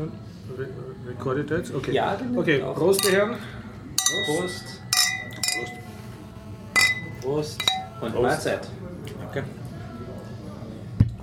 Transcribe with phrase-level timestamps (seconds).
[0.00, 0.66] Re
[1.08, 1.74] recordet jetzt?
[1.74, 1.92] Okay.
[1.92, 2.62] Ja, den Okay.
[2.74, 3.36] Prost, die Herren.
[4.24, 4.80] Prost.
[5.52, 5.72] Prost.
[7.20, 7.60] Prost.
[8.00, 8.22] Und Prost.
[8.22, 8.68] Mahlzeit.
[9.28, 9.42] Okay.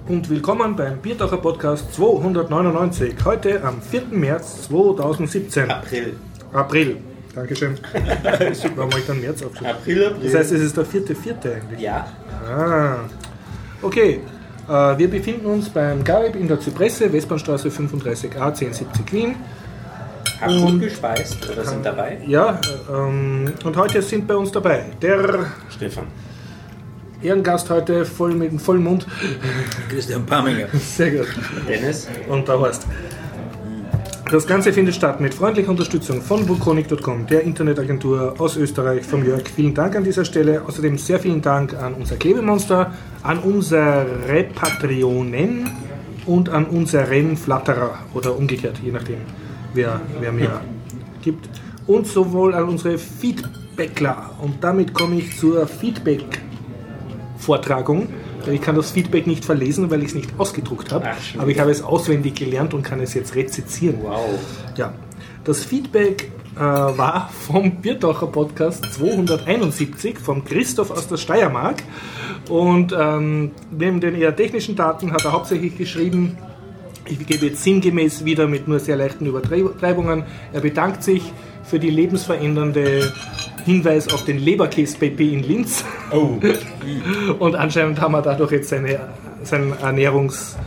[0.07, 3.15] Und willkommen beim Biertaucher Podcast 299.
[3.25, 4.03] Heute am 4.
[4.11, 5.70] März 2017.
[5.71, 6.16] April.
[6.54, 6.98] April.
[7.34, 7.78] Dankeschön.
[8.75, 9.75] Warum habe ich dann März aufgeschrieben?
[9.75, 10.23] April, April.
[10.23, 11.55] Das heißt, es ist der 4.4.
[11.55, 11.80] eigentlich.
[11.80, 12.07] ja.
[12.48, 13.00] Ah.
[13.82, 14.21] Okay.
[14.68, 19.36] Äh, wir befinden uns beim Garib in der Zypresse, Westbahnstraße 35a, 1070 Wien.
[20.41, 22.20] Haben gut gespeist oder sind dabei?
[22.27, 22.59] Ja,
[22.90, 26.07] äh, ähm, und heute sind bei uns dabei der Stefan.
[27.23, 29.07] Ehrengast heute voll mit dem vollen Mund.
[29.90, 30.68] Christian Paminger.
[30.73, 31.27] Sehr gut.
[31.68, 32.07] Dennis?
[32.29, 32.85] Und der Horst.
[34.30, 39.48] Das Ganze findet statt mit freundlicher Unterstützung von Vulconic.com, der Internetagentur aus Österreich, vom Jörg.
[39.48, 40.63] Vielen Dank an dieser Stelle.
[40.68, 42.91] Außerdem sehr vielen Dank an unser Klebemonster,
[43.23, 45.70] an unsere Patreonen
[46.26, 49.20] und an unseren Flatterer oder umgekehrt, je nachdem,
[49.73, 50.59] wer, wer mehr
[51.21, 51.48] gibt.
[51.85, 54.32] Und sowohl an unsere Feedbackler.
[54.41, 58.10] Und damit komme ich zur Feedback-Vortragung.
[58.51, 61.07] Ich kann das Feedback nicht verlesen, weil ich es nicht ausgedruckt habe.
[61.09, 63.98] Ach, schon Aber ich habe es auswendig gelernt und kann es jetzt rezitieren.
[64.01, 64.39] Wow.
[64.75, 64.94] Ja,
[65.44, 71.84] das Feedback äh, war vom Biertaucher Podcast 271 von Christoph aus der Steiermark.
[72.50, 76.38] Und ähm, neben den eher technischen Daten hat er hauptsächlich geschrieben,
[77.09, 80.23] ich gebe jetzt sinngemäß wieder mit nur sehr leichten Übertreibungen.
[80.51, 81.31] Er bedankt sich
[81.68, 83.12] für die lebensverändernde
[83.66, 85.84] Hinweis auf den Leberkäse-Baby in Linz.
[86.12, 86.40] Oh.
[87.40, 89.00] Und anscheinend haben wir dadurch jetzt seine,
[89.44, 90.63] seine Ernährungserfahrung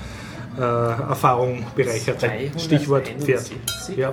[0.59, 2.23] äh, Erfahrung bereichert.
[2.59, 3.51] Stichwort Pferd.
[3.51, 3.97] 371?
[3.97, 4.12] Ja.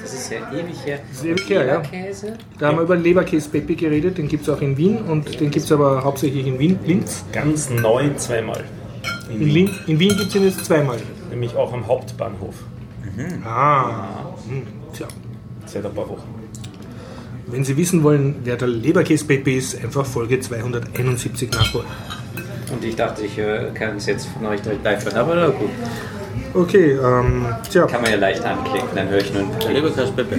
[0.00, 0.98] Das ist ja ewig her.
[1.10, 1.76] ist ewig her, ja.
[1.76, 2.34] Leberkäse?
[2.58, 5.50] Da haben wir über Leberkäse Pepe geredet, den gibt es auch in Wien und den
[5.50, 7.24] gibt es aber hauptsächlich in Wien, Linz.
[7.32, 8.62] Ganz neu zweimal.
[9.30, 9.70] In In, Wien.
[9.86, 10.98] In Wien gibt es ihn jetzt zweimal.
[11.30, 12.54] Nämlich auch am Hauptbahnhof.
[13.46, 14.08] Ah,
[14.46, 15.06] hm, tja.
[15.66, 16.46] Seit ein paar Wochen.
[17.48, 21.86] Wenn Sie wissen wollen, wer der Leberkäse Pepe ist, einfach Folge 271 nachholen.
[22.72, 25.48] Und ich dachte, ich äh, kann es jetzt von euch direkt live hören, aber na
[25.48, 25.70] gut.
[26.54, 27.86] Okay, ähm, tja.
[27.86, 30.38] Kann man ja leicht anklicken, dann höre ich nur Der einen Leberkäse-Pepe.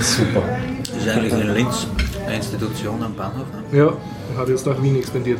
[0.00, 0.42] Super.
[0.78, 1.86] Das ist eigentlich in Linz
[2.26, 3.46] eine Institution am Bahnhof.
[3.70, 3.78] Ne?
[3.78, 3.92] Ja,
[4.38, 5.38] hat jetzt nach Wien expandiert.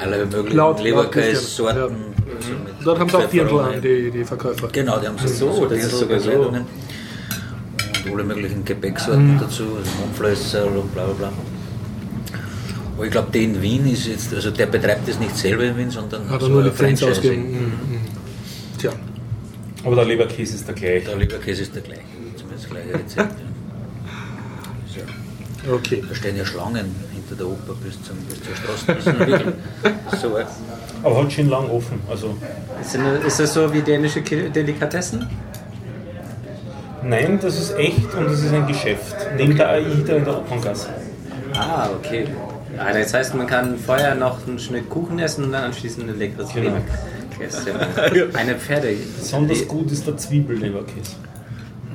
[0.00, 2.15] Alle möglichen Leberkäse-Sorten.
[2.86, 3.74] Dort haben sie auch Pfefferohre.
[3.74, 4.68] an, die, die Verkäufer.
[4.68, 6.30] Genau, die haben so, so, das ist sogar so.
[6.30, 6.64] Und
[8.12, 9.40] alle möglichen Gepäcksorten Mhm.
[9.40, 11.32] dazu, also Mundflösser und bla bla bla.
[12.96, 15.76] Aber ich glaube, der in Wien ist jetzt, also der betreibt das nicht selber in
[15.76, 17.42] Wien, sondern Hat er so nur Lizenz ausgegeben.
[17.50, 18.00] Mhm, mhm.
[18.78, 18.92] Tja,
[19.84, 21.06] Aber der Leberkäse ist der gleiche.
[21.06, 22.02] Der Leberkäse ist der gleiche,
[22.36, 23.34] zumindest das gleiche Rezept.
[24.96, 25.02] ja.
[25.66, 25.72] So.
[25.74, 26.04] okay.
[26.08, 28.86] Da stehen ja Schlangen hinter der Oper bis, zum, bis zur Straße.
[28.86, 29.54] Das ist wirklich
[30.22, 30.46] so arg.
[31.06, 32.00] Aber hat schon lang offen.
[32.10, 32.34] Also,
[32.80, 35.28] Ist, eine- das so wie dänische Delikatessen?
[37.02, 39.14] nein, das ist echt und das ist ein Geschäft.
[39.36, 40.88] Neben der AIDA in der Operngasse.
[41.54, 42.26] Ah, okay.
[42.78, 46.18] Ah, das heißt, man kann vorher noch einen Schnitt Kuchen essen und dann anschließend ein
[46.18, 46.72] leckeres Genau.
[47.38, 48.30] Leberkäse.
[48.36, 48.94] Eine Pferde.
[49.18, 51.12] Besonders gut ist der Zwiebelleberkäse.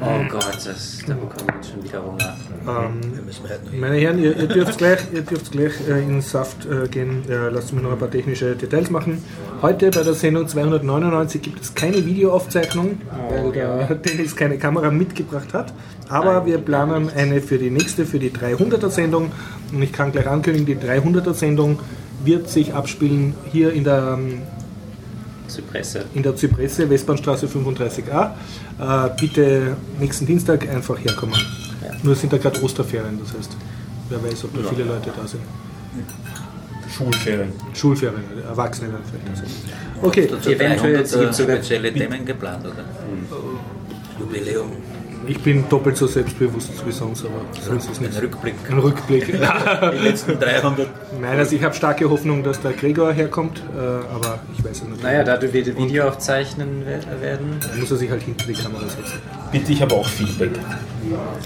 [0.04, 2.36] Oh Gott, das, da bekommen wir jetzt schon wieder Hunger.
[2.68, 6.10] Ähm, Wir müssen noch Meine Herren, ihr, ihr dürft gleich, ihr dürft gleich äh, in
[6.10, 7.24] den Saft äh, gehen.
[7.30, 9.24] Äh, lasst mich noch ein paar technische Details machen.
[9.62, 12.98] Heute bei der Sendung 299 gibt es keine Videoaufzeichnung,
[13.30, 15.72] weil der Dennis keine Kamera mitgebracht hat.
[16.10, 19.32] Aber wir planen eine für die nächste, für die 300er Sendung.
[19.72, 21.78] Und ich kann gleich ankündigen, die 300er Sendung
[22.24, 24.42] wird sich abspielen hier in der ähm,
[25.52, 26.06] Zypresse.
[26.14, 28.32] in der Zypresse, Westbahnstraße 35a.
[28.80, 31.36] Äh, bitte nächsten Dienstag einfach herkommen.
[31.84, 31.92] Ja.
[32.04, 33.58] Nur sind da gerade Osterferien, das heißt,
[34.10, 35.42] wer weiß, ob da viele Leute da sind.
[36.96, 37.52] Schulferien.
[37.74, 39.44] Schulferien, Erwachsene dann vielleicht.
[40.02, 42.84] Okay, Eventuell 300 gibt's sogar- spezielle Themen geplant, oder?
[44.20, 44.72] Jubiläum,
[45.28, 48.22] ich bin doppelt so selbstbewusst wie sonst, aber sonst ist ein nichts.
[48.22, 48.54] Rückblick.
[48.70, 49.26] Ein Rückblick.
[49.94, 50.88] Die letzten 300.
[51.22, 54.84] Nein, also ich habe starke Hoffnung, dass der Gregor herkommt, äh, aber ich weiß es
[54.84, 55.04] nicht.
[55.04, 57.58] Naja, da du wieder Video aufzeichnen we- werden.
[57.60, 59.20] Dann muss er sich halt hinter die Kamera setzen.
[59.52, 60.52] Bitte, ich habe auch Feedback.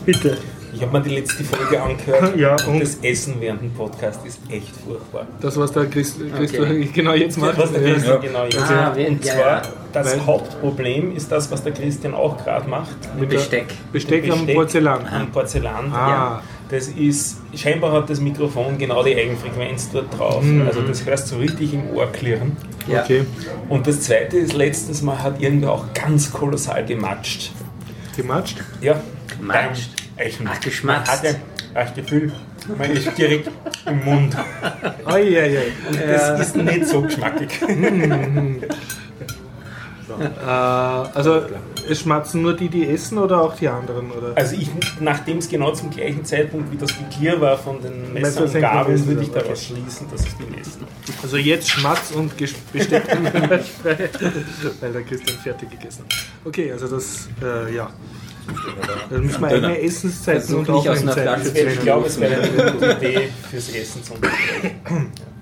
[0.05, 0.37] Bitte.
[0.73, 2.79] Ich habe mir die letzte Folge angehört Ja, und und?
[2.81, 5.25] das Essen während dem Podcast ist echt furchtbar.
[5.39, 6.89] Das, was der Christ, Christoph Okay.
[6.93, 7.57] genau jetzt macht.
[7.57, 8.97] Was der äh, Christian genau jetzt Ah, macht.
[8.97, 9.61] Und ja, zwar, ja.
[9.95, 12.95] Das Weil- Hauptproblem ist das, was der Christian auch gerade macht.
[13.19, 13.65] mit der- Besteck.
[13.91, 15.07] Besteck am Porzellan.
[15.07, 15.91] Am Porzellan.
[15.93, 16.09] Ah.
[16.09, 16.43] Ja.
[16.69, 20.43] Das ist, scheinbar hat das Mikrofon genau die Eigenfrequenz dort drauf.
[20.65, 22.57] Also das hörst du so richtig im Ohr klirren.
[22.87, 23.03] Ja.
[23.03, 23.23] Okay,
[23.69, 27.51] Und das zweite ist, letztens mal hat irgendwer auch ganz kolossal gematscht.
[28.15, 28.57] gematscht.
[28.81, 28.99] Ja,
[29.39, 29.89] Gematscht?
[30.17, 31.07] Ach, geschmatzt.
[31.07, 31.35] Man hatte
[31.77, 32.31] Ach, Gefühl,
[32.77, 33.51] man ist direkt
[33.85, 34.35] im Mund.
[35.05, 36.07] Ai, ai, ai.
[36.07, 37.49] Das ist nicht so geschmackig.
[40.19, 41.41] Äh, also
[41.89, 44.11] es schmatzen nur die, die essen oder auch die anderen?
[44.11, 44.33] Oder?
[44.35, 44.69] Also ich,
[44.99, 49.05] nachdem es genau zum gleichen Zeitpunkt wie das Geklier war von den das und Gabeln,
[49.05, 49.81] würde ich wieder, daraus okay.
[49.81, 50.83] schließen, dass es die essen.
[51.21, 53.59] Also jetzt Schmatz und Besteck frei,
[54.81, 56.13] weil der Christian fertig gegessen hat.
[56.45, 57.89] Okay, also das, äh, ja.
[59.09, 62.07] Dann müssen wir eigene Essenszeiten und nicht aus einer Aufnahmezeiten Flasche für zu Ich glaube,
[62.07, 64.71] es wäre eine gute Idee fürs Essen zum Beispiel.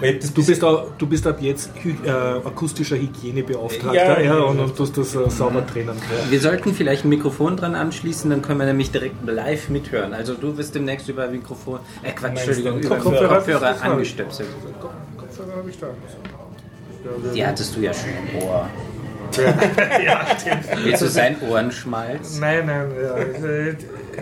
[0.00, 4.58] Du bist, auch, du bist ab jetzt hy äh, akustischer Hygienebeauftragter Ja, ja, ja, und,
[4.58, 4.64] ja.
[4.64, 5.96] und tust das äh, sauber trennen.
[6.28, 10.12] Wir sollten vielleicht ein Mikrofon dran anschließen, dann können wir nämlich direkt live mithören.
[10.12, 13.36] Also du wirst demnächst über Mikrofon, äh Quatsch, Meinst Entschuldigung, über Kopfhörer?
[13.36, 14.48] Kopfhörer, angestöpselt.
[15.16, 15.86] Kopfhörer habe ich da.
[17.34, 18.68] Die hattest du ja schon im Ohr.
[20.84, 22.38] Willst du sein Ohrenschmalz?
[22.38, 23.14] Nein, nein, ja.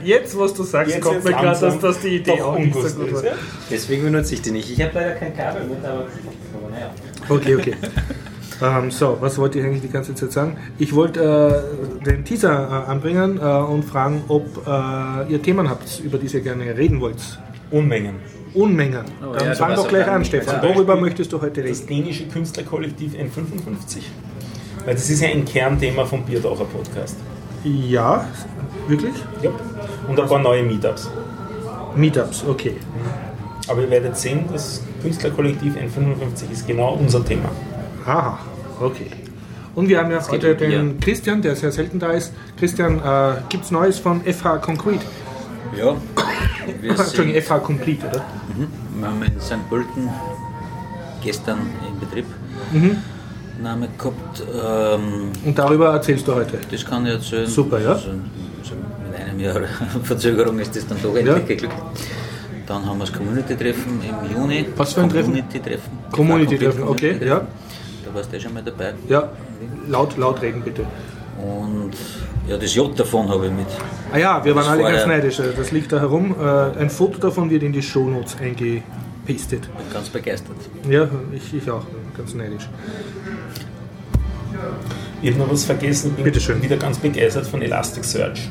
[0.02, 2.74] Jetzt, was du sagst, Jetzt kommt jetzt mir gerade, dass, dass die Idee auch nicht
[2.74, 3.32] so ungut gut ist, war.
[3.70, 4.70] Deswegen benutze ich die nicht.
[4.70, 6.06] Ich habe leider kein Kabel mit, aber
[6.70, 6.90] naja.
[7.28, 7.74] Okay, okay.
[8.62, 10.56] ähm, so, was wollte ich eigentlich die ganze Zeit sagen?
[10.78, 11.64] Ich wollte
[12.02, 16.26] äh, den Teaser äh, anbringen äh, und fragen, ob äh, ihr Themen habt, über die
[16.26, 17.38] ihr gerne reden wollt.
[17.70, 18.16] Unmengen.
[18.54, 19.04] Unmengen.
[19.22, 20.62] Oh, Dann ja, fang doch gleich an, Stefan.
[20.62, 20.74] Ja.
[20.74, 21.88] Worüber möchtest du heute Das reden?
[21.88, 24.02] dänische Künstlerkollektiv N55.
[24.84, 27.16] Weil das ist ja ein Kernthema vom Biertaucher Podcast.
[27.64, 28.26] Ja,
[28.88, 29.14] wirklich?
[29.42, 29.50] Ja.
[30.08, 31.10] Und ein paar neue Meetups.
[31.94, 32.76] Meetups, okay.
[33.68, 37.50] Aber ihr werdet sehen, das Künstlerkollektiv N55 ist genau unser Thema.
[38.04, 38.38] Aha,
[38.80, 39.06] okay.
[39.74, 40.68] Und wir haben ja heute Bier.
[40.68, 42.32] den Christian, der sehr selten da ist.
[42.58, 45.04] Christian, äh, gibt es Neues von FH Concrete?
[45.76, 45.94] Ja,
[46.80, 48.24] wir, Entschuldigung, sind, FH Complete, oder?
[48.98, 49.68] wir haben in St.
[49.70, 50.10] Pölten
[51.22, 52.26] gestern im Betrieb
[52.72, 52.96] Mhm.
[53.60, 54.42] Name gehabt.
[54.54, 56.58] Ähm, Und darüber erzählst du heute.
[56.70, 57.46] das kann ich erzählen.
[57.46, 57.92] Super, ja.
[57.92, 58.74] Also, also
[59.10, 59.60] mit einem Jahr
[60.02, 61.42] Verzögerung ist das dann doch endlich Ja.
[61.42, 61.74] geglückt.
[62.66, 64.00] Dann haben wir das Community-Treffen
[64.30, 64.66] im Juni.
[64.76, 65.32] Was für ein Treffen?
[65.32, 65.90] Community-Treffen.
[66.12, 66.88] Community-Treffen, okay,
[67.18, 67.28] Community-Treffen.
[67.28, 67.46] ja.
[68.06, 68.94] Da warst du eh schon mal dabei.
[69.08, 69.28] Ja,
[69.88, 70.82] laut, laut reden bitte.
[71.38, 71.90] Und
[72.48, 73.66] ja, das J davon habe ich mit.
[74.12, 75.40] Ah ja, wir waren alle ganz neidisch.
[75.56, 76.34] Das liegt da herum.
[76.40, 78.36] Äh, Ein Foto davon wird in die Shownotes
[79.26, 79.62] eingepastet.
[79.62, 80.56] Bin ganz begeistert.
[80.88, 81.84] Ja, ich, ich auch.
[82.16, 82.68] Ganz neidisch.
[85.22, 86.62] Ich habe noch was vergessen, bin Bitteschön.
[86.62, 88.50] wieder ganz begeistert von Elasticsearch.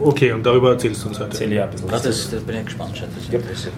[0.00, 1.30] Okay, und darüber erzählst du uns heute.
[1.30, 1.88] Erzähle ich auch ein bisschen.
[1.90, 2.96] Ja, das, da bin ich gespannt.
[2.96, 3.08] Schon.
[3.14, 3.70] Das Ja.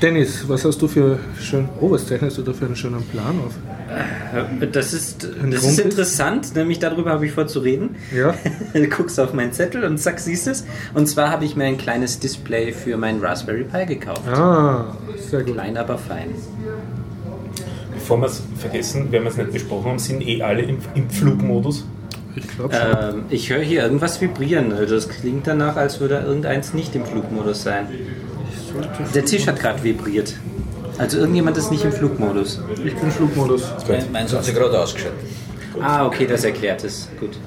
[0.00, 1.68] Dennis, was hast du für schön.
[1.80, 3.54] Oh, was zeichnest du da für einen schönen Plan auf?
[4.72, 5.78] Das ist, das ist?
[5.78, 7.96] interessant, nämlich darüber habe ich vor zu reden.
[8.14, 8.34] Ja?
[8.72, 10.64] Du guckst auf meinen Zettel und zack, siehst es.
[10.94, 14.26] Und zwar habe ich mir ein kleines Display für meinen Raspberry Pi gekauft.
[14.28, 15.54] Ah, sehr gut.
[15.54, 16.34] Klein, aber fein.
[17.94, 21.08] Bevor wir es vergessen, wenn wir es nicht besprochen haben, sind eh alle im, im
[21.08, 21.86] Flugmodus.
[22.34, 23.14] Ich glaube schon.
[23.14, 24.72] Ähm, ich höre hier irgendwas vibrieren.
[24.72, 27.86] Also Das klingt danach, als würde irgendeins nicht im Flugmodus sein.
[29.14, 30.34] Der Tisch hat gerade vibriert.
[30.98, 32.60] Also irgendjemand ist nicht im Flugmodus.
[32.84, 33.64] Ich bin Flugmodus.
[33.88, 35.18] Mein- Meins hat sich gerade ausgeschaltet.
[35.80, 37.08] Ah, okay, das erklärt es.
[37.20, 37.38] Gut.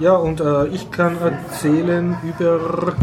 [0.00, 2.94] Ja, und äh, ich kann erzählen über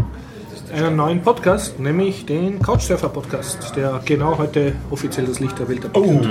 [0.74, 5.84] einen neuen Podcast, nämlich den Couchsurfer Podcast, der genau heute offiziell das Licht der Welt
[5.84, 6.28] erblickt.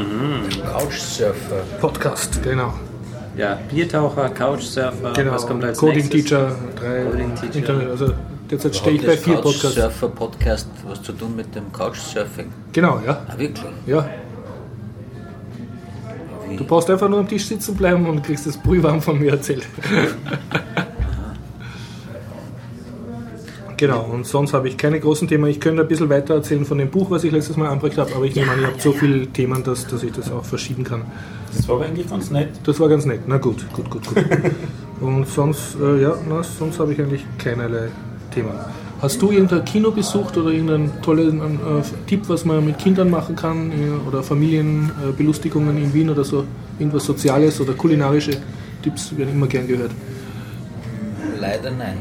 [0.72, 1.64] Couchsurfer.
[1.82, 2.74] Podcast, genau.
[3.38, 5.32] Ja, Biertaucher, Couchsurfer, genau.
[5.34, 6.24] was kommt als Coding nächstes?
[6.24, 7.56] Teacher, drei Coding Teacher.
[7.56, 8.14] Internet, also
[8.50, 9.76] derzeit stehe ich bei vier Podcasts.
[9.76, 12.48] Couchsurfer Podcast was zu tun mit dem Couchsurfing?
[12.72, 13.26] Genau, ja.
[13.28, 13.66] Ah, wirklich?
[13.86, 14.10] ja.
[16.48, 16.56] Wie?
[16.58, 19.68] Du brauchst einfach nur am Tisch sitzen bleiben und kriegst das brühwarm von mir erzählt.
[23.78, 25.48] Genau, und sonst habe ich keine großen Themen.
[25.48, 28.16] Ich könnte ein bisschen weiter erzählen von dem Buch, was ich letztes Mal angebracht habe,
[28.16, 30.84] aber ich nehme an, ihr habt so viele Themen, dass, dass ich das auch verschieben
[30.86, 31.02] kann.
[31.54, 32.50] Das war aber eigentlich ganz nett.
[32.64, 33.22] Das war ganz nett.
[33.28, 34.24] Na gut, gut, gut, gut.
[35.02, 37.90] Und sonst, äh, ja, na, sonst habe ich eigentlich keinerlei
[38.36, 38.52] Themen.
[39.02, 43.36] Hast du irgendein Kino besucht oder irgendeinen tollen äh, Tipp, was man mit Kindern machen
[43.36, 46.46] kann äh, oder Familienbelustigungen in Wien oder so?
[46.80, 48.38] Irgendwas Soziales oder kulinarische
[48.82, 49.92] Tipps werden immer gern gehört.
[51.40, 51.98] Leider nein.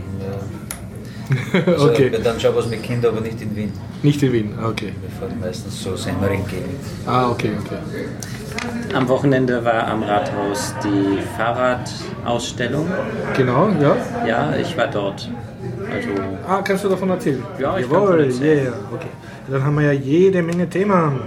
[1.67, 3.73] Also, okay, Wir dann schon was mit Kindern, aber nicht in Wien.
[4.03, 4.53] nicht in Wien.
[4.61, 4.93] Ah, Okay.
[5.01, 6.79] Wir fahren meistens so Semmering-Gegend.
[7.07, 7.79] Ah, okay, okay.
[8.95, 12.87] Am Wochenende war am Rathaus die Fahrradausstellung.
[13.37, 13.97] Genau, ja.
[14.27, 15.31] Ja, ich war dort.
[15.91, 16.09] Also,
[16.47, 17.43] Ah, kannst du davon erzählen?
[17.59, 18.65] Ja, ich kann Jawohl, davon erzählen.
[18.65, 19.07] yeah, okay.
[19.49, 21.21] Dann haben wir ja jede Menge Themen.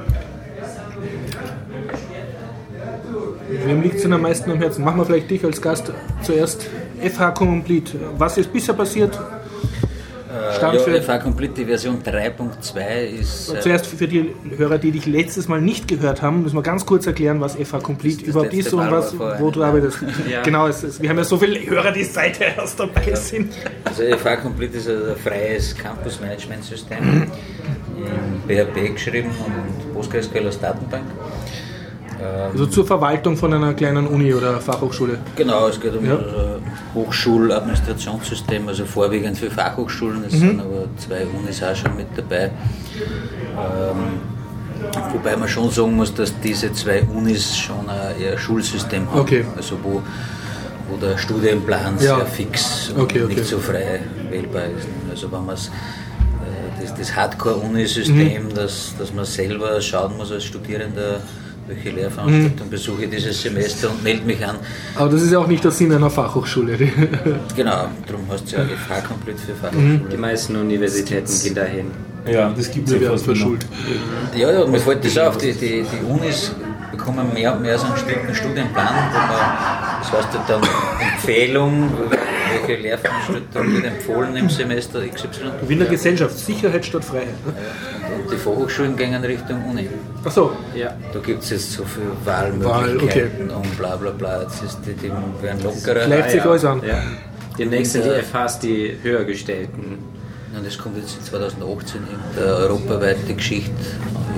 [3.65, 4.84] Wem liegt es denn am meisten am Herzen?
[4.84, 5.91] Machen wir vielleicht dich als Gast
[6.22, 6.67] zuerst.
[7.01, 7.98] FH Complete.
[8.17, 9.17] Was ist bisher passiert?
[10.56, 11.01] Stand ja, für.
[11.01, 13.53] FH Complete die Version 3.2 ist.
[13.53, 16.86] äh, Zuerst für die Hörer, die dich letztes Mal nicht gehört haben, müssen wir ganz
[16.86, 20.00] kurz erklären, was FH Complete das überhaupt ist und was, wo du arbeitest.
[20.29, 20.41] Ja.
[20.44, 23.53] Genau, es ist, wir haben ja so viele Hörer, die seither erst dabei sind.
[23.86, 26.98] Also FH Complete ist ein freies Campus-Management-System
[27.98, 31.06] in PHP geschrieben und PostgreSQL als Datenbank.
[32.20, 35.18] Ähm, Also zur Verwaltung von einer kleinen Uni oder Fachhochschule.
[35.36, 36.18] Genau, es geht um Ja.
[36.96, 40.24] Hochschuladministrationssystem, also vorwiegend für Fachhochschulen.
[40.26, 42.52] Es sind aber zwei Unis auch schon mit dabei.
[43.56, 44.20] Ähm,
[45.14, 49.20] wobei man schon sagen muss, dass diese zwei Unis schon ein eher Schulsystem haben.
[49.22, 49.46] Okay.
[49.56, 50.02] Also wo,
[50.90, 52.18] wo der Studienplan Ja.
[52.18, 53.36] sehr fix und Okay, okay.
[53.36, 54.88] nicht so frei wählbar ist.
[55.12, 55.72] Also wenn man es
[56.80, 58.54] das, das Hardcore-Uni-System, Mhm.
[58.54, 61.22] dass, dass man selber schauen muss als Studierender,
[61.68, 62.70] welche Lehrveranstaltung Mhm.
[62.72, 64.56] besuche ich dieses Semester und melde mich an.
[64.96, 66.78] Aber das ist ja auch nicht der Sinn einer Fachhochschule.
[67.56, 69.58] Genau, darum heißt es ja FH komplett für Mhm.
[69.62, 70.02] Fachhochschule.
[70.12, 71.92] Die meisten Universitäten gehen dahin.
[72.30, 73.36] Ja, das gibt es ja fast immer.
[73.36, 73.66] verschult.
[74.36, 76.52] Ja, ja, mir fällt das auf, die, die, die Unis
[76.92, 80.62] bekommen mehr und mehr so einen strikten Studienplan, wo man, das heißt ja dann
[81.14, 81.90] Empfehlung,
[82.68, 85.28] welche Lehrveranstaltung wird empfohlen im Semester XY.
[85.68, 87.28] Wiener Gesellschaft, Sicherheit statt Freiheit.
[87.46, 87.54] Ne?
[88.16, 89.90] Und, und die Fachhochschulen gehen Richtung Uni.
[90.24, 90.96] Achso, Ja.
[91.14, 94.44] Da gibt es jetzt so viele Wahlmöglichkeiten und bla bla bla.
[94.44, 96.06] Jetzt ist die, die werden lockerer.
[96.06, 96.50] Gleicht sich ja.
[96.50, 96.82] alles an.
[96.86, 97.02] Ja.
[97.58, 98.22] Demnächst sind die Ja.
[98.22, 99.98] FHs die höhergestellten.
[100.56, 103.72] Und das kommt jetzt in 2018 in der europaweite Geschichte,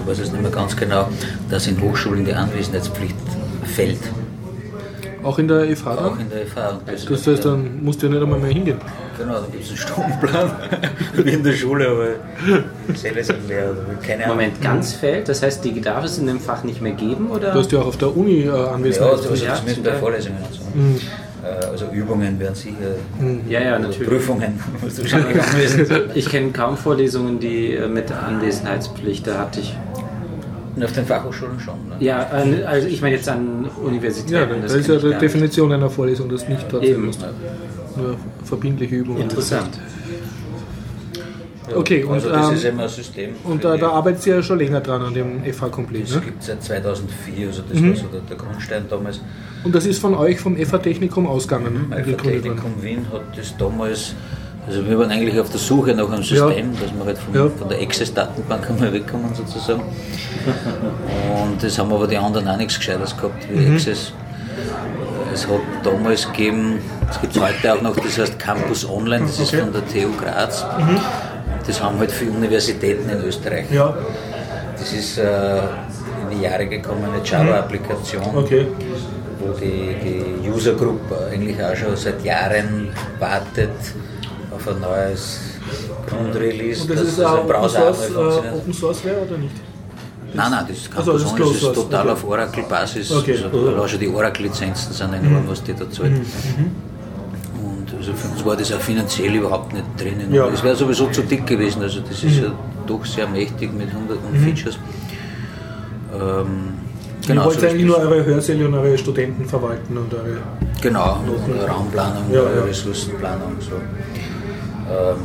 [0.02, 1.08] ich weiß es nicht mehr ganz genau,
[1.50, 3.16] dass in Hochschulen die Anwesenheitspflicht
[3.74, 4.00] fällt.
[5.24, 6.20] Auch in der FH Auch dann?
[6.22, 6.70] in der FH.
[6.70, 8.78] Und das heißt, dann musst du ja nicht einmal mehr hingehen.
[9.18, 10.52] Genau, dann gibt es einen Stundenplan,
[11.16, 13.76] wie in der Schule, aber Säle sind leer.
[14.06, 14.38] Keine Ahnung.
[14.38, 15.28] Moment, ganz fällt?
[15.28, 17.30] Das heißt, die darf es in dem Fach nicht mehr geben?
[17.30, 17.52] Oder?
[17.52, 19.44] Du hast ja auch auf der Uni äh, Ja, also, Anwesenheitspflicht.
[19.44, 20.00] Ja, zumindest zum bei.
[20.00, 20.62] Vorlesungen und so.
[21.46, 22.76] Äh, Also Übungen werden sicher,
[23.50, 24.08] ja, ja, oder natürlich.
[24.10, 26.02] Prüfungen, musst du schon anwesend sein.
[26.16, 29.76] Ich kenne kaum Vorlesungen, die äh, mit Anwesenheitspflicht, da hatte ich.
[30.76, 31.76] Und auf den Fachhochschulen schon.
[31.90, 31.96] Ne?
[32.00, 34.34] Ja, äh, also ich meine jetzt an Universitäten.
[34.34, 35.18] Ja, das, kenn ist ja die.
[35.20, 37.18] Definition einer Vorlesung, dass nicht dort sein muss.
[37.98, 39.24] Nur verbindliche Übungen.
[39.24, 39.80] Interessant.
[41.76, 43.30] Okay, und, also das ähm, ist immer ein System.
[43.44, 46.06] Und da, da arbeitet ihr ja schon länger dran an dem FH Complete.
[46.06, 46.22] Das Ne?
[46.22, 47.90] gibt es seit 2004, also das Mhm.
[47.90, 49.22] war so der, der Grundstein damals.
[49.64, 51.90] Und das ist von euch vom FH Technikum ausgegangen.
[51.92, 52.42] Gegründet worden.
[52.42, 54.16] Technikum Wien hat das damals,
[54.70, 57.50] also wir waren eigentlich auf der Suche nach einem System, dass wir halt von, Ja.
[57.50, 59.82] von der Access-Datenbank einmal wegkommen sozusagen.
[61.44, 63.74] Und das haben aber die anderen auch nichts Gescheites gehabt wie Mhm.
[63.76, 64.14] Access.
[65.34, 69.40] Es hat damals gegeben, es gibt es heute auch noch, das heißt Campus Online, das
[69.40, 69.62] ist Okay.
[69.64, 70.66] von der TU Graz.
[71.66, 73.66] Das haben halt viele Universitäten in Österreich.
[73.72, 73.96] Ja,
[74.78, 78.38] Das ist äh, in die Jahre gekommen, eine Java-Applikation, Mhm.
[78.38, 78.68] okay.
[79.40, 79.96] wo die,
[80.44, 83.70] die User Group eigentlich auch schon seit Jahren wartet
[84.60, 85.40] auf ein neues
[86.08, 88.54] Grundrelease, Und das dass ist das auch Open Source, funktioniert.
[88.56, 89.56] Open Source wäre oder nicht?
[90.34, 92.12] Nein, nein, das ist Ach so, das ist das total okay.
[92.12, 93.12] auf Oracle-Basis.
[93.12, 93.40] Okay.
[93.44, 96.12] Also, schon die Oracle-Lizenzen sind enorm, was die da zahlt.
[96.12, 100.32] Und also für uns war das auch finanziell überhaupt nicht drinnen.
[100.34, 100.48] Ja.
[100.48, 102.52] Es wäre sowieso zu dick gewesen, also das ist ja
[102.86, 104.78] doch sehr mächtig mit hunderten Features.
[106.14, 106.74] Ähm,
[107.28, 108.06] Ihr wollt so eigentlich nur das.
[108.08, 110.38] eure Hörsäle und eure Studenten verwalten und eure.
[110.82, 111.20] Genau,
[111.68, 112.64] Raumplanung, Ja, ja.
[112.64, 113.54] Ressourcenplanung.
[113.60, 113.76] So.
[114.90, 115.18] Ähm,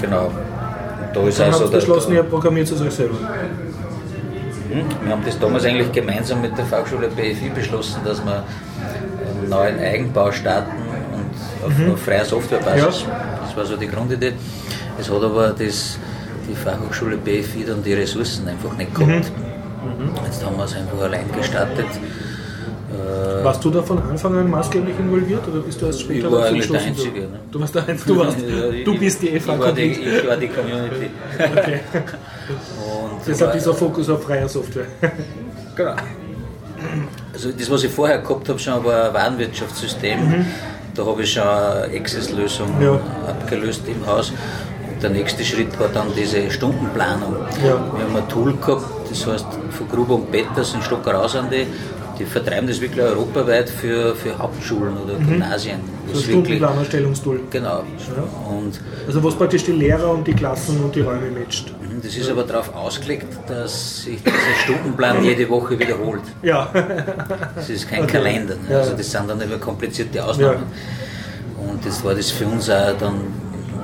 [0.00, 0.26] genau.
[0.26, 3.16] Und da ist Dann also beschlossen, ihr programmiert es euch selber.
[4.70, 8.44] Hm, wir haben das damals eigentlich gemeinsam mit der Fachschule BFI beschlossen, dass wir
[9.38, 10.72] einen neuen Eigenbau starten
[11.12, 13.04] und auf, auf freier Softwarebasis.
[13.04, 13.10] Mhm.
[13.10, 13.38] Ja.
[13.46, 14.32] Das war so die Grundidee.
[14.98, 15.98] Es hat aber das,
[16.48, 19.10] die Fachhochschule BFI dann die Ressourcen einfach nicht gehabt.
[19.10, 20.10] Mhm.
[20.24, 21.86] Jetzt haben wir es einfach allein gestartet.
[23.40, 26.32] Äh, Warst du da von Anfang an maßgeblich involviert oder bist du erst später Ich
[26.32, 27.06] war dazu eigentlich der gestoßen?
[27.06, 27.38] Einzige, ne?
[27.50, 28.12] Du warst der Einzige.
[28.14, 28.36] Du, warst,
[28.72, 31.10] ich- du bist die ich FH war die, ich war die Community.
[31.38, 31.80] Okay.
[31.94, 34.86] Und Deshalb war- dieser Fokus auf freier Software.
[35.76, 35.94] Genau.
[37.32, 40.46] Also das, was ich vorher gehabt habe, schon war ein Warenwirtschaftssystem.
[40.94, 42.94] Da habe ich schon eine Access-Lösung Ja.
[43.28, 44.30] abgelöst im Haus.
[44.30, 47.36] Und der nächste Schritt war dann diese Stundenplanung.
[47.64, 47.74] Ja.
[47.94, 49.46] Wir haben ein Tool gehabt, das heißt
[50.14, 50.74] und Peters
[51.10, 51.50] raus an
[52.18, 52.24] die.
[52.24, 55.80] Vertreiben das wirklich europaweit für, für Hauptschulen oder Gymnasien.
[56.06, 57.40] wo Das wirklich- Stundenplanerstellungstool.
[57.50, 57.82] Genau.
[58.48, 61.72] Und Also was praktisch die Lehrer und die Klassen und die Räume matcht.
[61.80, 66.22] mhm, das ist aber darauf ausgelegt, dass sich dieser Stundenplan jede Woche wiederholt.
[66.42, 66.70] Ja,
[67.54, 68.12] Das ist kein Okay.
[68.12, 68.54] Kalender.
[68.54, 68.60] Ne?
[68.70, 68.78] Ja.
[68.78, 70.64] Also das sind dann immer komplizierte Ausnahmen.
[71.58, 73.14] Und das war das für uns auch dann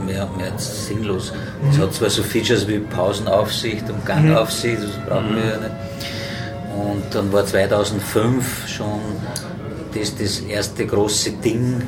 [0.06, 1.32] mehr, mehr sinnlos.
[1.70, 5.70] Es hat zwar so Features wie Pausenaufsicht und Gangaufsicht, das brauchen wir ja nicht.
[6.76, 9.00] Und dann war 2005 schon
[9.94, 11.82] das das erste große Ding.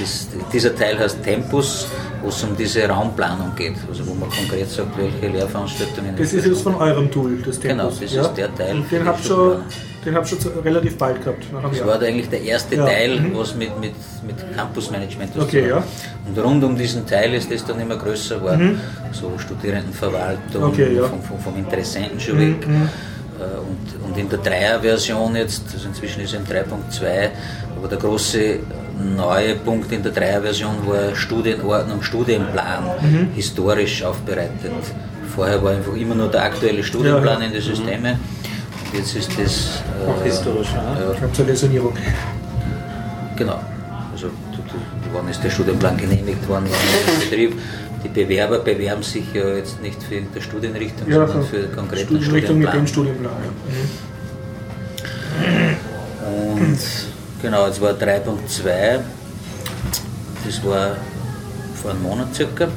[0.00, 1.86] Das, dieser Teil heißt Tempus,
[2.22, 6.16] wo es um diese Raumplanung geht, also wo man konkret sagt, welche Lehrveranstaltungen.
[6.16, 8.22] Das ist jetzt von eurem Tool, das Genau, Tempus, das ja?
[8.22, 8.74] ist der Teil.
[8.76, 9.56] Und den habt ihr schon,
[10.04, 11.86] den schon zu- relativ bald gehabt, Das Jahr.
[11.86, 12.84] war da eigentlich der erste Ja.
[12.86, 13.36] Teil, Mhm.
[13.36, 13.92] was mit, mit,
[14.26, 15.84] mit Campusmanagement zu Okay, tun hat.
[15.84, 16.32] ja.
[16.34, 18.80] Und rund um diesen Teil ist das dann immer größer geworden.
[19.12, 20.68] So Studierendenverwaltung, Mhm.
[20.68, 21.02] Okay, ja.
[21.02, 22.66] Mhm, vom, vom, vom Interessenten schon weg.
[23.38, 27.28] Äh, Und, und in der Dreier-Version jetzt, also inzwischen ist es in 3.2,
[27.76, 28.58] aber der große
[29.16, 33.28] neue Punkt in der Dreier-Version war Studienordnung, Studienplan, Mhm.
[33.34, 34.72] historisch aufbereitet.
[35.34, 38.14] Vorher war einfach immer nur der aktuelle Studienplan in den Systemen.
[38.14, 41.20] Und jetzt ist das äh, Auch historisch, ja.
[41.20, 41.92] hab zur Lesonierung.
[43.36, 43.60] Genau.
[44.12, 44.28] Also
[45.12, 47.60] wann ist der Studienplan genehmigt worden, wann ist der Betrieb.
[48.06, 52.58] Die Bewerber bewerben sich ja jetzt nicht für irgendeine Studienrichtung, Ja, sondern für konkreten Studienrichtung
[52.58, 53.32] mit dem Studienplan.
[53.32, 53.76] Studienplan.
[55.42, 56.60] Ja.
[56.60, 56.62] Mhm.
[56.62, 56.78] Und
[57.42, 59.00] genau, es war 3.2,
[60.44, 60.96] das war
[61.74, 62.68] vor einem Monat circa.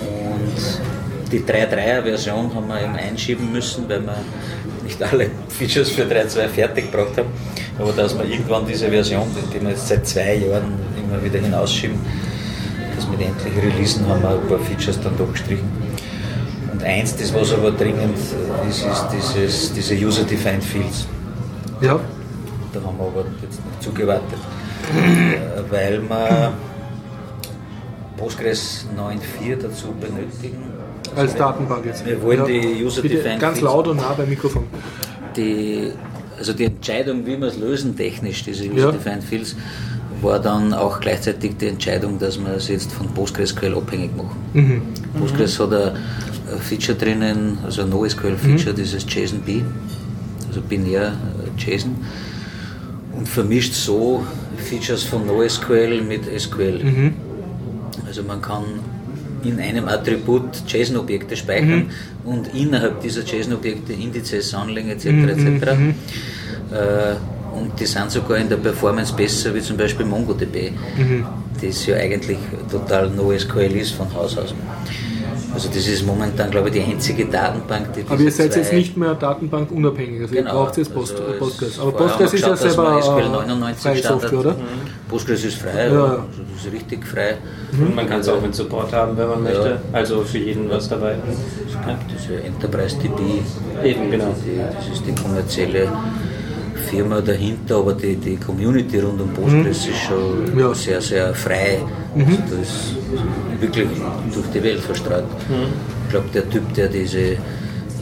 [0.00, 4.16] Und die 3.3er-Version haben wir eben einschieben müssen, weil wir
[4.84, 7.28] nicht alle Features für 3.2 fertig gebracht haben.
[7.78, 11.98] Aber dass wir irgendwann diese Version, die wir jetzt seit zwei Jahren immer wieder hinausschieben,
[13.10, 15.68] wir die endlich releasen, haben wir ein paar Features dann doch gestrichen.
[16.72, 18.16] Und eins, das was aber dringend
[18.68, 21.06] ist, ist dieses, diese User-Defined Fields.
[21.80, 21.98] ja.
[22.72, 24.38] Da haben wir aber jetzt noch zugewartet,
[24.94, 26.52] äh, weil wir
[28.18, 30.64] Postgres 9.4 dazu benötigen.
[31.16, 32.04] Als Datenbank jetzt.
[32.04, 32.44] Wir wollen ja.
[32.44, 34.64] die User-Defined Ganz laut und nah beim Mikrofon.
[35.34, 35.92] Die,
[36.36, 39.56] also die Entscheidung, wie wir es lösen technisch, diese User-Defined Fields,
[40.22, 44.36] war dann auch gleichzeitig die Entscheidung, dass wir es jetzt von PostgreSQL abhängig machen.
[44.54, 44.82] Mhm.
[45.18, 45.92] Postgres hat ein
[46.60, 48.76] Feature drinnen, also ein NoSQL-Feature, Mhm.
[48.76, 49.62] dieses JSON-B,
[50.48, 51.94] also binär äh, JSON,
[53.16, 54.24] und vermischt so
[54.56, 56.82] Features von NoSQL mit SQL.
[56.82, 57.14] Mhm.
[58.06, 58.64] Also man kann
[59.44, 61.90] in einem Attribut JSON-Objekte speichern
[62.24, 62.30] Mhm.
[62.30, 65.06] und innerhalb dieser JSON-Objekte Indizes anlegen etc.
[65.06, 65.68] Mhm, etc.
[66.72, 67.14] Äh,
[67.60, 71.26] und die sind sogar in der Performance besser wie zum Beispiel MongoDB, Mhm.
[71.62, 72.38] das ja eigentlich
[72.70, 74.54] total NoSQL ist von Haus aus.
[75.54, 78.96] Also das ist momentan, glaube ich, die einzige Datenbank, die Aber ihr seid jetzt nicht
[78.96, 81.78] mehr datenbankunabhängig, also ihr Genau, braucht jetzt Post, also es- Postgres.
[81.80, 84.56] Aber Postgres ist ja selber SQL äh, 99 freie Standard- Software, oder?
[85.08, 85.92] Postgres ist frei, Ja.
[85.94, 86.04] ja.
[86.04, 86.16] also
[86.54, 87.38] das ist richtig frei.
[87.72, 89.80] Und man kann es auch mit Support haben, wenn man möchte.
[89.92, 91.12] Also für jeden was dabei.
[91.12, 91.98] Ja.
[92.12, 93.42] Diese Enterprise DB,
[93.84, 94.34] Eben, genau.
[94.44, 95.88] die, das ist die kommerzielle
[96.90, 100.74] Firma dahinter, aber die, die Community rund um Postgres ist schon Ja.
[100.74, 101.78] sehr, sehr frei.
[102.16, 103.88] Also das ist wirklich
[104.34, 105.24] durch die Welt verstreut.
[106.04, 107.36] Ich glaube, der Typ, der diese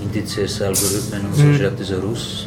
[0.03, 2.47] Indizes, Algorithmen und so schreibt, ist ein Russ.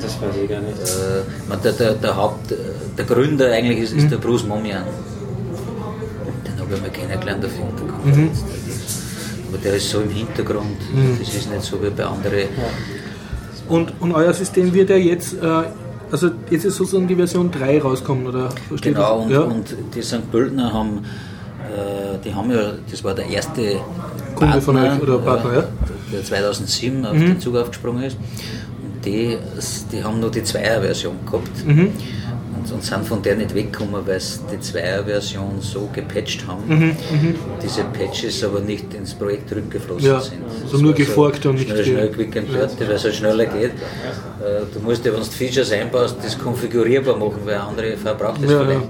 [0.00, 0.78] Das weiß ich gar nicht.
[0.78, 2.52] Äh, der, der, der, Haupt,
[2.98, 4.84] der Gründer eigentlich ist, ist der Bruce Momian.
[6.44, 8.38] Den habe ich mal kennengelernt auf irgendeiner Konferenz.
[9.48, 10.78] Aber der ist so im Hintergrund.
[11.20, 12.48] Das ist nicht so wie bei anderen.
[13.72, 15.46] Und, und euer System wird ja jetzt, äh,
[16.10, 18.50] also jetzt ist sozusagen die Version 3 rauskommen, oder?
[18.68, 19.24] Versteht Genau, das?
[19.24, 19.40] und, ja.
[19.40, 20.30] und die St.
[20.30, 23.76] Pöltner haben, äh, die haben ja, das war der erste
[24.34, 25.60] Kunde von euch, oder Partner, ja?
[25.62, 26.12] Mhm.
[26.12, 28.18] der 2007 auf den Zug aufgesprungen ist.
[28.82, 29.38] Und die,
[29.90, 31.66] die haben nur die Zweier-Version gehabt.
[31.66, 31.88] Mhm.
[32.62, 36.62] Und, und sind von der nicht weggekommen, weil sie die Zweier-Version so gepatcht haben.
[36.68, 36.96] Mhm,
[37.62, 40.42] Diese Patches aber nicht ins Projekt rückgeflossen Ja, sind.
[40.66, 43.46] so Das nur geforkt und nicht schnell, schnell quick and dirty, weil es halt schneller
[43.46, 43.72] geht.
[43.72, 43.74] Äh,
[44.72, 48.60] Du musst ja, wenn du Features einbaust, das konfigurierbar machen, weil andere verbraucht das Ja,
[48.64, 48.88] vielleicht.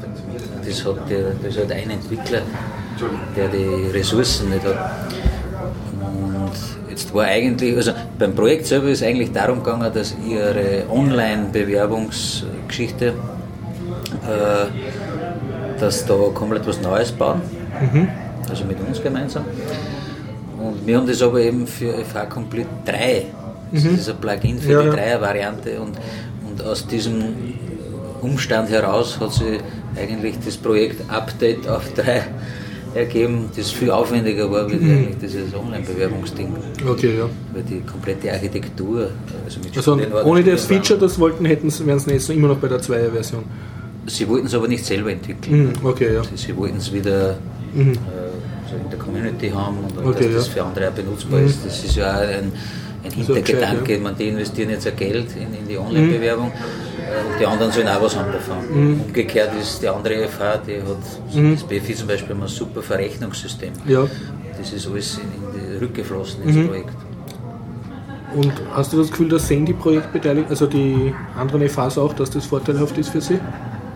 [0.69, 2.43] Das hat der, das hat ein Entwickler,
[3.37, 4.77] der die Ressourcen nicht hat.
[6.01, 6.51] Und
[6.91, 13.13] jetzt war eigentlich, also beim Projekt selber ist eigentlich darum gegangen, dass ihre Online-Bewerbungsgeschichte,
[14.29, 17.41] äh, dass da komplett was Neues bauen,
[18.49, 19.45] also mit uns gemeinsam.
[20.59, 23.25] Und wir haben das aber eben für FH Complete 3.
[23.73, 24.93] Das ist ein Plugin für Ja, die ja.
[24.93, 25.99] Dreier-Variante und,
[26.49, 27.23] und aus diesem
[28.21, 29.61] Umstand heraus hat sich
[29.97, 32.23] eigentlich das Projekt Update auf 3
[32.95, 36.49] ergeben, das viel aufwendiger war wie eigentlich dieses Online-Bewerbungsding.
[36.87, 37.29] Okay, ja.
[37.53, 39.11] Weil die komplette Architektur,
[39.45, 42.69] also mit Also ohne das Feature, das wollten, hätten wären sie jetzt immer noch bei
[42.69, 43.45] der 2er-Version.
[44.07, 45.67] Sie wollten es aber nicht selber entwickeln.
[45.81, 46.23] Mhm, okay, ja.
[46.35, 47.37] Sie, wollten es wieder äh,
[47.75, 50.53] so in der Community haben und, Okay, dass das ja.
[50.55, 51.65] für andere auch benutzbar ist.
[51.65, 52.53] Das ist ja auch ein,
[53.05, 53.95] ein So Hintergedanke.
[53.95, 54.01] ja.
[54.01, 57.89] Man, die investieren jetzt auch Geld in, in die Online-Bewerbung äh, und die anderen sollen
[57.89, 58.57] auch was haben davon.
[59.07, 63.73] Umgekehrt ist die andere FH, die hat das BFI zum Beispiel ein super Verrechnungssystem.
[63.87, 64.07] Ja.
[64.59, 66.91] Das ist alles in, in die rückgeflossen ins Projekt.
[68.35, 72.31] Und hast du das Gefühl, dass sehen die Projektbeteiligten, also die anderen FAs auch, dass
[72.31, 73.39] das vorteilhaft ist für sie?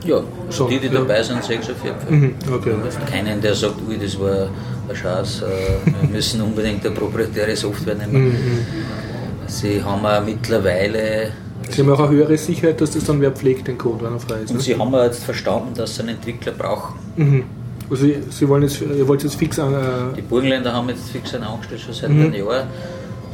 [0.05, 0.93] Ja, Schon, die, die ja.
[0.93, 2.11] dabei sind, ich auf jeden Fall.
[2.11, 2.75] Mhm, okay.
[3.11, 4.49] Keinen, der sagt, ui, das war
[4.89, 8.29] eine Chance, äh, wir müssen unbedingt eine proprietäre Software nehmen.
[8.29, 8.59] Mhm.
[9.47, 11.31] Sie haben auch mittlerweile,
[11.71, 14.21] Sie haben auch eine höhere Sicherheit, dass das dann wer pflegt, den Code, wenn er
[14.21, 14.51] frei ist.
[14.51, 14.63] und Ne?
[14.63, 16.95] sie haben auch jetzt verstanden, dass sie einen Entwickler brauchen.
[17.17, 17.45] Mhm.
[17.91, 19.75] Also Sie, sie wollen jetzt, ihr wollt jetzt fix an,
[20.17, 22.23] Die äh, Burgenländer haben jetzt fix einen angestellt, schon seit Mhm.
[22.23, 22.67] einem Jahr.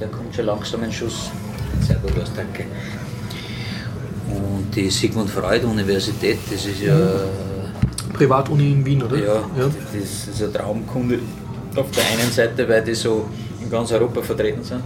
[0.01, 1.31] Der kommt schon langsam in Schuss.
[1.87, 2.64] Sehr gut aus, danke.
[4.35, 6.97] Und die Sigmund Freud Universität, das ist ja,
[8.12, 9.16] Privatuni in Wien, oder?
[9.16, 9.66] ja, ja.
[9.92, 11.18] Das ist ein Traumkunde
[11.77, 13.27] auf der einen Seite, weil die so
[13.62, 14.83] in ganz Europa vertreten sind.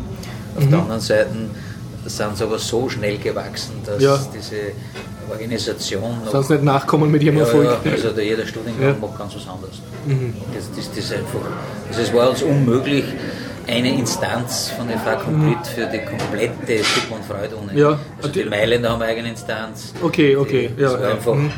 [0.56, 0.70] Auf Mhm.
[0.70, 1.30] der anderen Seite
[2.06, 4.18] sind sie aber so schnell gewachsen, dass Ja.
[4.34, 4.56] diese
[5.28, 7.78] Organisation noch- Sonst nicht nachkommen mit ihrem ja, Erfolg.
[7.84, 8.96] ja, also der, jeder Studiengang Ja.
[9.00, 9.76] macht ganz was anderes.
[10.06, 10.32] Mhm.
[10.54, 11.40] Das, das, das, ist einfach,
[11.90, 13.04] es war uns unmöglich,
[13.68, 17.78] eine Instanz von FA Complete für die komplette Sigmund Freud Uni.
[17.78, 17.98] Ja.
[18.18, 19.92] Also die Mailänder haben eine eigene Instanz.
[20.02, 21.08] Okay, okay, Die, ja, ja.
[21.12, 21.50] einfach, Mhm.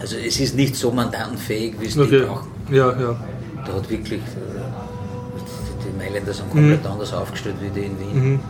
[0.00, 2.22] also es ist nicht so mandantenfähig, wie es die Okay.
[2.26, 2.48] brauchen.
[2.70, 3.16] Ja, ja.
[3.66, 4.24] Da hat wirklich, äh,
[5.36, 8.14] die, die Mailänder sind komplett anders aufgestellt wie die in Wien.
[8.32, 8.40] Mhm.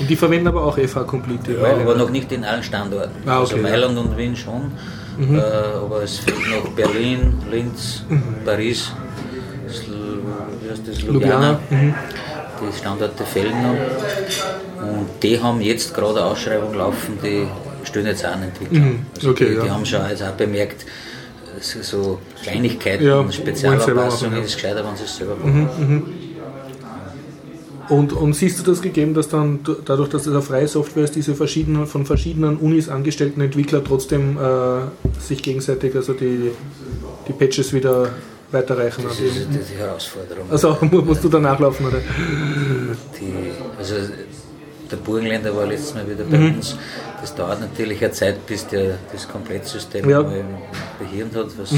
[0.00, 1.42] Und die verwenden aber auch FH Complete.
[1.48, 1.82] die Ja, Mailänder.
[1.90, 3.12] aber noch nicht in allen Standorten.
[3.26, 3.56] Ah, okay, also.
[3.58, 4.72] Mailand und Wien schon,
[5.18, 5.36] Mhm.
[5.38, 5.42] äh,
[5.84, 8.02] aber es fehlt noch Berlin, Linz,
[8.44, 8.90] Paris,
[10.72, 11.52] heißt das, Ljubljana.
[11.52, 11.60] Ljubljana.
[11.70, 11.94] Mhm.
[12.60, 14.88] Die Standorte fehlen noch.
[14.88, 17.46] Und die haben jetzt gerade eine Ausschreibung laufen, die
[17.84, 18.78] stellen jetzt auch Entwickler.
[18.78, 19.62] Mhm, Also okay, die, ja.
[19.64, 20.84] die haben schon jetzt auch bemerkt,
[21.60, 24.44] so- Kleinigkeiten, Ja, Spezialanpassungen ja.
[24.44, 26.02] ist gescheiter, wenn sie es selber machen.
[27.88, 31.14] Und, und siehst du das gegeben, dass dann dadurch, dass das eine freie Software ist,
[31.14, 36.52] diese verschiedenen, von verschiedenen Unis angestellten Entwickler trotzdem äh, sich gegenseitig, also die,
[37.28, 38.08] die Patches wieder
[38.52, 39.04] weiterreichen?
[39.04, 40.50] Das ist die- die, Herausforderung.
[40.50, 41.98] Also mu- musst du da nachlaufen, oder?
[43.20, 43.34] Die,
[43.78, 43.94] also
[44.90, 46.76] der Burgenländer war letztes Mal wieder bei uns.
[47.20, 50.22] Das dauert natürlich eine Zeit, bis der das Komplettsystem Ja.
[50.22, 51.72] behirnt hat, was,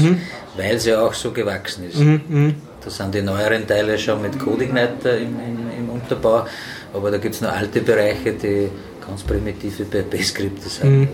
[0.57, 1.99] weil es ja auch so gewachsen ist.
[1.99, 6.45] Mhm, Da sind die neueren Teile schon mit Codeigniter im, im, im Unterbau,
[6.93, 8.69] aber da gibt es noch alte Bereiche, die
[9.05, 11.07] ganz primitive PHP-Skripte sind.
[11.07, 11.11] Also,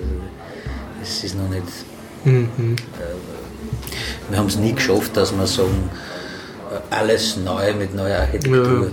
[1.03, 1.63] es ist noch nicht.
[2.23, 2.75] Mhm.
[4.31, 5.89] Wir haben es nie geschafft, dass wir sagen,
[6.89, 8.65] alles neu mit neuer Architektur.
[8.65, 8.87] Ja, ja.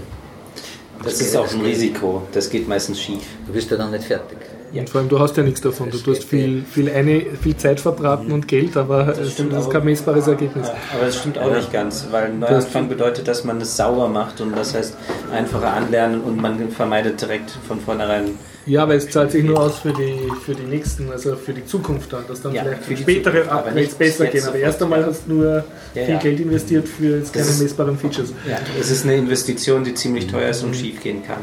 [1.04, 2.22] Das ist auch ein Risiko.
[2.32, 3.22] Das geht meistens schief.
[3.46, 4.38] Du bist ja dann nicht fertig.
[4.72, 5.90] Und vor allem, du hast ja nichts davon.
[5.90, 9.70] Du hast viel, viel, eine, viel Zeit verbraten und Geld, aber es stimmt das ist
[9.70, 10.68] kein messbares Ergebnis.
[10.68, 14.56] Aber das stimmt auch nicht ganz, weil Neuanfang bedeutet, dass man es sauber macht und
[14.56, 14.94] das heißt
[15.32, 18.38] einfacher anlernen und man vermeidet direkt von vornherein.
[18.68, 21.64] Ja, aber es zahlt sich nur aus für die, für die nächsten, also für die
[21.64, 24.44] Zukunft dann, dass dann Ja, vielleicht für die spätere Zukunft, Upgrades besser gehen.
[24.46, 26.18] Aber erst einmal hast du nur Ja, viel ja.
[26.18, 28.32] Geld investiert für jetzt keine messbaren Features.
[28.46, 31.38] Ja, es ist eine Investition, die ziemlich teuer ist und schief gehen kann.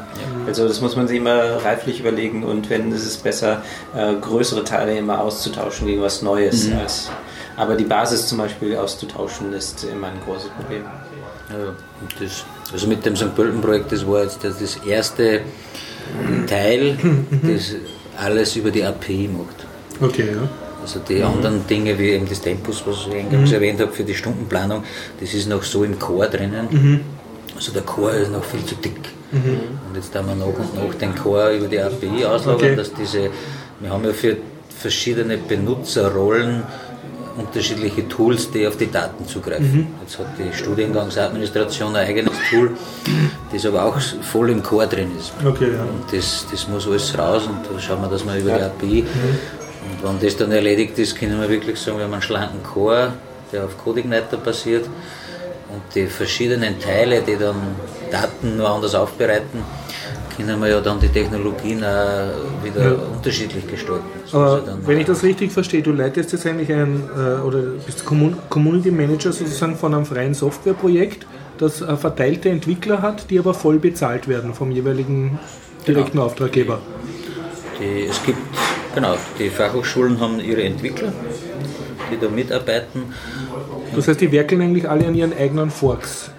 [0.45, 3.63] Also das muss man sich immer reiflich überlegen und wenn ist es besser,
[3.95, 6.69] äh, größere Teile immer auszutauschen gegen was Neues.
[6.79, 7.09] Als,
[7.57, 10.83] aber die Basis zum Beispiel auszutauschen ist immer ein großes Problem.
[12.19, 13.35] Das, also mit dem St.
[13.35, 14.79] Pölten-Projekt, das war jetzt das, das
[16.21, 16.97] erste Teil,
[17.43, 17.75] das
[18.17, 19.65] alles über die API macht.
[20.01, 20.47] Okay, ja.
[20.81, 24.13] Also die anderen Dinge wie eben das Tempus, was ich eingangs erwähnt habe, für die
[24.13, 24.83] Stundenplanung,
[25.19, 27.01] das ist noch so im Core drinnen.
[27.55, 28.99] Also der Core ist noch viel zu dick.
[29.31, 32.75] Und jetzt haben wir nach und nach den Core über die API auslagern, Okay.
[32.75, 33.29] dass diese,
[33.79, 34.37] wir haben ja für
[34.77, 36.63] verschiedene Benutzerrollen
[37.37, 39.87] unterschiedliche Tools, die auf die Daten zugreifen.
[40.01, 42.71] Jetzt hat die Studiengangsadministration ein eigenes Tool,
[43.51, 45.33] das aber auch voll im Core drin ist.
[45.45, 45.81] Okay, ja.
[45.81, 49.01] Und das, das muss alles raus und da schauen wir, dass wir über die API.
[49.01, 53.13] Und wenn das dann erledigt ist, können wir wirklich sagen, wir haben einen schlanken Core,
[53.51, 54.85] der auf Codeigniter basiert.
[55.69, 57.55] Und die verschiedenen Teile, die dann
[58.11, 59.63] Daten anders aufbereiten,
[60.37, 62.95] können wir ja dann die Technologien auch wieder Ja.
[63.15, 64.03] unterschiedlich gestalten.
[64.31, 68.05] Aber dann- wenn ich das richtig verstehe, du leitest jetzt eigentlich ein, äh, oder bist
[68.05, 71.25] Commun- Community Manager sozusagen von einem freien Softwareprojekt,
[71.57, 75.39] das äh, verteilte Entwickler hat, die aber voll bezahlt werden vom jeweiligen
[75.87, 76.79] direkten Auftraggeber.
[77.79, 78.37] Die, es gibt,
[78.93, 81.13] genau, die Fachhochschulen haben ihre Entwickler,
[82.11, 83.03] die da mitarbeiten.
[83.95, 86.29] Das heißt, die werkeln eigentlich alle an ihren eigenen Forks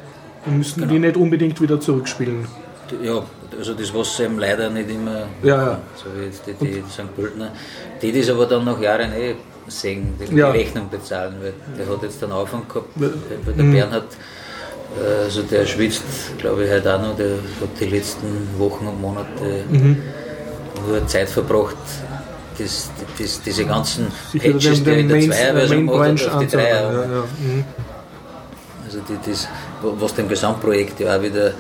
[0.45, 0.93] und müssen Genau.
[0.93, 2.47] die nicht unbedingt wieder zurückspielen.
[3.03, 3.23] Ja,
[3.59, 5.81] also das was eben leider nicht immer, Ja, ja.
[5.97, 7.15] so wie jetzt die, die St.
[7.17, 7.51] Pöltener,
[8.01, 9.35] die das aber dann nach Jahren eh
[9.69, 10.53] sehen, die Ja.
[10.53, 13.11] die Rechnung bezahlen, weil der hat jetzt einen Aufwand gehabt, weil
[13.55, 14.05] der Bernhard,
[15.01, 16.03] äh, also der schwitzt,
[16.39, 19.97] glaube ich, heute auch noch, der hat die letzten Wochen und Monate Mhm.
[20.89, 21.77] nur Zeit verbracht,
[22.59, 26.93] das, das, diese ganzen Patches, die er in der gemacht hat, Branch auf die Dreier.
[26.93, 27.25] Ja, ja.
[27.39, 27.65] Mhm.
[28.87, 29.49] Also die, das,
[29.83, 31.53] was dem Gesamtprojekt ja auch wieder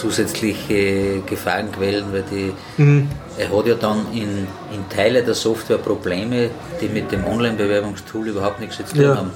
[0.00, 3.08] zusätzliche Gefahrenquellen, weil die, Mhm.
[3.38, 8.60] er hat ja dann in, in Teile der Software Probleme, die mit dem Online-Bewerbungstool überhaupt
[8.60, 9.16] nichts zu tun Ja.
[9.16, 9.30] haben.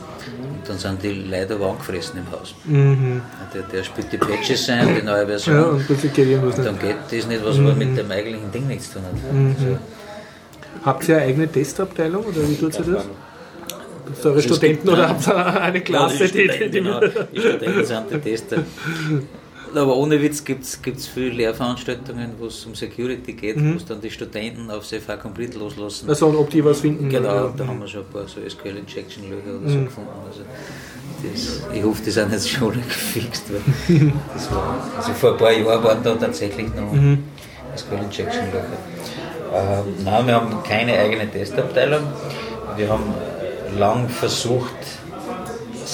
[0.56, 2.54] Und dann sind die Leute aber angefressen im Haus.
[2.64, 3.20] Mhm.
[3.52, 5.54] Der, der spielt die Patches ein, die neue Version.
[5.56, 5.90] Ja, und
[6.58, 9.32] und dann geht das nicht, was aber mit dem eigentlichen Ding nichts zu tun hat.
[9.32, 9.56] Mhm.
[9.58, 9.78] Also,
[10.84, 13.04] Habt ihr eine eigene Testabteilung oder wie tut ihr das?
[13.04, 17.40] Ihr eure Also Studenten gibt- oder habt ihr eine Klasse, die die, die, genau, die
[17.40, 18.56] Studenten sind die Tester.
[19.76, 24.00] Aber ohne Witz gibt es viele Lehrveranstaltungen, wo es um Security geht, wo es dann
[24.00, 26.08] die Studenten auf CFA Complete loslassen.
[26.08, 27.08] also ob die was finden?
[27.08, 30.10] Genau, da haben wir schon ein paar so SQL-Injection-Löcher oder so gefunden.
[30.26, 30.40] Also
[31.22, 33.44] das, ich hoffe, die sind jetzt schon gefixt.
[33.52, 36.92] Weil das war, also vor ein paar Jahren waren da tatsächlich noch
[37.76, 38.78] SQL-Injection-Löcher.
[39.54, 42.02] Ähm, nein, wir haben keine eigene Testabteilung.
[42.76, 43.14] Wir haben
[43.78, 44.74] lang versucht,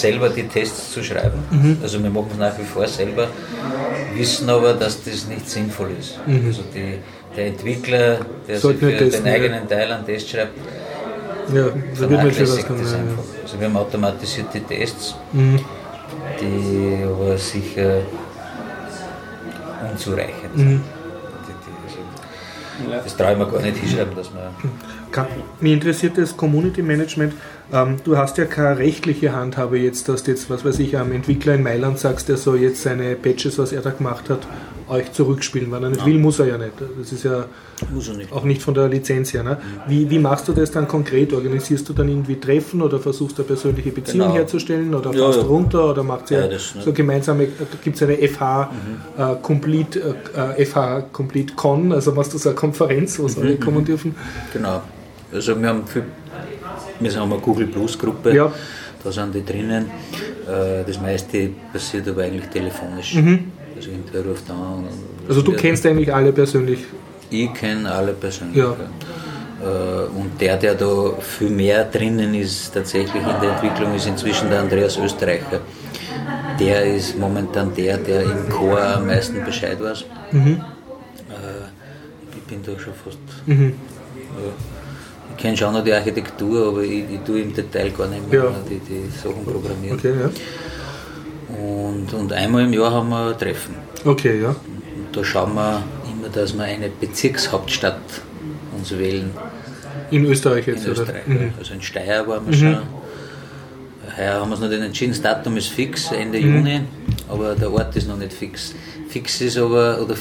[0.00, 1.40] selber die Tests zu schreiben.
[1.82, 3.28] Also wir machen es nach wie vor selber,
[4.14, 6.18] wissen aber, dass das nicht sinnvoll ist.
[6.46, 6.98] Also die,
[7.36, 9.38] der Entwickler, der sich Sollte für nicht testen, den ja.
[9.38, 10.56] eigenen Teil einen Test schreibt,
[11.54, 13.24] Ja, vernachlässigt das Ja, einfach.
[13.42, 15.58] Also wir haben automatisierte Tests, Mhm.
[16.40, 17.92] die aber sicher
[19.90, 20.58] unzureichend Mhm.
[20.60, 20.82] sind.
[22.78, 25.26] Die, also, das traue ich mir gar nicht hinschreiben, dass man.
[25.60, 27.34] Mich interessiert das Community Management.
[27.72, 31.12] Ähm, du hast ja keine rechtliche Handhabe jetzt, dass du jetzt, was weiß ich, einem
[31.12, 34.40] Entwickler in Mailand sagst, der soll jetzt seine Patches, was er da gemacht hat,
[34.88, 35.70] euch zurückspielen.
[35.70, 36.72] Wenn er nicht will, muss er ja nicht.
[36.98, 37.44] Das ist ja
[38.16, 38.32] nicht.
[38.32, 39.44] auch nicht von der Lizenz her.
[39.44, 39.58] Ne?
[39.86, 41.32] Wie, wie machst du das dann konkret?
[41.32, 44.34] Organisierst du dann irgendwie Treffen oder versuchst du eine persönliche Beziehung Genau.
[44.34, 45.46] herzustellen oder Ja, fährst ja.
[45.46, 46.58] runter oder macht Ja, ne.
[46.58, 47.46] so gemeinsame,
[47.84, 48.70] gibt es eine FH
[49.16, 50.16] äh, Complete,
[50.56, 54.16] äh, FH Complete Con, also machst du so eine Konferenz, wo alle kommen dürfen?
[54.52, 54.82] Genau.
[55.32, 56.02] Also wir haben viel,
[57.00, 58.52] wir haben eine Google Plus Gruppe, Ja.
[59.02, 59.86] da sind die drinnen.
[60.46, 63.16] Äh, Das meiste passiert aber eigentlich telefonisch.
[63.76, 64.82] Also irgendwer ruft an.
[64.82, 65.28] Mhm.
[65.28, 66.80] Also du kennst eigentlich alle persönlich.
[67.30, 68.56] Ich kenne alle persönlich.
[68.56, 68.72] Ja.
[68.72, 74.50] Äh, Und der, der da viel mehr drinnen ist, tatsächlich in der Entwicklung, ist inzwischen
[74.50, 75.60] der Andreas Österreicher.
[76.58, 80.04] Der ist momentan der, der im Chor am meisten Bescheid weiß.
[80.32, 80.60] Mhm.
[81.30, 83.18] Äh, Ich bin da schon fast.
[83.46, 83.54] Ja.
[85.40, 88.44] Ich kenne schon noch die Architektur, aber ich, ich tue im Detail gar nicht mehr
[88.44, 88.52] Ja.
[88.68, 89.96] die, die Sachen programmieren.
[89.96, 91.56] Okay, ja.
[91.56, 93.74] Und, und einmal im Jahr haben wir ein Treffen.
[94.04, 94.50] Okay, ja.
[94.50, 97.96] Und da schauen wir immer, dass wir eine Bezirkshauptstadt
[98.76, 99.30] uns wählen
[100.10, 101.00] In Österreich jetzt, in oder?
[101.04, 101.26] Österreich.
[101.26, 101.52] Mhm.
[101.58, 102.78] Also in Steyr waren wir schon.
[104.18, 106.80] Heuer haben wir es noch nicht entschieden, das Datum ist fix, Ende Juni,
[107.30, 108.74] aber der Ort ist noch nicht fix.
[109.08, 110.16] Fix ist aber, oder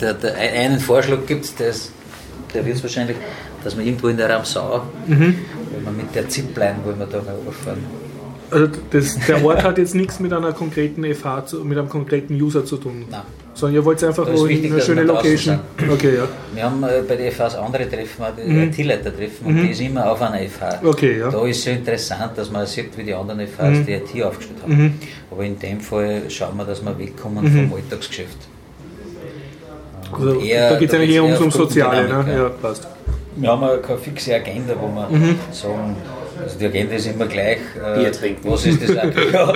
[0.00, 1.92] der, der, einen Vorschlag gibt es, der, ist-
[2.56, 3.16] der wird es wahrscheinlich,
[3.62, 5.34] dass wir irgendwo in der Ramsau, Mhm.
[5.72, 7.84] wo wir mit der Zipline wollen wir da mal überfahren.
[8.48, 12.34] Also das, der Ort hat jetzt nichts mit einer konkreten FH, zu, mit einem konkreten
[12.40, 13.04] User zu tun.
[13.10, 13.22] Nein.
[13.54, 15.58] Sondern ihr wollt einfach wo wichtig, eine schöne Location.
[15.90, 16.28] Okay, ja.
[16.54, 18.62] Wir haben äh, bei der FHs andere Treffen, die Mhm.
[18.70, 20.80] IT-Leiter-Treffen, und die ist immer auf einer FH.
[20.84, 21.26] Okay, ja.
[21.28, 21.32] Mhm.
[21.32, 24.60] Da ist es ja interessant, dass man sieht, wie die anderen FHs die IT aufgestellt
[24.62, 25.00] haben.
[25.30, 28.36] Aber in dem Fall schauen wir, dass wir wegkommen vom Alltagsgeschäft.
[30.12, 32.08] Also, eher- da geht es eigentlich geht's eher ums, auf Soziale.
[32.08, 32.24] Ne?
[32.32, 32.38] Ja.
[32.44, 32.86] Ja, passt.
[33.36, 35.38] Wir haben auch keine fixe Agenda, wo wir Mhm.
[35.52, 35.96] sagen,
[36.42, 37.58] also die Agenda ist immer gleich.
[37.76, 38.50] äh, Bier trinken.
[38.50, 38.90] Was ist das
[39.32, 39.52] ja,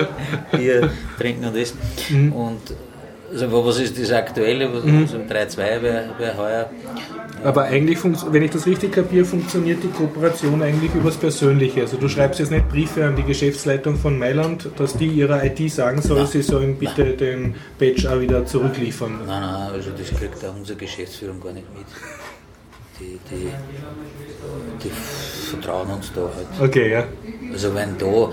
[0.51, 1.73] Bier trinken und das.
[2.09, 2.31] Mhm.
[2.33, 2.61] Und
[3.31, 4.73] also, was ist das Aktuelle?
[4.73, 6.69] Was, also 3-2 wäre wär heuer.
[7.43, 11.81] Aber eigentlich, wenn ich das richtig kapiere, funktioniert die Kooperation eigentlich übers Persönliche.
[11.81, 15.71] Also du schreibst jetzt nicht Briefe an die Geschäftsleitung von Mailand, dass die ihrer IT
[15.71, 19.21] sagen soll, sie sollen bitte den Badge auch wieder zurückliefern.
[19.25, 21.85] Nein, nein, also das kriegt auch unsere Geschäftsführung gar nicht mit.
[22.99, 23.47] Die, die,
[24.83, 24.91] die
[25.49, 26.69] vertrauen uns da halt.
[26.69, 27.05] Okay, ja.
[27.51, 28.29] Also wenn da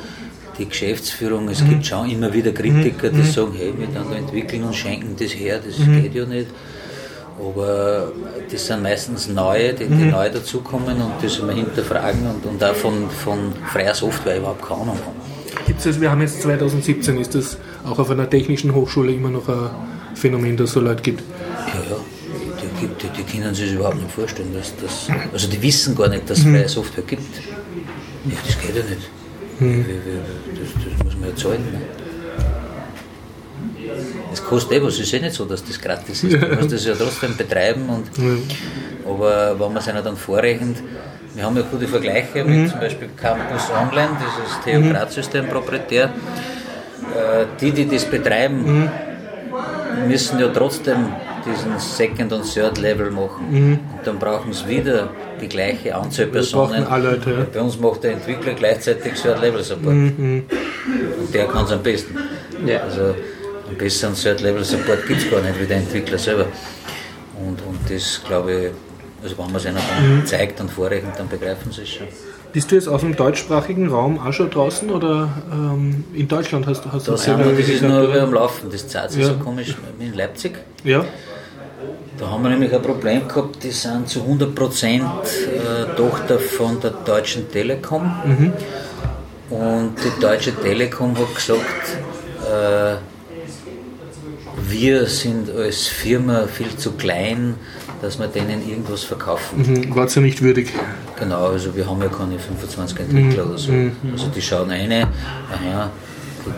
[0.59, 4.65] die Geschäftsführung, es gibt schon immer wieder Kritiker, die sagen, hey, wir dann da entwickeln
[4.65, 6.49] und schenken das her, das geht ja nicht.
[7.41, 8.13] Aber
[8.51, 12.75] das sind meistens neue, die, die neu dazukommen und das wir hinterfragen und, und auch
[12.75, 15.65] von, von freier Software überhaupt keine Ahnung haben.
[15.67, 19.49] Gibt's das, wir haben jetzt 2017, ist das auch auf einer technischen Hochschule immer noch
[19.49, 19.71] ein
[20.15, 21.23] Phänomen, dass es so Leute gibt?
[21.69, 21.97] Ja, ja,
[22.61, 24.53] die, gibt, die, die können sich das überhaupt nicht vorstellen.
[24.55, 27.23] Dass das, also die wissen gar nicht, dass es freie Software gibt.
[28.25, 29.18] Ja, das geht ja nicht.
[29.61, 29.85] Wie-
[30.59, 31.65] Das, das muss man ja zahlen.
[31.73, 31.81] Ne?
[34.31, 36.33] Das kostet eh was, es ist eh nicht so, dass das gratis ist.
[36.43, 37.89] Du musst das ja trotzdem betreiben.
[37.89, 38.07] Und,
[39.07, 40.77] Aber wenn man es einer dann vorrechnet,
[41.35, 46.05] wir haben ja gute Vergleiche mit zum Beispiel Campus Online, dieses Theokratsystem proprietär.
[47.15, 48.91] Äh, Die, die das betreiben,
[50.07, 51.07] müssen ja trotzdem
[51.51, 53.45] diesen Second- und Third-Level machen.
[53.51, 56.87] Und dann brauchen sie wieder die gleiche Anzahl Personen.
[57.03, 57.47] Leute, ja.
[57.53, 59.95] Bei uns macht der Entwickler gleichzeitig Third-Level-Support.
[59.95, 60.45] Und
[61.33, 62.17] der kann es am besten.
[62.67, 62.81] Ja.
[62.81, 63.15] Also,
[63.69, 66.47] einen besseren Third-Level-Support gibt es gar nicht wie der Entwickler selber.
[67.39, 68.71] Und, und das glaube ich,
[69.23, 72.07] also wenn man es einer dann zeigt und vorrechnet, dann begreifen sie es schon.
[72.53, 76.83] Bist du jetzt aus dem deutschsprachigen Raum auch schon draußen oder ähm, in Deutschland hast,
[76.85, 79.21] du- hast du Da sind wir, selber das ist nur am Laufen, das zahlt sich
[79.23, 79.29] Ja.
[79.29, 80.53] so komisch in Leipzig.
[80.83, 81.05] Ja,
[82.19, 86.91] Da haben wir nämlich ein Problem gehabt, die sind zu 100% äh, Tochter von der
[86.91, 88.11] Deutschen Telekom.
[89.51, 91.63] Und die Deutsche Telekom hat gesagt,
[92.45, 92.97] äh,
[94.69, 97.55] wir sind als Firma viel zu klein,
[98.03, 99.89] dass wir denen irgendwas verkaufen.
[99.89, 99.95] mhm.
[99.95, 100.73] war ja nicht würdig.
[101.19, 103.73] Genau, also wir haben ja keine 25 Entwickler oder so.
[104.13, 105.09] Also die schauen eine,
[105.53, 105.91] aha,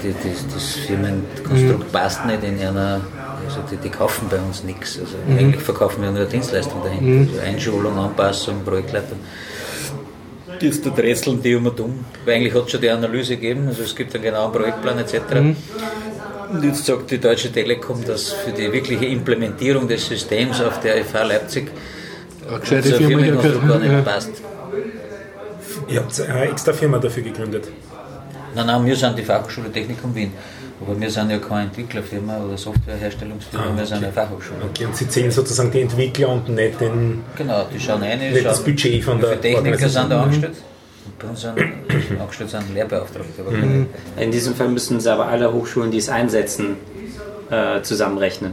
[0.02, 3.00] die, die, die, das Firmenkonstrukt passt nicht in einer,
[3.56, 4.98] also die, die kaufen bei uns nichts.
[4.98, 7.32] Also eigentlich verkaufen wir nur eine Dienstleistung dahinter.
[7.32, 9.18] Also Einschulung, Anpassung, Projektleitung.
[10.60, 13.82] Jetzt da drätseln die immer dumm, weil eigentlich hat es schon die Analyse gegeben, also
[13.82, 15.14] es gibt einen genauen Projektplan etc.
[16.52, 21.02] Und jetzt sagt die Deutsche Telekom, dass für die wirkliche Implementierung des Systems auf der
[21.04, 21.70] FH Leipzig
[22.50, 24.00] unser Firma gar nicht Ja.
[24.02, 24.30] passt.
[25.88, 27.68] Ihr habt eine extra Firma dafür gegründet.
[28.54, 30.32] Nein, nein, wir sind die Fachhochschule Technikum Wien.
[30.82, 34.06] Aber wir sind ja keine Entwicklerfirma oder Softwareherstellungsfirma, Ah, wir sind okay.
[34.06, 34.60] eine Fachhochschule.
[34.70, 38.44] Okay, und Sie zählen sozusagen die Entwickler und nicht, den, Genau, die schauen rein, nicht
[38.44, 40.54] das schauen, Budget von der Techniker sind da angestellt.
[41.06, 41.58] Und bei uns sind
[42.18, 43.42] angestellt sind Lehrbeauftragte.
[43.42, 43.86] Aber keine-
[44.16, 46.76] In diesem Fall müssen Sie aber alle Hochschulen, die es einsetzen,
[47.50, 48.52] äh, zusammenrechnen.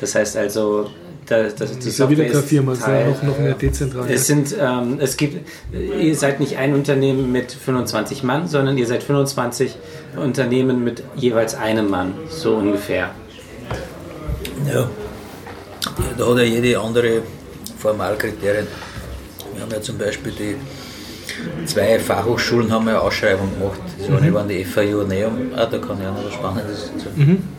[0.00, 0.90] Das heißt also,
[1.26, 4.10] das, Das ist ja wieder Software keine Firma, es ist Teil, noch, noch mehr dezentral.
[4.10, 8.86] Es sind, ähm, es gibt, ihr seid nicht ein Unternehmen mit 25 Mann, sondern ihr
[8.86, 9.76] seid 25
[10.16, 13.10] Unternehmen mit jeweils einem Mann, so ungefähr.
[14.72, 14.88] Ja.
[16.16, 17.22] Da hat ja jede andere
[17.78, 18.66] Formalkriterien.
[19.54, 20.56] Wir haben ja zum Beispiel die
[21.66, 23.80] zwei Fachhochschulen haben ja eine Ausschreibung gemacht.
[23.98, 27.55] Das eine waren die FAU Neum, ah, da kann ich auch noch was Spannendes sagen.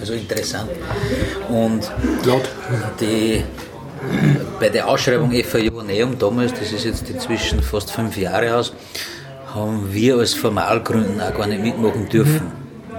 [0.00, 0.70] Also interessant.
[1.48, 1.90] Und
[2.26, 2.42] Laut.
[3.00, 3.42] die,
[4.58, 8.72] bei der Ausschreibung FAU Neum damals, das ist jetzt inzwischen fast fünf Jahre aus,
[9.54, 12.42] haben wir als Formalgründen auch gar nicht mitmachen dürfen,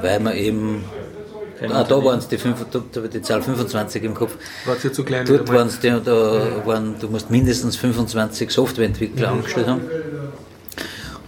[0.01, 0.83] weil wir eben,
[1.69, 4.91] ah, da waren es die, fünf- da die Zahl 25 im Kopf, War es ja
[4.91, 5.25] zu klein.
[5.25, 9.81] Dort waren es die, da waren, du musst mindestens 25 Softwareentwickler angestellt haben.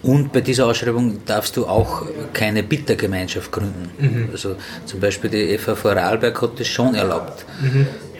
[0.06, 4.30] Und bei dieser Ausschreibung darfst du auch keine Bittergemeinschaft gründen.
[4.32, 7.46] Also zum Beispiel die FH Vorarlberg hat das schon erlaubt.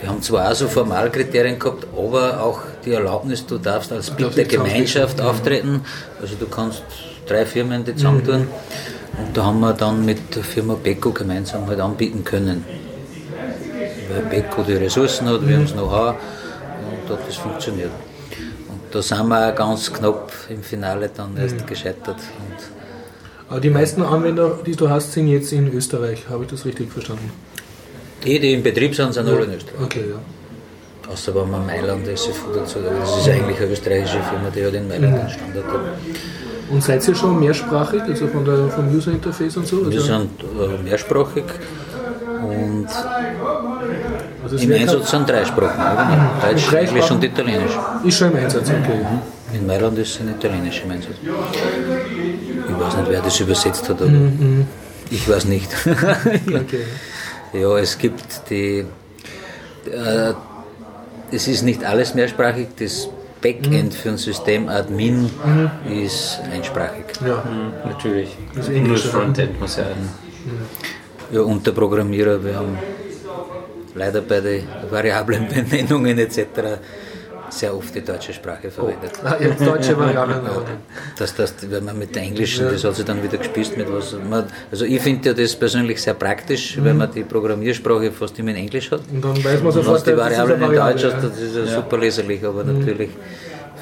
[0.02, 4.18] Die haben zwar auch so Formalkriterien gehabt, aber auch die Erlaubnis, du darfst als nicht
[4.18, 5.82] Bittergemeinschaft auftreten.
[6.22, 6.84] Also du kannst
[7.28, 8.48] drei Firmen die zusammentun.
[9.18, 12.66] Und da haben wir dann mit der Firma Beko gemeinsam halt anbieten können
[14.10, 17.92] weil Beko die Ressourcen hat, wir haben das Know-how und hat das funktioniert.
[18.96, 22.16] Da sind wir ganz knapp im Finale dann erst gescheitert.
[22.16, 26.30] Und Aber die meisten Anwender, die du hast, sind jetzt in Österreich.
[26.30, 27.30] Habe ich das richtig verstanden?
[28.24, 29.82] die, die im Betrieb sind, sind alle in Österreich.
[29.84, 31.12] Okay, ja.
[31.12, 34.88] Außer wenn man Mailand SFU dazu das ist eigentlich eine österreichische Firma, die hat in
[34.88, 35.66] Mailand einen Standort.
[35.68, 35.82] hat.
[36.72, 39.80] Und seid ihr schon mehrsprachig, also von der, vom User Interface und so?
[39.80, 41.44] Also, Wir sind äh, mehrsprachig
[42.42, 42.88] und
[44.46, 45.80] also im Einsatz sind drei Sprachen.
[45.80, 46.54] Ja, genau.
[46.54, 47.18] Deutsch, drei Englisch Sprachen?
[47.18, 47.72] und Italienisch.
[48.04, 49.06] Ist schon im Einsatz, okay.
[49.54, 51.16] In Mailand ist es ein Italienisch im Einsatz.
[51.24, 54.12] Ich weiß nicht, wer das übersetzt hat, aber
[55.10, 55.70] ich weiß nicht.
[55.86, 56.86] okay.
[57.54, 58.86] ja, es gibt die.
[59.92, 60.34] Äh,
[61.32, 63.10] es ist nicht alles mehrsprachig, das
[63.42, 65.30] Backend für ein System Admin
[65.90, 67.06] ist einsprachig.
[67.26, 67.44] Ja.
[67.84, 68.36] Natürlich.
[68.56, 69.86] Das das Frontend muss ja.
[71.32, 72.78] Ja, und der Programmierer, wir haben
[73.96, 76.40] leider bei den Variablenbenennungen etc.
[77.50, 79.12] sehr oft die deutsche Sprache verwendet.
[79.24, 80.42] Ah, jetzt deutsche Variablen.
[81.18, 84.16] dass das, wenn man mit der englischen, das hat sich dann wieder gespießt mit was.
[84.30, 88.52] Man, also ich finde ja das persönlich sehr praktisch, wenn man die Programmiersprache fast immer
[88.52, 89.02] in Englisch hat.
[89.12, 91.30] Und dann weiß man sofort, die das ist eine Variablen in Deutsch hast, ja.
[91.30, 93.10] das ist ja super leserlich, aber natürlich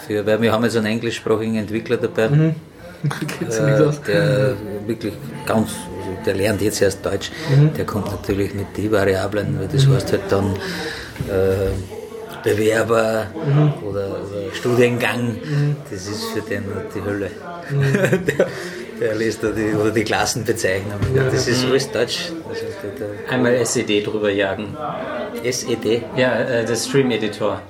[0.08, 2.28] für, weil wir haben jetzt einen englischsprachigen Entwickler dabei,
[3.04, 5.13] nicht äh, der wirklich
[5.45, 5.71] ganz,
[6.25, 7.31] der lernt jetzt erst Deutsch,
[7.77, 10.53] der kommt natürlich mit die Variablen, weil das heißt halt dann
[11.29, 11.69] äh,
[12.43, 13.27] Bewerber
[13.88, 15.38] oder, oder Studiengang,
[15.89, 17.29] das ist für den die Hölle.
[17.71, 18.47] der,
[18.99, 20.99] der liest da die, oder die Klassenbezeichnung,
[21.31, 22.31] das ist alles Deutsch.
[22.49, 22.62] Also
[22.99, 24.75] der, Einmal SED drüber jagen.
[25.41, 27.62] der SED, Ja, äh, der Stream Editor.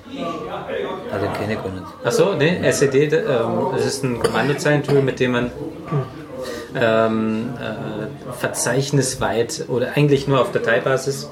[1.12, 1.86] ah, den kenne ich gar nicht.
[2.04, 3.24] Achso, ne, SED, ähm,
[3.76, 5.52] das ist ein Kommandozeilentool, mit dem man
[6.76, 11.30] ähm, äh, verzeichnisweit oder eigentlich nur auf Dateibasis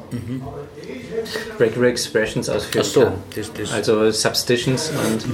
[1.60, 3.14] Regular Expressions ausführen Ach so, kann.
[3.36, 5.26] das- das- Also Substitutions und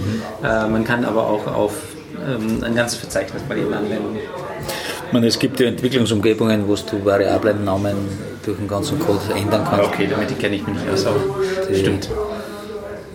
[0.47, 1.73] äh, man kann aber auch auf
[2.27, 4.17] ähm, ein ganzes Verzeichnis bei ihm anwenden.
[5.07, 7.95] Ich meine, es gibt ja Entwicklungsumgebungen, wo du Variablennamen
[8.43, 9.85] durch den ganzen Code ändern kannst.
[9.87, 11.19] Okay, damit kenne ich mich nicht aus, aber
[11.73, 12.09] stimmt.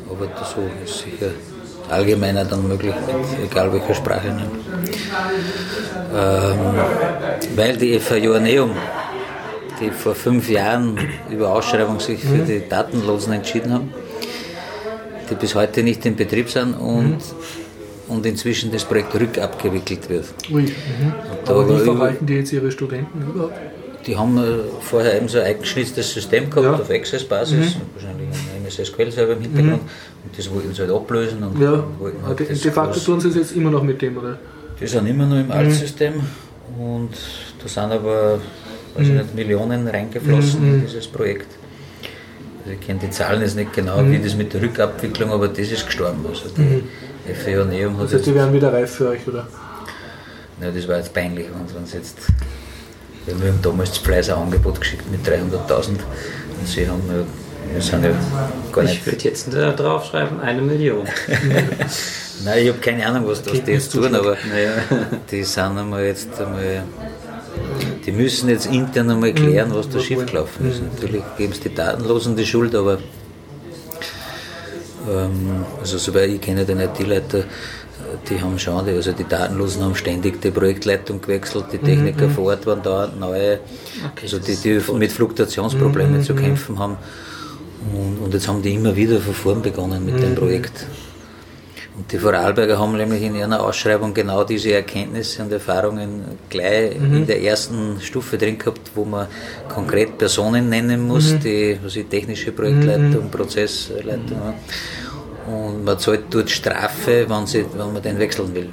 [0.08, 1.32] Aber so ist sicher
[1.93, 2.95] allgemeiner dann möglich,
[3.40, 4.28] mit egal welcher Sprache.
[4.28, 4.43] Ne?
[6.14, 6.59] Ähm,
[7.57, 8.70] weil die FA Joanneum,
[9.80, 10.99] die vor fünf Jahren
[11.30, 13.93] über Ausschreibung sich für die Datenlosen entschieden haben,
[15.30, 17.18] die bis heute nicht in Betrieb sind und,
[18.09, 20.26] und inzwischen das Projekt rückabgewickelt wird.
[20.51, 20.62] Ui.
[20.62, 21.12] Mhm.
[21.47, 23.59] Aber wie verwalten die jetzt ihre Studenten überhaupt?
[24.07, 26.72] Die haben äh, vorher eben so ein eingeschnitztes System gehabt Ja.
[26.72, 26.80] Mhm.
[26.80, 29.82] auf Access-Basis, wahrscheinlich ein MS SQL-Server im Hintergrund.
[29.82, 29.88] Und
[30.36, 31.42] das wollten sie halt ablösen.
[31.42, 31.84] Und Ja,
[32.26, 34.38] halt de, facto tun sie es jetzt immer noch mit dem, oder?
[34.80, 36.14] Die sind immer noch im Altsystem
[36.78, 37.10] und
[37.62, 38.38] da sind aber
[38.94, 41.46] weiß ich nicht, Millionen reingeflossen in dieses Projekt.
[42.60, 45.70] Also ich kenne die Zahlen jetzt nicht genau, wie das mit der Rückabwicklung, aber das
[45.70, 46.24] ist gestorben.
[46.28, 49.46] Also die FEO Neum hat Das heißt, die werden wieder reif für euch, oder?
[50.60, 52.18] na, das war jetzt peinlich, wenn sie jetzt,
[53.26, 55.98] wir haben damals das Fleißer Angebot geschickt mit 300.000 und
[56.66, 57.02] sie haben
[58.72, 61.06] gar nicht Ich würde jetzt da draufschreiben, eine Million.
[62.44, 64.72] Nein, ich habe keine Ahnung, was, was die jetzt tun, aber Naja.
[65.30, 66.84] die sind einmal jetzt einmal.
[68.04, 70.82] Die müssen jetzt intern einmal klären, was da schiefgelaufen ist.
[70.82, 72.98] Natürlich geben es die Datenlosen die Schuld, aber
[75.08, 77.44] ähm, also soweit ich kenne den IT-Leiter,
[78.28, 82.46] die haben schon, die, also die Datenlosen haben ständig die Projektleitung gewechselt, die Techniker vor
[82.46, 83.60] Ort waren da neue,
[84.20, 86.96] also die, die mit Fluktuationsproblemen zu kämpfen haben.
[87.94, 90.86] Und, und jetzt haben die immer wieder von vorn begonnen mit dem Projekt.
[91.96, 97.26] Und die Vorarlberger haben nämlich in ihrer Ausschreibung genau diese Erkenntnisse und Erfahrungen gleich in
[97.26, 99.26] der ersten Stufe drin gehabt, wo man
[99.68, 104.54] konkret Personen nennen muss, die was ich, technische Projektleitung, Prozessleitung haben.
[105.46, 108.70] Und man zahlt dort Strafe, wenn, sie, wenn man den wechseln will.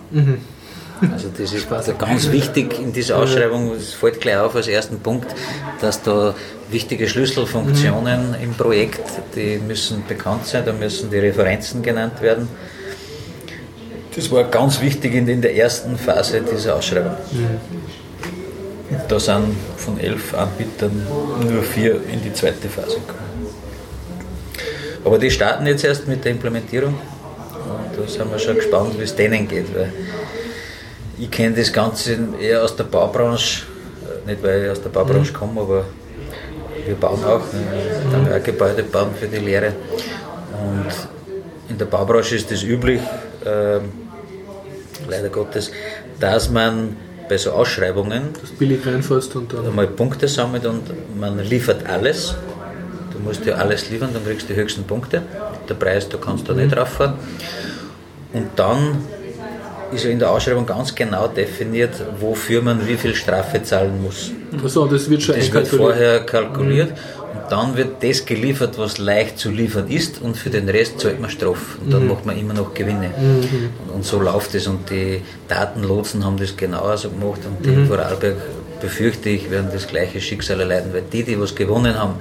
[1.11, 4.99] Also das ist also ganz wichtig in dieser Ausschreibung, es fällt gleich auf als ersten
[4.99, 5.33] Punkt,
[5.79, 6.35] dass da
[6.69, 9.01] wichtige Schlüsselfunktionen im Projekt,
[9.35, 12.47] die müssen bekannt sein, da müssen die Referenzen genannt werden.
[14.15, 17.15] Das war ganz wichtig in, in der ersten Phase dieser Ausschreibung.
[19.07, 21.05] Da sind von elf Anbietern
[21.49, 23.29] nur vier in die zweite Phase gekommen.
[25.05, 29.03] Aber die starten jetzt erst mit der Implementierung und da sind wir schon gespannt, wie
[29.03, 29.93] es denen geht, weil
[31.19, 33.63] ich kenne das Ganze eher aus der Baubranche,
[34.03, 35.85] äh, nicht weil ich aus der Baubranche komme, aber
[36.85, 39.73] wir bauen auch, ne, dann wir auch Gebäude bauen für die Lehre.
[40.53, 40.87] Und
[41.69, 43.01] in der Baubranche ist es üblich,
[43.45, 43.91] ähm,
[45.07, 45.71] leider Gottes,
[46.19, 46.95] dass man
[47.27, 49.67] bei so Ausschreibungen Das billig reinfährst und dann.
[49.67, 50.83] einmal Punkte sammelt und
[51.19, 52.33] man liefert alles.
[53.11, 55.21] Du musst ja alles liefern, dann kriegst du die höchsten Punkte.
[55.67, 57.15] Der Preis, da kannst du nicht drauf fahren.
[58.33, 59.03] Und dann
[59.91, 64.31] ist ja in der Ausschreibung ganz genau definiert, wofür man wie viel Strafe zahlen muss.
[64.63, 66.91] Achso, das wird schon Das wird vorher kalkuliert.
[67.33, 71.19] Und dann wird das geliefert, was leicht zu liefern ist und für den Rest zahlt
[71.19, 71.77] man Strafe.
[71.83, 73.11] Und dann macht man immer noch Gewinne.
[73.17, 77.41] Und, und so läuft es und die Datenlotsen haben das genauso gemacht.
[77.45, 78.35] Und die in Vorarlberg
[78.81, 82.15] befürchte ich, werden das gleiche Schicksal erleiden, weil die, die was gewonnen haben,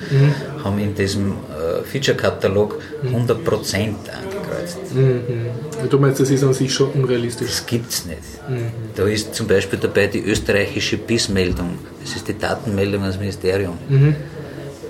[0.62, 3.94] haben in diesem äh, Feature-Katalog 100%
[4.76, 4.94] angekreuzt.
[4.94, 5.88] Mhm.
[5.90, 7.48] Du meinst, das ist an sich schon unrealistisch.
[7.48, 8.18] Das gibt's nicht.
[8.94, 11.78] Da ist zum Beispiel dabei die österreichische BIS-Meldung.
[12.02, 13.78] Das ist die Datenmeldung ans Ministerium.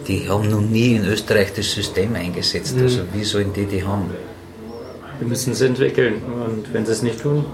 [0.07, 2.75] Die haben noch nie in Österreich das System eingesetzt.
[2.81, 4.11] Also wie sollen die die haben?
[5.19, 7.45] Wir müssen es entwickeln und wenn sie es nicht tun,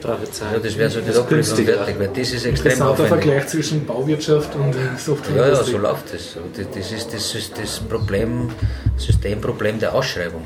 [0.00, 0.52] Strafe zahlen.
[0.54, 3.08] Ja, das wäre so die ist Ablösung fertig, weil das ist extrem Interessanter aufwendig.
[3.24, 5.70] Vergleich zwischen Bauwirtschaft und Ja, ja, Softwareindustrie.
[5.72, 6.36] so läuft es.
[6.56, 8.48] Das, das ist das, ist das Problem,
[8.96, 10.42] Systemproblem der Ausschreibung.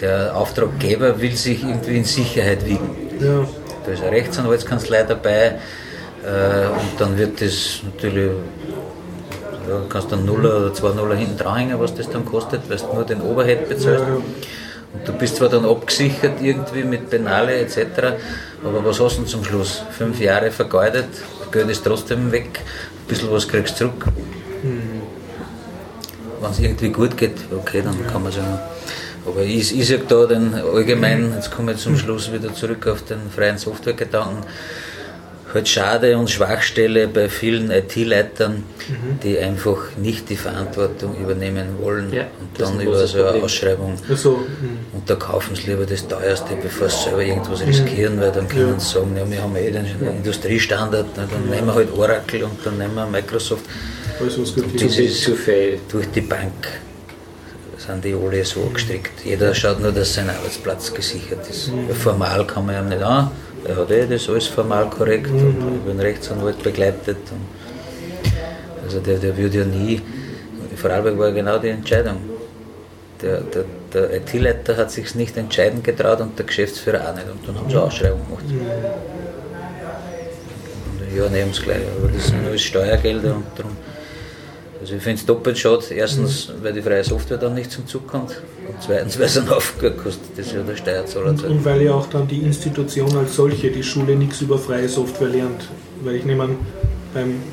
[0.00, 2.96] Der Auftraggeber will sich irgendwie in Sicherheit wiegen.
[3.20, 3.46] Ja.
[3.84, 5.46] Da ist eine Rechtsanwaltskanzlei dabei
[6.24, 8.30] äh, und dann wird das natürlich,
[9.68, 12.94] ja, kannst dann Nuller oder zwei Nuller hinten dranhängen, was das dann kostet, weil du
[12.94, 14.04] nur den Overhead bezahlst.
[14.04, 14.20] Ja, ja.
[14.92, 17.78] Und du bist zwar dann abgesichert irgendwie mit Penale etc.,
[18.64, 19.82] aber was hast du zum Schluss?
[19.96, 21.06] Fünf Jahre vergeudet,
[21.50, 24.06] Geld ist trotzdem weg, ein bisschen was kriegst du zurück.
[26.40, 28.58] Wenn es irgendwie gut geht, okay, dann kann man sagen.
[29.26, 33.02] Aber ich, ich sage da den allgemein, jetzt komme ich zum Schluss wieder zurück auf
[33.04, 34.44] den freien Softwaregedanken,
[35.54, 38.62] halt schade und Schwachstelle bei vielen IT-Leitern,
[39.22, 43.42] die einfach nicht die Verantwortung übernehmen wollen Ja, und dann über so eine.
[43.42, 44.78] Ausschreibung Also, mhm.
[44.92, 48.78] und da kaufen sie lieber das teuerste, bevor sie selber irgendwas riskieren, weil dann können
[48.78, 49.86] sie sagen, ja, wir haben eh den
[50.18, 53.64] Industriestandard, na, dann nehmen wir halt Oracle und dann nehmen wir Microsoft.
[54.18, 55.22] gut Das ist.
[55.22, 55.78] zu fail.
[55.90, 56.68] durch die Bank
[57.78, 59.24] sind die alle so gestrickt.
[59.24, 61.70] Jeder schaut nur, dass sein Arbeitsplatz gesichert ist.
[62.02, 63.30] Formal kann man ihm nicht an,
[63.66, 67.18] er hat eh das alles formal korrekt und über den Rechtsanwalt begleitet.
[68.82, 70.00] Also der, der würde ja nie,
[70.70, 72.16] in Vorarlberg war genau die Entscheidung.
[73.22, 77.28] Der, der, der IT-Leiter hat sich nicht entscheiden getraut und der Geschäftsführer auch nicht.
[77.28, 78.44] Und dann haben sie eine Ausschreibung gemacht.
[80.98, 81.82] Und ja, nehmen es gleich.
[81.98, 83.76] Aber das sind alles Steuergelder und darum.
[84.80, 85.84] Also ich finde es doppelt schade.
[85.90, 88.30] Erstens, weil die freie Software dann nicht zum Zug kommt.
[88.66, 90.38] Und zweitens, weil es einen Aufgabe kostet.
[90.38, 91.26] Das ist ja der Steuerzahler.
[91.26, 94.88] Und, und weil ja auch dann die Institution als solche, die Schule nichts über freie
[94.88, 95.68] Software lernt.
[96.02, 96.56] Weil ich nehme an,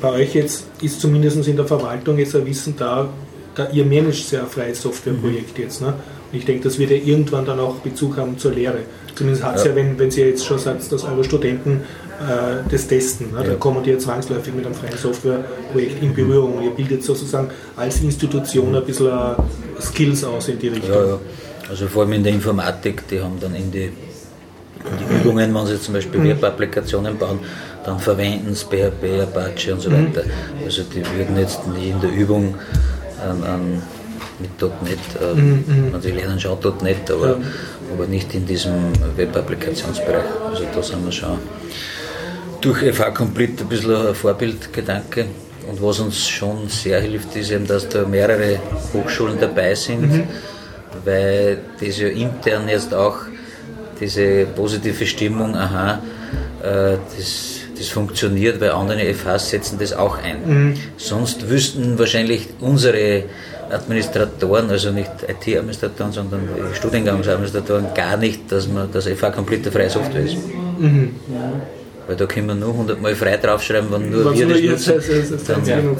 [0.00, 3.08] bei euch jetzt ist zumindest in der Verwaltung jetzt ein Wissen da,
[3.54, 5.82] da ihr managt ja ein freies Softwareprojekt jetzt.
[5.82, 5.88] Ne?
[5.88, 8.78] Und ich denke, das wird ja irgendwann dann auch Bezug haben zur Lehre.
[9.14, 11.82] Zumindest hat es ja, ja wenn, wenn ihr jetzt schon sagt, dass eure Studenten
[12.20, 13.44] äh, das testen, ne?
[13.44, 16.60] da kommen die ja zwangsläufig mit einem freien Softwareprojekt in Berührung.
[16.62, 19.34] Ihr bildet sozusagen als Institution ein bisschen uh,
[19.80, 20.90] Skills aus in die Richtung.
[20.90, 21.18] Ja, ja.
[21.70, 25.80] Also vor allem in der Informatik, die haben dann in die, die Übungen, wenn sie
[25.80, 26.30] zum Beispiel mhm.
[26.30, 27.38] Web-Applikationen bauen,
[27.84, 30.08] dann verwenden es PHP, Apache und so mhm.
[30.08, 30.24] weiter.
[30.64, 32.54] Also die würden jetzt nicht in der Übung
[33.22, 33.82] an, an
[34.40, 35.94] mit .NET, äh, mhm, mhm.
[35.94, 37.36] also lernen schon .NET, aber,
[37.92, 40.24] aber nicht in diesem Web-Applikationsbereich.
[40.50, 41.38] Also da sind wir schon
[42.60, 45.26] durch FH Complete ein bisschen ein Vorbildgedanke.
[45.68, 48.58] Und was uns schon sehr hilft, ist eben, dass da mehrere
[48.94, 50.22] Hochschulen dabei sind, mhm.
[51.04, 53.16] weil das ja intern jetzt auch
[54.00, 56.02] diese positive Stimmung, aha,
[56.62, 60.36] äh, das das funktioniert, weil andere FHs setzen das auch ein.
[60.46, 60.74] Mhm.
[60.96, 63.24] Sonst wüssten wahrscheinlich unsere
[63.70, 70.24] Administratoren, also nicht IT-Administratoren, sondern Studiengangsadministratoren, gar nicht, dass man das FH komplett freie Software
[70.24, 70.36] ist.
[70.78, 71.14] Mhm.
[72.08, 74.94] Weil da können wir nur 100 Mal frei draufschreiben, wenn nur wir das nutzen.
[74.96, 75.76] Das, das, das, dann, ja.
[75.76, 75.94] Mhm.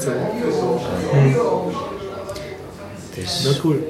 [3.15, 3.83] das Na cool.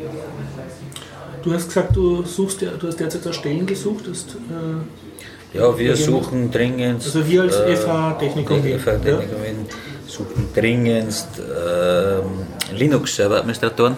[1.42, 4.04] Du hast gesagt, du suchst, du hast derzeit auch Stellen gesucht.
[4.10, 7.02] Hast, äh ja, wir suchen dringend.
[7.06, 8.78] Also wir als äh, FH Technikum Wien.
[8.78, 9.66] FH Technikum Wien
[10.06, 13.96] suchen dringendst äh, Linux-Server-Administratoren.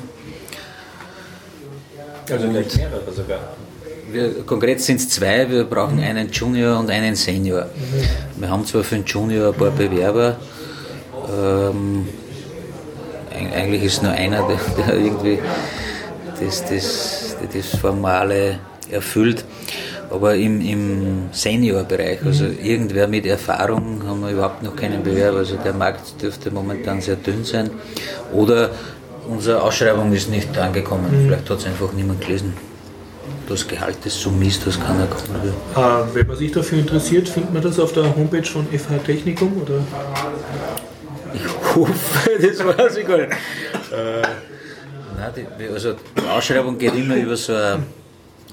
[2.30, 3.40] Also gleich mehrere sogar.
[4.12, 6.04] Wir, konkret sind es zwei, wir brauchen mhm.
[6.04, 7.68] einen Junior und einen Senior.
[8.38, 10.38] Wir haben zwar für den Junior ein paar Bewerber,
[11.30, 12.08] ähm,
[13.56, 14.48] eigentlich ist nur einer,
[14.78, 15.40] der, der irgendwie
[16.40, 18.60] das, das, das Formale
[18.90, 19.46] erfüllt.
[20.10, 22.58] Aber im, im Seniorbereich, also mhm.
[22.62, 25.38] irgendwer mit Erfahrung, haben wir überhaupt noch keinen Bewerber.
[25.38, 27.70] Also der Markt dürfte momentan sehr dünn sein.
[28.34, 28.72] Oder
[29.30, 31.06] unsere Ausschreibung ist nicht angekommen.
[31.12, 31.28] Mhm.
[31.28, 32.54] Vielleicht hat es einfach niemand gelesen.
[33.52, 35.54] Das Gehalt ist so mies, dass keiner kommen.
[35.76, 39.62] Ah, wenn man sich dafür interessiert, findet man das auf der Homepage von FH Technikum?
[39.62, 39.84] Oder?
[41.34, 43.32] Ich hoffe, das weiß ich gar nicht.
[43.32, 44.22] äh,
[45.18, 47.84] nein, die, also die Ausschreibung geht immer über so ein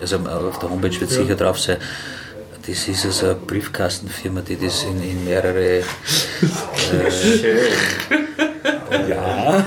[0.00, 1.16] also auf der Homepage wird ja.
[1.16, 1.76] sicher drauf sein.
[2.66, 5.78] Das ist also eine Briefkastenfirma, die das in, in mehrere.
[5.78, 5.82] Äh,
[9.08, 9.64] ja.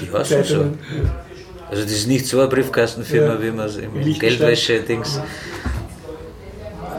[0.00, 0.64] Die heißen so.
[1.72, 3.42] Also das ist nicht so eine Briefkastenfirma, ja.
[3.42, 5.20] wie man es im Geldwäsche-Dings.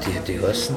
[0.03, 0.75] Die, die heißen.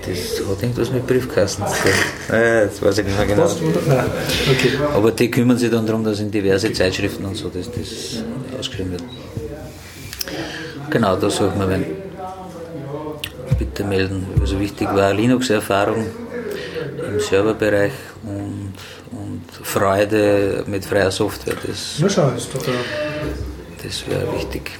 [0.00, 1.90] Das hat irgendwas mit Briefkasten zu tun.
[2.30, 3.44] das weiß ich nicht mehr genau.
[3.44, 4.78] Okay.
[4.94, 8.24] Aber die kümmern sich dann darum, dass in diverse Zeitschriften und so das, das
[8.58, 9.02] ausgeschrieben wird.
[10.88, 11.84] Genau, da suchen wir wen.
[13.58, 14.28] Bitte melden.
[14.40, 16.06] Also wichtig war Linux-Erfahrung
[17.06, 18.72] im Serverbereich und,
[19.12, 21.56] und Freude mit freier Software.
[21.66, 22.62] Das, Na schau, ist doch
[23.86, 24.72] Das wäre wichtig.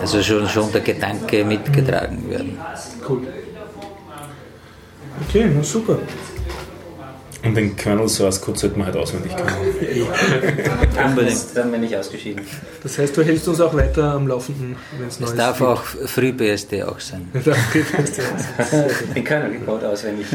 [0.00, 2.58] Also schon, schon der Gedanke mitgetragen werden.
[3.06, 3.26] Cool.
[5.28, 5.98] Okay, na super.
[7.44, 9.50] Und den Kernel Source Code sollte man halt auswendig können.
[11.10, 11.44] Unbedingt.
[11.54, 12.44] Dann bin ich ausgeschieden.
[12.82, 15.70] Das heißt, du hältst uns auch weiter am Laufenden, wenn es Neues Es darf gibt.
[15.70, 17.30] auch FreeBSD auch sein.
[19.14, 20.26] den Kernel gebaut auswendig.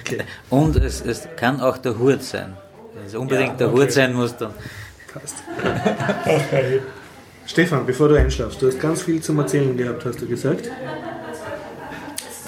[0.00, 0.18] okay.
[0.48, 2.56] Und es, es kann auch der Hurt sein.
[2.94, 3.76] Wenn es unbedingt ja, der okay.
[3.76, 4.54] Hurt sein muss, dann.
[5.14, 5.36] Passt.
[6.24, 6.80] Okay.
[7.46, 10.70] Stefan, bevor du einschlafst, du hast ganz viel zum Erzählen gehabt, hast du gesagt.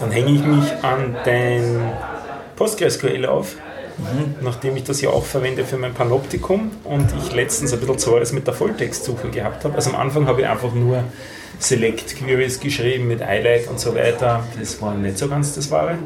[0.01, 1.81] Dann hänge ich mich an den
[2.57, 3.57] PostgreSQL auf,
[3.99, 4.35] mhm.
[4.41, 8.33] nachdem ich das ja auch verwende für mein Panoptikum und ich letztens ein bisschen Zores
[8.33, 9.77] mit der Volltextsuche gehabt habe.
[9.77, 11.05] Also am Anfang habe ich einfach nur
[11.61, 14.45] Select Queries geschrieben mit iLike und so weiter.
[14.59, 15.99] Das war nicht so ganz das Wahre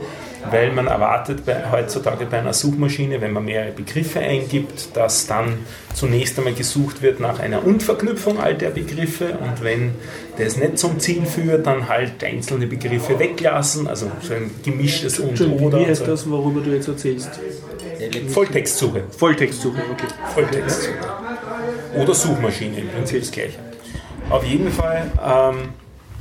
[0.51, 5.59] weil man erwartet bei, heutzutage bei einer Suchmaschine, wenn man mehrere Begriffe eingibt, dass dann
[5.95, 9.93] zunächst einmal gesucht wird nach einer Unverknüpfung all der Begriffe und wenn
[10.39, 15.41] das nicht zum Ziel führt, dann halt einzelne Begriffe weglassen, also so ein gemischtes und
[15.41, 15.81] oder.
[15.81, 17.41] Wie heißt das, worüber du jetzt erzählst?
[18.29, 19.05] Volltextsuche.
[19.11, 20.07] Volltextsuche, okay.
[20.35, 20.95] Volltextsuche.
[21.97, 23.59] Oder Suchmaschine, im Prinzip das gleiche.
[24.31, 25.71] Auf jeden Fall ähm,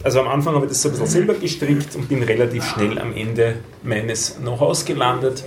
[0.03, 2.97] also am Anfang habe ich das so ein bisschen selber gestrickt und bin relativ schnell
[2.99, 5.43] am Ende meines Know-hows gelandet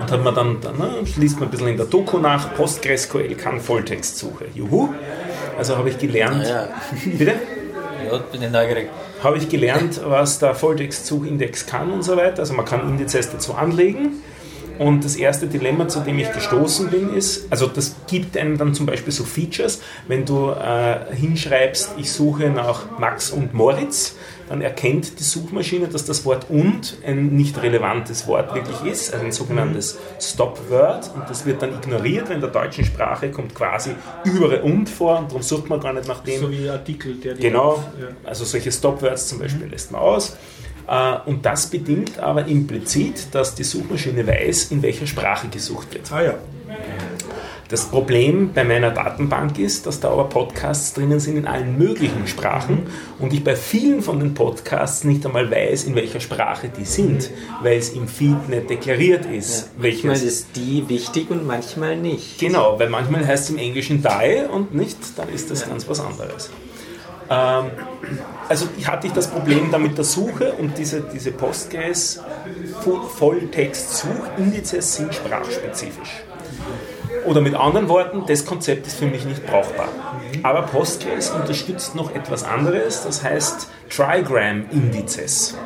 [0.00, 3.34] und habe mir dann, dann na, liest man ein bisschen in der Doku nach, PostgreSQL
[3.34, 4.46] kann Volltextsuche.
[4.54, 4.90] Juhu!
[5.58, 6.46] Also habe ich gelernt.
[6.46, 6.68] Ja.
[7.04, 7.34] Bitte?
[8.10, 8.88] Ja, bin ich neugierig.
[9.22, 12.40] Habe ich gelernt, was der Volltextsuchindex kann und so weiter.
[12.40, 14.22] Also man kann Indizes dazu anlegen.
[14.78, 18.74] Und das erste Dilemma, zu dem ich gestoßen bin, ist, also das gibt einem dann
[18.74, 24.16] zum Beispiel so Features, wenn du äh, hinschreibst, ich suche nach Max und Moritz,
[24.48, 29.24] dann erkennt die Suchmaschine, dass das Wort und ein nicht relevantes Wort wirklich ist, also
[29.24, 33.90] ein sogenanntes Stop-Word und das wird dann ignoriert, weil in der deutschen Sprache kommt quasi
[34.24, 36.40] überall und vor und darum sucht man gar nicht nach dem.
[36.42, 38.08] So wie Artikel, der die Genau, Ja.
[38.24, 40.36] also solche Stop-Words zum Beispiel lässt man aus.
[40.88, 46.10] Äh, Und das bedingt aber implizit, dass die Suchmaschine weiß, in welcher Sprache gesucht wird.
[46.12, 46.34] Ah ja.
[47.68, 52.28] Das Problem bei meiner Datenbank ist, dass da aber Podcasts drinnen sind in allen möglichen
[52.28, 52.86] Sprachen
[53.18, 57.28] und ich bei vielen von den Podcasts nicht einmal weiß, in welcher Sprache die sind,
[57.62, 59.70] weil es im Feed nicht deklariert ist.
[59.78, 60.22] Manchmal welches.
[60.22, 62.38] ist die wichtig und manchmal nicht.
[62.38, 65.98] Genau, weil manchmal heißt es im Englischen die und nicht, dann ist das ganz was
[65.98, 66.50] anderes.
[67.28, 67.70] Ähm,
[68.48, 72.20] also hatte ich das Problem da mit der Suche und diese, diese Postgres
[73.18, 76.22] Volltext-Suchindizes sind sprachspezifisch.
[77.24, 79.88] Oder mit anderen Worten, das Konzept ist für mich nicht brauchbar.
[80.44, 85.56] Aber Postgres unterstützt noch etwas anderes, das heißt Trigram-Indizes.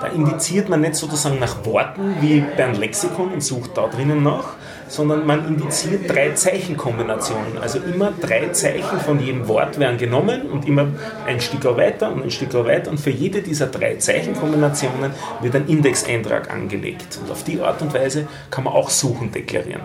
[0.00, 4.22] Da indiziert man nicht sozusagen nach Worten wie bei einem Lexikon und sucht da drinnen
[4.22, 4.54] nach,
[4.94, 7.58] sondern man indiziert drei Zeichenkombinationen.
[7.60, 10.86] Also immer drei Zeichen von jedem Wort werden genommen und immer
[11.26, 15.66] ein Stück weiter und ein Stück weiter und für jede dieser drei Zeichenkombinationen wird ein
[15.66, 17.18] Indexeintrag angelegt.
[17.22, 19.82] Und auf die Art und Weise kann man auch Suchen deklarieren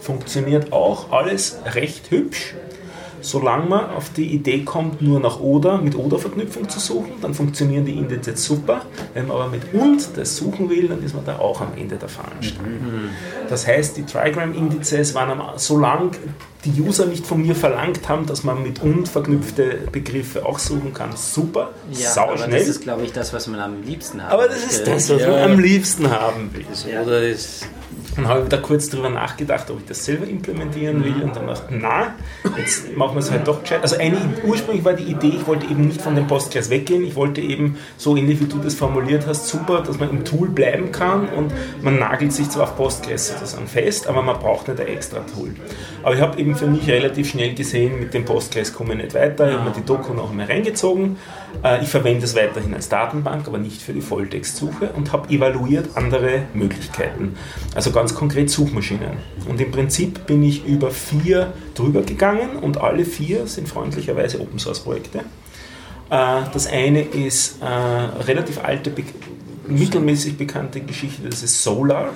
[0.00, 2.54] funktioniert auch alles recht hübsch.
[3.22, 7.84] Solange man auf die Idee kommt, nur nach Oder mit Oder-Verknüpfung zu suchen, dann funktionieren
[7.84, 8.82] die Indizes super.
[9.14, 11.96] Wenn man aber mit und das suchen will, dann ist man da auch am Ende
[11.96, 12.68] der Fahnenstange.
[13.48, 16.10] Das heißt, die Trigram-Indizes waren am, solange
[16.64, 20.92] die User nicht von mir verlangt haben, dass man mit und verknüpfte Begriffe auch suchen
[20.92, 22.58] kann, super, Ja, sau aber schnell.
[22.58, 24.30] das ist, glaube ich, das, was man am liebsten hat.
[24.32, 25.30] aber das ist das, was Ja.
[25.30, 26.64] man am liebsten haben will.
[26.68, 27.66] Das Oder ist
[28.20, 31.22] Dann habe ich da kurz drüber nachgedacht, ob ich das selber implementieren will.
[31.22, 32.14] Und dann dachte ich, na,
[32.58, 33.80] jetzt machen wir es halt doch gescheit.
[33.80, 37.16] Also eine, ursprünglich war die Idee, ich wollte eben nicht von dem Postgres weggehen, ich
[37.16, 40.92] wollte eben, so ähnlich wie du das formuliert hast, super, dass man im Tool bleiben
[40.92, 41.30] kann.
[41.30, 41.50] Und
[41.80, 45.54] man nagelt sich zwar auf Postgres sozusagen fest, aber man braucht nicht ein extra Tool.
[46.02, 49.14] Aber ich habe eben für mich relativ schnell gesehen, mit dem Postgres komme ich nicht
[49.14, 51.16] weiter, ich habe mir die Doku noch einmal reingezogen,
[51.82, 56.42] ich verwende es weiterhin als Datenbank, aber nicht für die Volltextsuche und habe evaluiert andere
[56.54, 57.36] Möglichkeiten.
[57.74, 59.18] Also ganz konkret Suchmaschinen.
[59.48, 64.58] Und im Prinzip bin ich über vier drüber gegangen und alle vier sind freundlicherweise Open
[64.58, 65.18] Source Projekte.
[66.10, 68.92] Äh, Das eine ist äh, relativ alte,
[69.66, 72.10] mittelmäßig bekannte Geschichte, das ist Solar,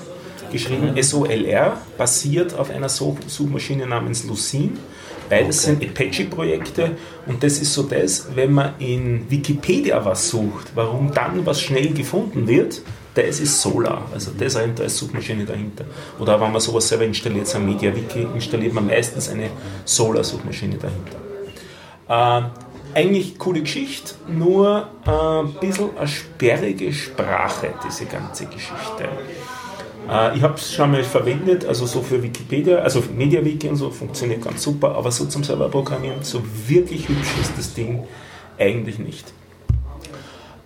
[0.54, 4.78] geschrieben S-O-L-R, basiert auf einer Such Suchmaschine namens Lucene.
[5.28, 6.92] Beides sind Apache-Projekte
[7.26, 11.92] und das ist so das, wenn man in Wikipedia was sucht, warum dann was schnell
[11.92, 12.82] gefunden wird,
[13.14, 15.84] das ist Solar, also das ist als Suchmaschine dahinter.
[16.18, 19.50] Oder wenn man sowas selber installiert, so ein MediaWiki, installiert man meistens eine
[19.84, 21.18] Solar-Suchmaschine dahinter.
[22.08, 22.50] Äh,
[22.94, 29.08] eigentlich coole Geschichte, nur äh, ein bisschen eine sperrige Sprache, diese ganze Geschichte.
[30.08, 33.76] Äh, ich habe es schon mal verwendet, also so für Wikipedia, also für MediaWiki und
[33.76, 38.04] so, funktioniert ganz super, aber so zum selber programmieren, so wirklich hübsch ist das Ding
[38.58, 39.32] eigentlich nicht.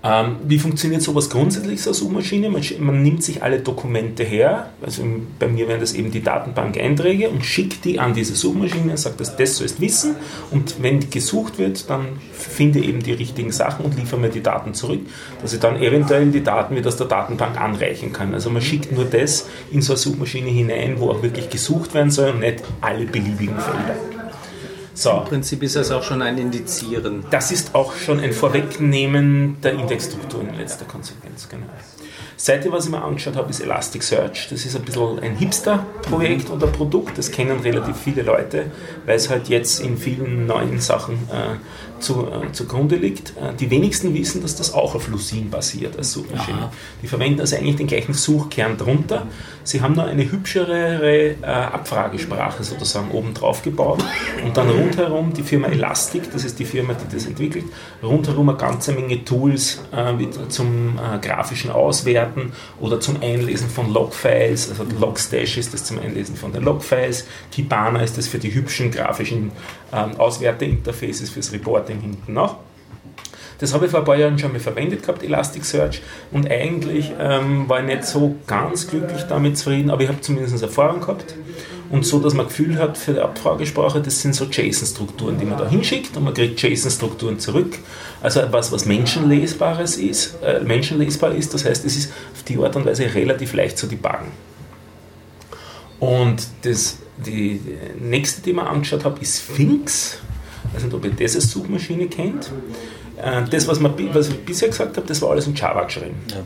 [0.00, 2.50] Ähm, wie funktioniert sowas grundsätzlich, so eine Suchmaschine?
[2.50, 6.22] Man, man nimmt sich alle Dokumente her, also im, bei mir wären das eben die
[6.22, 10.14] Datenbank-Einträge und schickt die an diese Suchmaschine und sagt, dass das sollst wissen
[10.52, 14.72] und wenn gesucht wird, dann finde eben die richtigen Sachen und liefere mir die Daten
[14.72, 15.00] zurück,
[15.42, 18.34] dass ich dann eventuell die Daten wieder aus der Datenbank anreichen kann.
[18.34, 22.12] Also man schickt nur das in so eine Suchmaschine hinein, wo auch wirklich gesucht werden
[22.12, 24.17] soll und nicht alle beliebigen Felder.
[24.98, 25.12] So.
[25.12, 27.24] Im Prinzip ist das auch schon ein Indizieren.
[27.30, 31.48] Das ist auch schon ein Vorwegnehmen der Indexstruktur in letzter Konsequenz.
[31.48, 31.66] Genau.
[32.36, 34.48] Zweite, was ich mir angeschaut habe, ist Elasticsearch.
[34.50, 37.16] Das ist ein bisschen ein Hipster-Projekt oder Produkt.
[37.16, 38.72] Das kennen relativ viele Leute,
[39.06, 41.56] weil es halt jetzt in vielen neuen Sachen äh,
[42.00, 43.30] zu, äh, zugrunde liegt.
[43.30, 46.58] Äh, die wenigsten wissen, dass das auch auf Lucene basiert als Suchmaschine.
[46.58, 46.72] Aha.
[47.02, 49.26] Die verwenden also eigentlich den gleichen Suchkern drunter.
[49.68, 54.02] Sie haben nur eine hübschere äh, Abfragesprache sozusagen oben drauf gebaut
[54.42, 57.66] und dann rundherum die Firma Elastic, das ist die Firma, die das entwickelt,
[58.02, 64.70] rundherum eine ganze Menge Tools äh, zum äh, grafischen Auswerten oder zum Einlesen von Logfiles,
[64.70, 68.90] also Logstash ist das zum Einlesen von den Logfiles, Kibana ist das für die hübschen
[68.90, 69.52] grafischen
[69.92, 72.56] ähm, Auswerteinterfaces fürs Reporting hinten noch.
[73.58, 77.68] Das habe ich vor ein paar Jahren schon mal verwendet gehabt, Elasticsearch, und eigentlich ähm,
[77.68, 81.34] war ich nicht so ganz glücklich damit zufrieden, aber ich habe zumindest Erfahrung gehabt
[81.90, 85.58] und so, dass man Gefühl hat für die Abfragesprache, das sind so JSON-Strukturen, die man
[85.58, 87.78] da hinschickt und man kriegt JSON-Strukturen zurück.
[88.22, 92.76] Also etwas, was Menschenlesbares ist, äh, menschenlesbar ist, das heißt, es ist auf die Art
[92.76, 94.28] und Weise relativ leicht zu debuggen.
[95.98, 97.60] Und das die
[97.98, 100.18] nächste, die mir angeschaut habe, ist Sphinx.
[100.68, 102.50] Ich weiß nicht, ob ihr das als Suchmaschine kennt.
[103.16, 106.16] Äh, das, was, man, was ich bisher gesagt habe, das war alles in Java geschrieben.
[106.30, 106.44] Ja.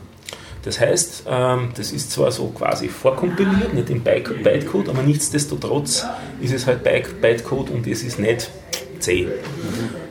[0.63, 6.07] Das heißt, ähm, das ist zwar so quasi vorkompiliert, nicht in Bytecode, aber nichtsdestotrotz
[6.41, 8.49] ist es halt Bytecode und es ist nicht
[9.01, 9.27] C.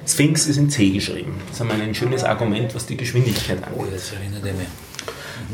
[0.05, 1.35] Sphinx ist in C geschrieben.
[1.47, 3.79] Das ist einmal ein schönes Argument, was die Geschwindigkeit angeht.
[3.79, 4.67] Oh, das erinnert mich.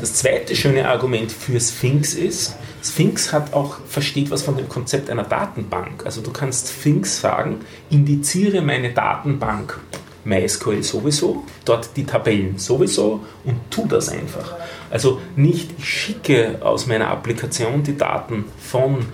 [0.00, 5.10] Das zweite schöne Argument für Sphinx ist, Sphinx hat auch, versteht was von dem Konzept
[5.10, 6.06] einer Datenbank.
[6.06, 9.80] Also du kannst Sphinx sagen, indiziere meine Datenbank
[10.24, 14.54] MySQL sowieso, dort die Tabellen sowieso und tu das einfach.
[14.90, 19.06] Also nicht ich schicke aus meiner Applikation die Daten von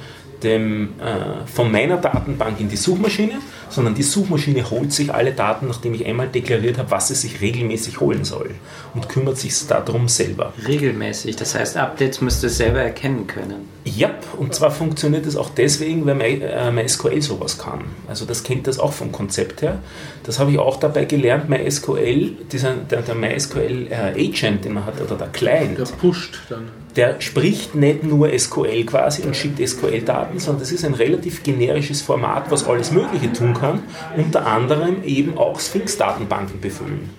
[0.42, 3.38] dem, äh, von meiner Datenbank in die Suchmaschine,
[3.74, 7.40] sondern die Suchmaschine holt sich alle Daten, nachdem ich einmal deklariert habe, was sie sich
[7.40, 8.50] regelmäßig holen soll
[8.94, 10.52] und kümmert sich darum selber.
[10.66, 13.68] Regelmäßig, das heißt, Updates müsste es selber erkennen können.
[13.84, 17.84] Ja, und zwar funktioniert es auch deswegen, weil äh, MySQL sowas kann.
[18.08, 19.80] Also das kennt das auch vom Konzept her.
[20.22, 24.86] Das habe ich auch dabei gelernt, MySQL, dieser, der, der MySQL äh, Agent, den man
[24.86, 25.78] hat, oder der Client.
[25.78, 30.84] Der pusht dann der spricht nicht nur SQL quasi und schickt SQL-Daten, sondern das ist
[30.84, 33.82] ein relativ generisches Format, was alles Mögliche tun kann,
[34.16, 37.10] unter anderem eben auch Sphinx-Datenbanken befüllen.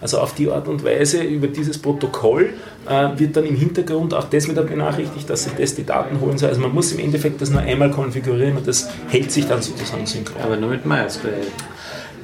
[0.00, 2.50] Also auf die Art und Weise über dieses Protokoll
[2.88, 6.38] äh, wird dann im Hintergrund auch das wieder benachrichtigt, dass sich das die Daten holen
[6.38, 6.50] soll.
[6.50, 10.06] Also man muss im Endeffekt das nur einmal konfigurieren und das hält sich dann sozusagen
[10.06, 10.40] synchron.
[10.42, 11.32] Aber nur mit MySQL.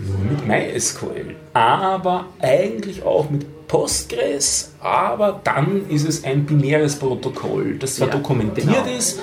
[0.07, 1.35] Nur mit MySQL.
[1.53, 8.15] Aber eigentlich auch mit Postgres, aber dann ist es ein binäres Protokoll, das zwar ja,
[8.15, 8.97] dokumentiert genau.
[8.99, 9.21] ist,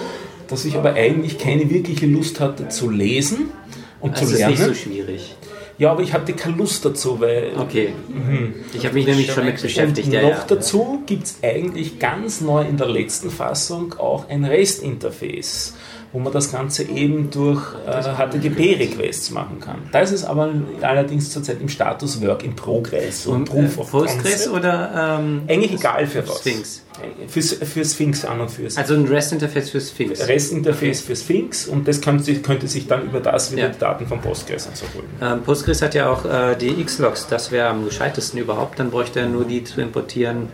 [0.48, 3.52] das ich aber eigentlich keine wirkliche Lust hatte zu lesen
[4.00, 4.52] und also zu lernen.
[4.58, 5.36] Das ist nicht so schwierig.
[5.78, 7.54] Ja, aber ich hatte keine Lust dazu, weil.
[7.58, 7.94] Okay.
[8.08, 8.50] Mh.
[8.74, 10.10] Ich habe mich nämlich schon mit beschäftigt.
[10.10, 10.46] Und ja, noch ja.
[10.48, 15.74] dazu gibt es eigentlich ganz neu in der letzten Fassung auch ein REST-Interface
[16.14, 19.78] wo man das Ganze eben durch äh, HTTP-Requests machen kann.
[19.92, 20.52] Da ist es aber
[20.82, 25.44] allerdings zurzeit im Status Work in Progress und, und Proof äh, of Postgres oder ähm,
[25.48, 26.40] eigentlich egal für was.
[26.40, 26.84] Sphinx.
[27.28, 28.78] Für, für Sphinx an und für Sphinx.
[28.78, 30.28] Also ein REST-Interface für Sphinx.
[30.28, 31.08] REST-Interface okay.
[31.08, 33.70] für Sphinx und das könnte, könnte, sich dann über das wieder ja.
[33.70, 35.08] die Daten von Postgres und so holen.
[35.22, 39.22] Ähm, Postgres hat ja auch äh, die X-Logs, das wäre am gescheitesten überhaupt, dann bräuchte
[39.22, 40.50] er nur die zu importieren,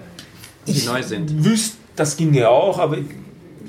[0.68, 1.44] die ich neu sind.
[1.44, 2.98] Wüsste, das ginge auch, aber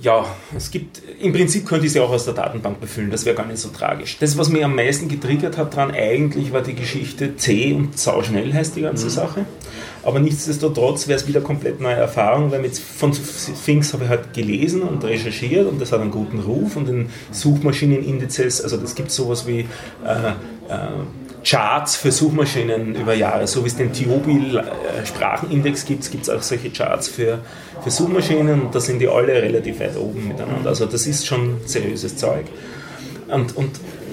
[0.00, 0.24] ja,
[0.56, 3.46] es gibt, im Prinzip könnte ich sie auch aus der Datenbank befüllen, das wäre gar
[3.46, 4.18] nicht so tragisch.
[4.18, 8.52] Das, was mir am meisten getriggert hat dran, eigentlich war die Geschichte C und sauschnell
[8.52, 9.10] heißt die ganze mhm.
[9.10, 9.46] Sache.
[10.02, 14.32] Aber nichtsdestotrotz wäre es wieder komplett neue Erfahrung, weil mit, von Sphinx habe ich halt
[14.32, 19.10] gelesen und recherchiert und das hat einen guten Ruf und den Suchmaschinenindizes, also das gibt
[19.10, 19.60] sowas wie
[20.04, 20.30] äh,
[20.68, 20.88] äh,
[21.44, 23.46] Charts für Suchmaschinen über Jahre.
[23.46, 27.40] So wie es den Tiobil äh, gibt, gibt es auch solche Charts für,
[27.82, 30.70] für Suchmaschinen und da sind die alle relativ weit oben miteinander.
[30.70, 32.46] Also das ist schon seriöses Zeug.
[33.28, 33.70] Und, und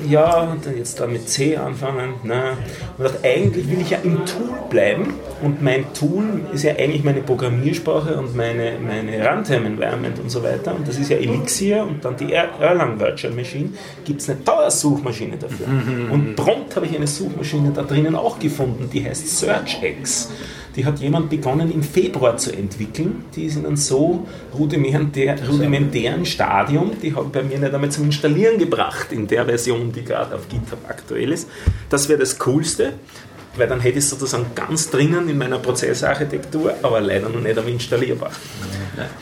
[0.07, 2.15] ja, jetzt da mit C anfangen.
[2.23, 2.57] Na.
[2.97, 5.13] Und dachte, eigentlich will ich ja im Tool bleiben
[5.45, 10.75] und mein Tool ist ja eigentlich meine Programmiersprache und meine, meine Runtime-Environment und so weiter.
[10.75, 13.69] Und das ist ja Elixir und dann die Erlang Virtual Machine.
[14.03, 15.67] Gibt es eine tolle Suchmaschine dafür.
[15.67, 16.11] Mhm.
[16.11, 20.29] Und prompt habe ich eine Suchmaschine da drinnen auch gefunden, die heißt SearchX
[20.75, 23.23] die hat jemand begonnen im Februar zu entwickeln.
[23.35, 24.27] Die ist in einem so
[24.57, 29.45] rudimentär, rudimentären Stadium, die habe ich bei mir nicht einmal zum Installieren gebracht in der
[29.45, 31.49] Version, die gerade auf GitHub aktuell ist.
[31.89, 32.93] Das wäre das Coolste,
[33.57, 37.57] weil dann hätte ich es sozusagen ganz drinnen in meiner Prozessarchitektur, aber leider noch nicht
[37.57, 38.31] am installierbar.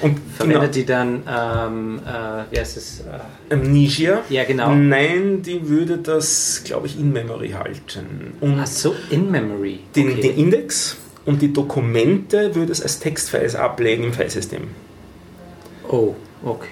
[0.02, 0.74] Und Verwendet genau.
[0.74, 3.02] die dann, ähm, äh, wie heißt es?
[3.02, 4.22] Äh, Amnesia?
[4.30, 4.74] Ja, genau.
[4.74, 8.34] Nein, die würde das, glaube ich, in Memory halten.
[8.40, 9.80] Und Ach so, in Memory.
[9.96, 10.22] Den, okay.
[10.22, 14.68] den Index und die Dokumente würde es als Textfiles ablegen im Filesystem.
[15.88, 16.70] Oh, okay.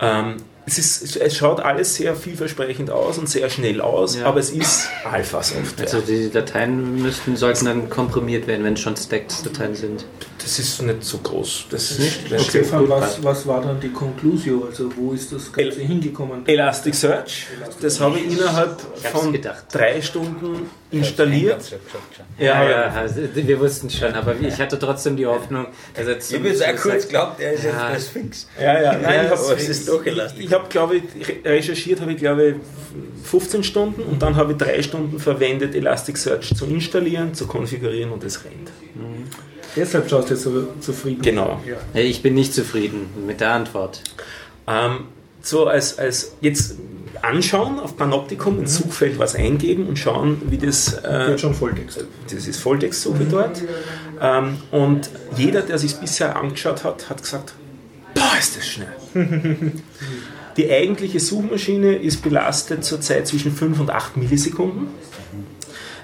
[0.00, 0.36] Ähm,
[0.66, 4.26] es, ist, es schaut alles sehr vielversprechend aus und sehr schnell aus, ja.
[4.26, 5.84] aber es ist Alpha-Software.
[5.84, 10.04] Also die Dateien müssten, sollten dann komprimiert werden, wenn es schon Stacked-Dateien sind.
[10.38, 11.66] Das ist nicht so groß.
[11.70, 12.32] Das ist nicht.
[12.32, 14.64] Okay, Stefan, was, was war dann die Conclusio?
[14.68, 16.46] Also wo ist das Ganze El hingekommen?
[16.46, 17.46] Elasticsearch.
[17.80, 18.80] Das habe ich innerhalb
[19.12, 19.38] von
[19.70, 21.78] drei Stunden installiert.
[22.38, 25.66] Ja, ja, also wir wussten schon, aber ich hatte trotzdem die Hoffnung.
[25.96, 27.70] Also ich habe jetzt auch kurz geglaubt, er ist ja.
[27.70, 28.46] jetzt bei Sphinx.
[28.60, 29.34] Ja, ja, nein, ja,
[30.38, 32.54] ich habe habe, glaube ich, recherchiert habe ich, glaube ich,
[33.24, 38.24] 15 Stunden und dann habe ich drei Stunden verwendet, Elasticsearch zu installieren, zu konfigurieren und
[38.24, 38.70] es rennt.
[38.94, 39.24] Mhm.
[39.76, 41.22] Deshalb schaust du jetzt so zufrieden.
[41.22, 41.60] Genau.
[41.66, 42.00] Ja.
[42.00, 44.02] Ich bin nicht zufrieden mit der Antwort.
[44.66, 45.06] Ähm,
[45.40, 46.76] so als, als jetzt
[47.22, 48.84] anschauen auf Panoptikum, ins mhm.
[48.84, 50.98] Suchfeld was eingeben und schauen, wie das.
[51.04, 52.04] Äh, Wird schon Volltext.
[52.30, 53.30] Das ist Volltextsuche mhm.
[53.30, 53.62] dort.
[54.20, 57.54] Ähm, und jeder, der sich bisher angeschaut hat, hat gesagt:
[58.14, 58.92] Boah, ist das schnell.
[60.56, 64.88] Die eigentliche Suchmaschine ist belastet zurzeit zwischen 5 und 8 Millisekunden.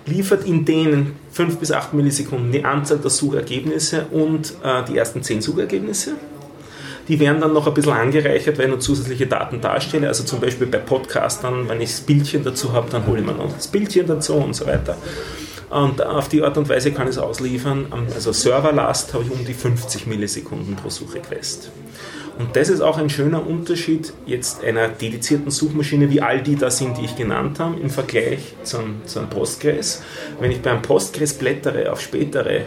[0.06, 5.22] Liefert in denen 5 bis 8 Millisekunden die Anzahl der Suchergebnisse und äh, die ersten
[5.22, 6.12] 10 Suchergebnisse.
[7.08, 10.08] Die werden dann noch ein bisschen angereichert, weil ich zusätzliche Daten darstelle.
[10.08, 13.32] Also zum Beispiel bei Podcastern, wenn ich das Bildchen dazu habe, dann hole ich mir
[13.32, 14.96] noch das Bildchen dazu und so weiter.
[15.70, 17.86] Und auf die Art und Weise kann ich es ausliefern.
[18.14, 21.70] Also Serverlast habe ich um die 50 Millisekunden pro Suchrequest.
[22.38, 26.70] Und das ist auch ein schöner Unterschied jetzt einer dedizierten Suchmaschine, wie all die da
[26.70, 30.02] sind, die ich genannt habe, im Vergleich zu einem, Postgres.
[30.38, 32.62] Wenn ich beim Postgres blättere auf spätere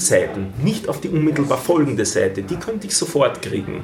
[0.00, 3.82] Seiten, nicht auf die unmittelbar folgende Seite, die könnte ich sofort kriegen.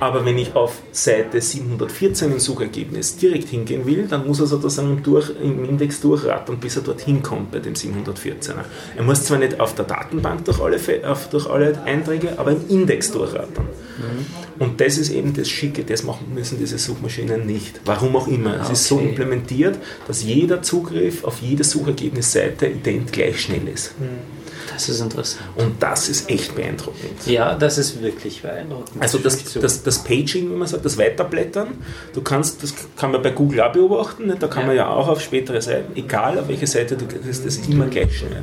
[0.00, 5.02] Aber wenn ich auf Seite 714 im Suchergebnis direkt hingehen will, dann muss er sozusagen
[5.02, 8.64] durch, im Index durchrattern, bis er dorthin kommt bei dem 714er.
[8.96, 10.78] Er muss zwar nicht auf der Datenbank durch alle,
[11.30, 13.66] durch alle Einträge, aber im Index durchrattern.
[14.58, 17.80] Und das ist eben das Schicke, das machen müssen diese Suchmaschinen nicht.
[17.84, 18.60] Warum auch immer.
[18.60, 23.94] Es ist so implementiert, dass jeder Zugriff auf jede Suchergebnisseite ident gleich schnell ist.
[24.72, 24.74] Mhm.
[24.74, 25.44] Das ist interessant.
[25.56, 27.26] Und das ist echt beeindruckend.
[27.26, 29.02] Ja, das ist wirklich beeindruckend.
[29.02, 31.68] Also das, das, das Paging, wie man sagt, das Weiterblättern,
[32.14, 34.36] du kannst, das kann man bei Google auch beobachten, ne?
[34.38, 34.66] da kann ja.
[34.66, 38.18] man ja auch auf spätere Seiten, egal auf welche Seite du gehst, das immer gleich
[38.18, 38.42] schnell.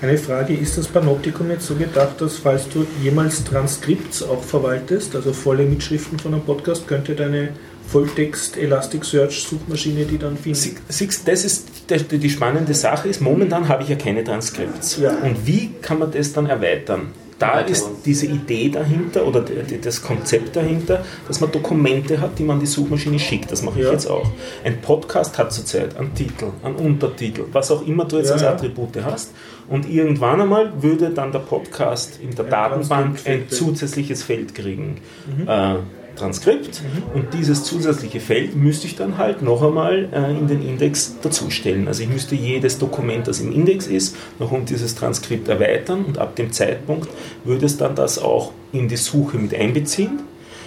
[0.00, 5.14] Eine Frage, ist das Panoptikum jetzt so gedacht, dass falls du jemals Transkripts auch verwaltest,
[5.16, 7.50] also volle Mitschriften von einem Podcast, könnte deine
[7.86, 10.76] Volltext Elasticsearch Suchmaschine, die dann findet.
[10.88, 14.98] Siehst, das ist die, die spannende Sache ist, momentan habe ich ja keine Transkripts.
[14.98, 15.10] Ja.
[15.22, 17.12] Und wie kann man das dann erweitern?
[17.38, 22.60] Da ist diese Idee dahinter oder das Konzept dahinter, dass man Dokumente hat, die man
[22.60, 23.50] die Suchmaschine schickt.
[23.50, 23.92] Das mache ich ja.
[23.92, 24.30] jetzt auch.
[24.64, 28.44] Ein Podcast hat zurzeit einen Titel, einen Untertitel, was auch immer du jetzt ja, als
[28.44, 29.32] Attribute hast.
[29.68, 35.00] Und irgendwann einmal würde dann der Podcast in der Datenbank ein zusätzliches Feld kriegen.
[35.26, 35.48] Mhm.
[35.48, 35.74] Äh,
[36.16, 36.82] Transkript
[37.14, 41.88] und dieses zusätzliche Feld müsste ich dann halt noch einmal äh, in den Index dazustellen.
[41.88, 46.18] Also ich müsste jedes Dokument, das im Index ist, noch um dieses Transkript erweitern und
[46.18, 47.08] ab dem Zeitpunkt
[47.44, 50.20] würde es dann das auch in die Suche mit einbeziehen.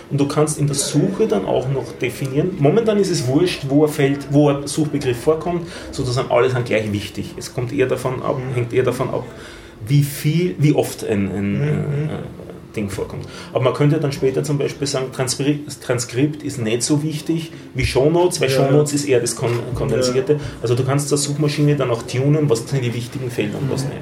[0.10, 2.52] Und du kannst in der Suche dann auch noch definieren.
[2.60, 6.92] Momentan ist es wurscht, wo ein Feld, wo ein Suchbegriff vorkommt, sozusagen alle sind gleich
[6.94, 7.34] wichtig.
[7.38, 9.26] Es kommt eher davon ab, hängt eher davon ab,
[9.86, 12.10] wie viel, wie oft ein, ein mhm.
[12.10, 12.47] äh,
[12.78, 13.26] Ding vorkommt.
[13.52, 17.86] Aber man könnte dann später zum Beispiel sagen, Transkript, Transkript ist nicht so wichtig wie
[17.86, 18.56] Shownotes, weil ja.
[18.56, 20.34] Shownotes ist eher das Kondensierte.
[20.34, 20.40] Ja.
[20.62, 23.84] Also du kannst der Suchmaschine dann auch tunen, was sind die wichtigen Felder und was
[23.84, 23.98] nicht.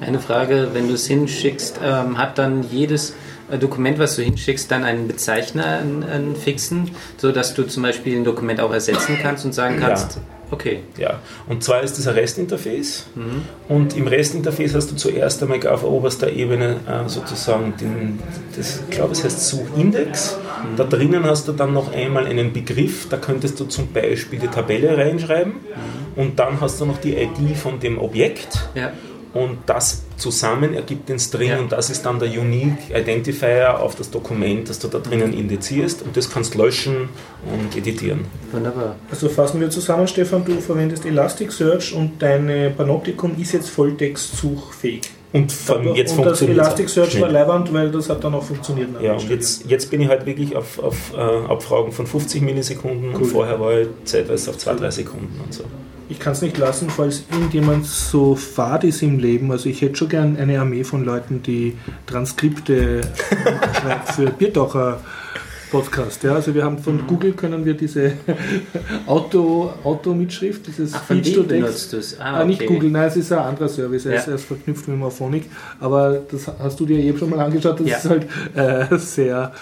[0.00, 3.14] Eine Frage, wenn du es hinschickst, ähm, hat dann jedes
[3.50, 8.16] äh, Dokument, was du hinschickst, dann einen Bezeichner, einen, einen fixen, sodass du zum Beispiel
[8.16, 10.22] ein Dokument auch ersetzen kannst und sagen kannst, ja
[10.52, 10.80] Okay.
[10.98, 11.20] Ja.
[11.48, 13.06] Und zwar ist das ein REST-Interface.
[13.14, 13.42] Mhm.
[13.68, 18.18] Und im REST-Interface hast du zuerst einmal auf oberster Ebene äh, sozusagen den,
[18.54, 20.36] das, ich glaube, es heißt Suchindex.
[20.36, 20.76] Mhm.
[20.76, 24.48] Da drinnen hast du dann noch einmal einen Begriff, da könntest du zum Beispiel die
[24.48, 25.54] Tabelle reinschreiben.
[25.54, 26.22] Mhm.
[26.22, 28.68] Und dann hast du noch die ID von dem Objekt.
[28.74, 28.92] Ja
[29.34, 31.58] und das zusammen ergibt den String ja.
[31.58, 36.02] und das ist dann der Unique Identifier auf das Dokument, das du da drinnen indizierst
[36.02, 37.08] und das kannst löschen
[37.52, 38.20] und editieren.
[38.52, 38.94] Wunderbar.
[39.10, 45.02] Also fassen wir zusammen, Stefan, du verwendest Elasticsearch und dein Panoptikum ist jetzt Volltext-suchfähig.
[45.32, 48.88] Und von jetzt und funktioniert das Elasticsearch war leibend, weil das hat dann auch funktioniert.
[49.00, 53.10] Ja, und jetzt, jetzt bin ich halt wirklich auf, auf äh, Abfragen von 50 Millisekunden
[53.14, 53.22] cool.
[53.22, 55.64] und vorher war ich zeitweise auf 2-3 Sekunden und so
[56.12, 59.50] ich kann es nicht lassen, falls irgendjemand so fad ist im Leben.
[59.50, 61.74] Also ich hätte schon gern eine Armee von Leuten, die
[62.06, 63.00] Transkripte
[63.80, 65.00] schreibt für Biertaucher.
[65.70, 66.22] Podcast.
[66.22, 67.06] Ja, also wir haben von mhm.
[67.06, 68.12] Google können wir diese
[69.06, 72.20] Auto, Auto-Mitschrift, dieses Ach, Feature benutzt du es?
[72.20, 72.46] Ah, okay.
[72.46, 74.18] Nicht Google, nein, es ist ein anderer Service, er, ja.
[74.18, 75.44] ist, er ist verknüpft mit Morphonic,
[75.80, 77.96] aber das hast du dir eben schon mal angeschaut, das ja.
[77.96, 79.54] ist halt äh, sehr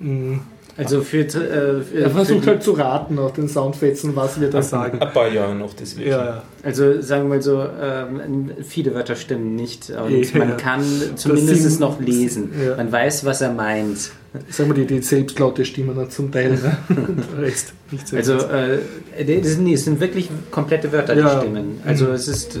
[0.00, 0.40] mh, mm,
[0.76, 4.60] also für, äh, für er versucht halt zu raten auf den Soundfetzen, was wir da
[4.62, 5.00] sagen.
[5.00, 6.10] Ein paar Jahre noch, deswegen.
[6.10, 6.42] Ja, ja.
[6.64, 10.82] Also sagen wir mal so, ähm, viele Wörter stimmen nicht und ja, man kann
[11.14, 12.52] zumindest es noch lesen.
[12.64, 12.76] Ja.
[12.76, 14.10] Man weiß, was er meint.
[14.48, 16.52] Sagen wir die, die selbstlaute Stimmen zum Teil.
[16.52, 16.76] Ne?
[17.38, 18.78] Rest nicht also äh,
[19.16, 21.80] das, sind, das sind wirklich komplette Wörter, die stimmen.
[21.84, 22.56] Also es ist...
[22.56, 22.60] Äh,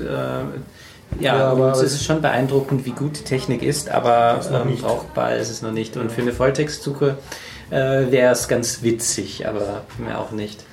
[1.20, 5.36] ja, ja aber es ist schon beeindruckend, wie gut die Technik ist, aber ähm, brauchbar
[5.36, 5.96] ist es noch nicht.
[5.96, 7.16] Und für eine Volltextsuche
[7.74, 10.64] äh, wäre es ganz witzig, aber mehr auch nicht.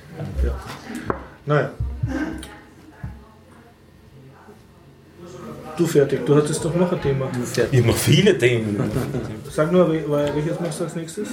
[1.46, 1.70] Naja.
[5.76, 7.30] Du fertig, du hattest doch noch ein Thema.
[7.54, 8.78] Ich habe noch viele Themen.
[9.50, 11.28] Sag nur, wel- welches machst du als nächstes?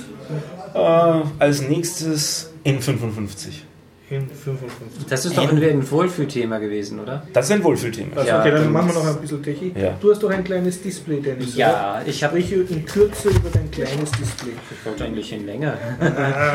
[0.74, 3.64] äh, als nächstes N55.
[4.10, 5.06] In 55.
[5.08, 7.28] Das ist doch ein, ein Wohlfühlthema gewesen, oder?
[7.32, 8.16] Das ist ein Wohlfühlthema.
[8.16, 9.72] Also, Ja, okay, dann machen wir noch ein bisschen Techie.
[9.80, 9.96] Ja.
[10.02, 11.56] Du hast doch ein kleines Display, Dennis.
[11.56, 14.54] Ja, ich habe Sprich in Kürze über dein kleines Display.
[14.72, 15.78] Ich wollte eigentlich hin länger.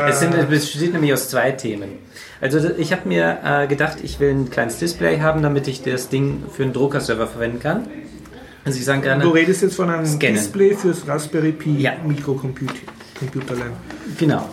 [0.09, 1.91] es, sind, es besteht nämlich aus zwei Themen.
[2.41, 6.09] Also ich habe mir äh, gedacht, ich will ein kleines Display haben, damit ich das
[6.09, 7.87] Ding für einen Druckerserver verwenden kann.
[8.65, 10.35] Also ich sagen Du gerne, redest jetzt von einem Scannen.
[10.35, 11.93] Display fürs Raspberry Pi Ja.
[13.21, 13.71] Mikrocomputerlein.
[14.17, 14.43] genau.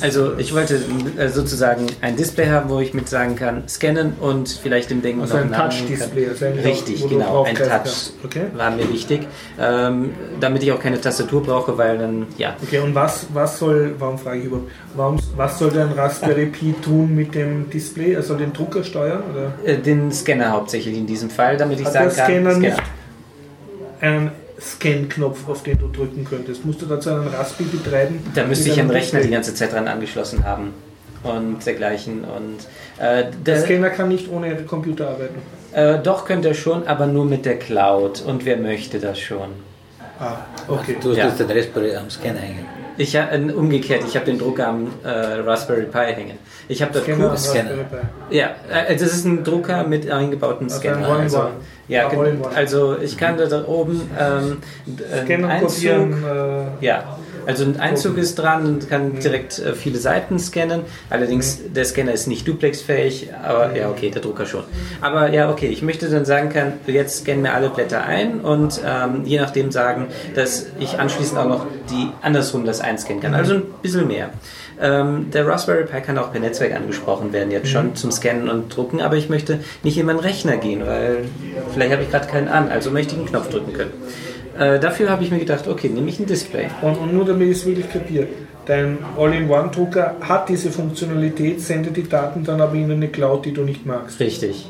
[0.00, 0.80] Also ich wollte
[1.18, 5.20] äh, sozusagen ein Display haben, wo ich mit sagen kann, scannen und vielleicht dem Ding
[5.20, 5.70] Also noch ein geben kann.
[5.70, 6.28] Touch-Display.
[6.28, 8.10] Also ein- Richtig, genau, ein Touch.
[8.24, 8.42] Okay.
[8.54, 9.26] war mir wichtig,
[9.60, 10.10] ähm,
[10.40, 14.18] damit ich auch keine Tastatur brauche, weil dann, ja, Okay, und was, was soll, warum
[14.18, 18.12] frage ich überhaupt, warum, was soll dein Raspberry Pi tun mit dem Display?
[18.12, 19.22] Er soll den Drucker steuern?
[19.32, 19.52] Oder?
[19.64, 22.68] äh, den Scanner hauptsächlich in diesem Fall, damit ich Hat sagen der kann, Scanner Scanner.
[22.68, 22.82] nicht
[24.00, 24.30] einen
[24.62, 26.64] Scan-Knopf, auf den du drücken könntest?
[26.64, 28.20] Musst du dazu einen Raspi betreiben?
[28.34, 30.72] Da müsste ich einen Rechner die ganze Zeit dran angeschlossen haben
[31.24, 32.24] und dergleichen.
[32.24, 32.58] Und
[32.98, 35.34] äh, Der der, Scanner kann nicht ohne Computer arbeiten.
[35.72, 38.22] äh, doch könnte er schon, aber nur mit der Cloud.
[38.26, 39.48] Und wer möchte das schon?
[40.20, 40.36] Ah,
[40.68, 40.96] okay.
[41.02, 41.28] Du hast Ja.
[41.30, 42.66] den Raspberry am Scanner hängen.
[42.98, 46.38] Ich ha- äh, umgekehrt, ich habe den Drucker am äh, Raspberry Pi hängen.
[46.68, 47.70] Ich habe das Scanner, cool, Scanner.
[48.30, 51.08] Ja, äh, das ist ein Drucker mit eingebautem Also Scanner.
[51.08, 51.48] Also,
[51.92, 52.10] ja,
[52.54, 54.58] also ich kann da, oben ähm,
[55.12, 56.24] einen Scannen, Einzug, kopieren.
[56.24, 57.16] Äh, Ja,
[57.46, 60.82] also ein Einzug ist dran und kann direkt äh, viele Seiten scannen.
[61.10, 64.64] Allerdings, der Scanner ist nicht duplexfähig, aber ja, okay, der Drucker schon.
[65.00, 68.80] Aber ja, okay, ich möchte dann sagen kann, jetzt scannen mir alle Blätter ein und
[68.86, 73.34] ähm, je nachdem sagen, dass ich anschließend auch noch die andersrum das einscannen kann.
[73.34, 74.30] Also ein bisschen mehr.
[74.82, 78.76] Ähm, der Raspberry Pi kann auch per Netzwerk angesprochen werden, jetzt schon zum Scannen und
[78.76, 81.18] Drucken, aber ich möchte nicht in meinen Rechner gehen, weil
[81.72, 83.92] vielleicht habe ich gerade keinen an, also möchte ich einen Knopf drücken können.
[84.58, 86.66] Äh, dafür habe ich mir gedacht, okay, nehme ich ein Display.
[86.82, 88.26] Und, und nur damit ich es wirklich kapiere,
[88.66, 93.62] dein All-in-One-Drucker hat diese Funktionalität, sendet die Daten dann aber in eine Cloud, die du
[93.62, 94.18] nicht magst.
[94.18, 94.68] Richtig.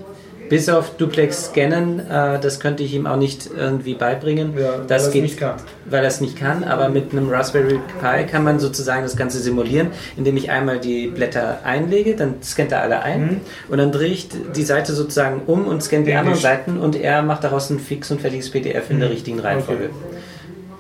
[0.53, 4.53] Bis auf Duplex scannen, äh, das könnte ich ihm auch nicht irgendwie beibringen.
[4.55, 5.55] Ja, weil das er's geht nicht kann.
[5.87, 9.39] Weil er es nicht kann, aber mit einem Raspberry Pi kann man sozusagen das Ganze
[9.41, 13.41] simulieren, indem ich einmal die Blätter einlege, dann scannt er alle ein Mhm.
[13.71, 16.39] und dann drehe ich die Seite sozusagen um und scanne die anderen.
[16.39, 19.89] Seiten und er macht daraus ein fix und fertiges PDF in der richtigen Reihenfolge.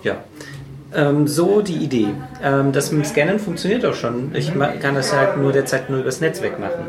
[0.03, 0.17] Ja.
[0.95, 2.09] Ähm, so die Idee.
[2.45, 4.35] Ähm, das mit dem Scannen funktioniert auch schon.
[4.35, 6.85] Ich kann das halt nur derzeit nur übers Netzwerk machen.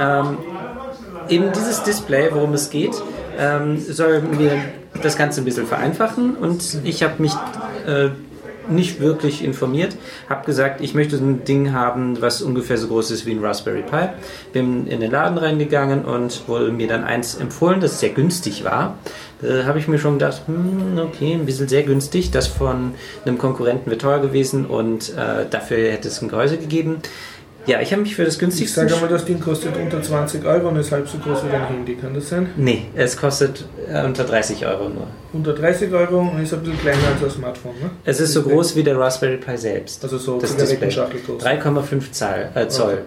[0.00, 0.38] Ähm,
[1.28, 2.94] eben dieses Display, worum es geht,
[3.38, 4.52] ähm, soll mir
[5.02, 7.32] das Ganze ein bisschen vereinfachen und ich habe mich
[7.86, 8.08] äh,
[8.68, 9.96] nicht wirklich informiert,
[10.28, 13.82] habe gesagt, ich möchte ein Ding haben, was ungefähr so groß ist wie ein Raspberry
[13.82, 14.08] Pi.
[14.52, 18.98] Bin in den Laden reingegangen und wurde mir dann eins empfohlen, das sehr günstig war.
[19.42, 22.30] Da habe ich mir schon gedacht, hm, okay, ein bisschen sehr günstig.
[22.30, 26.98] Das von einem Konkurrenten wäre teuer gewesen und äh, dafür hätte es ein Gehäuse gegeben.
[27.66, 28.88] Ja, ich habe mich für das Ich günstigste...
[28.88, 31.66] sage mal, das Ding kostet unter 20 Euro und ist halb so groß wie dein
[31.66, 31.96] Handy.
[31.96, 32.48] Kann das sein?
[32.56, 35.08] Nee, es kostet äh, unter 30 Euro nur.
[35.32, 37.74] Unter 30 Euro und ist ein bisschen kleiner als ein Smartphone.
[37.82, 37.90] Ne?
[38.04, 40.02] Es ist so groß wie der Raspberry Pi selbst.
[40.04, 40.66] Also so das Display.
[40.66, 41.42] Zigarettenschachtel groß.
[41.42, 42.98] 3,5 Zahl- äh, Zoll.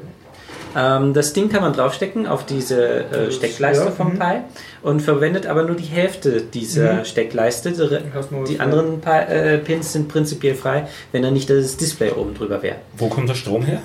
[0.75, 4.19] Ähm, das Ding kann man draufstecken auf diese äh, Steckleiste ja, vom mhm.
[4.19, 4.35] Pi
[4.83, 7.05] und verwendet aber nur die Hälfte dieser Mhm.
[7.05, 7.71] Steckleiste.
[7.71, 12.35] Die, die anderen Pi, äh, Pins sind prinzipiell frei, wenn da nicht das Display oben
[12.35, 12.75] drüber wäre.
[12.97, 13.81] Wo kommt der Strom her?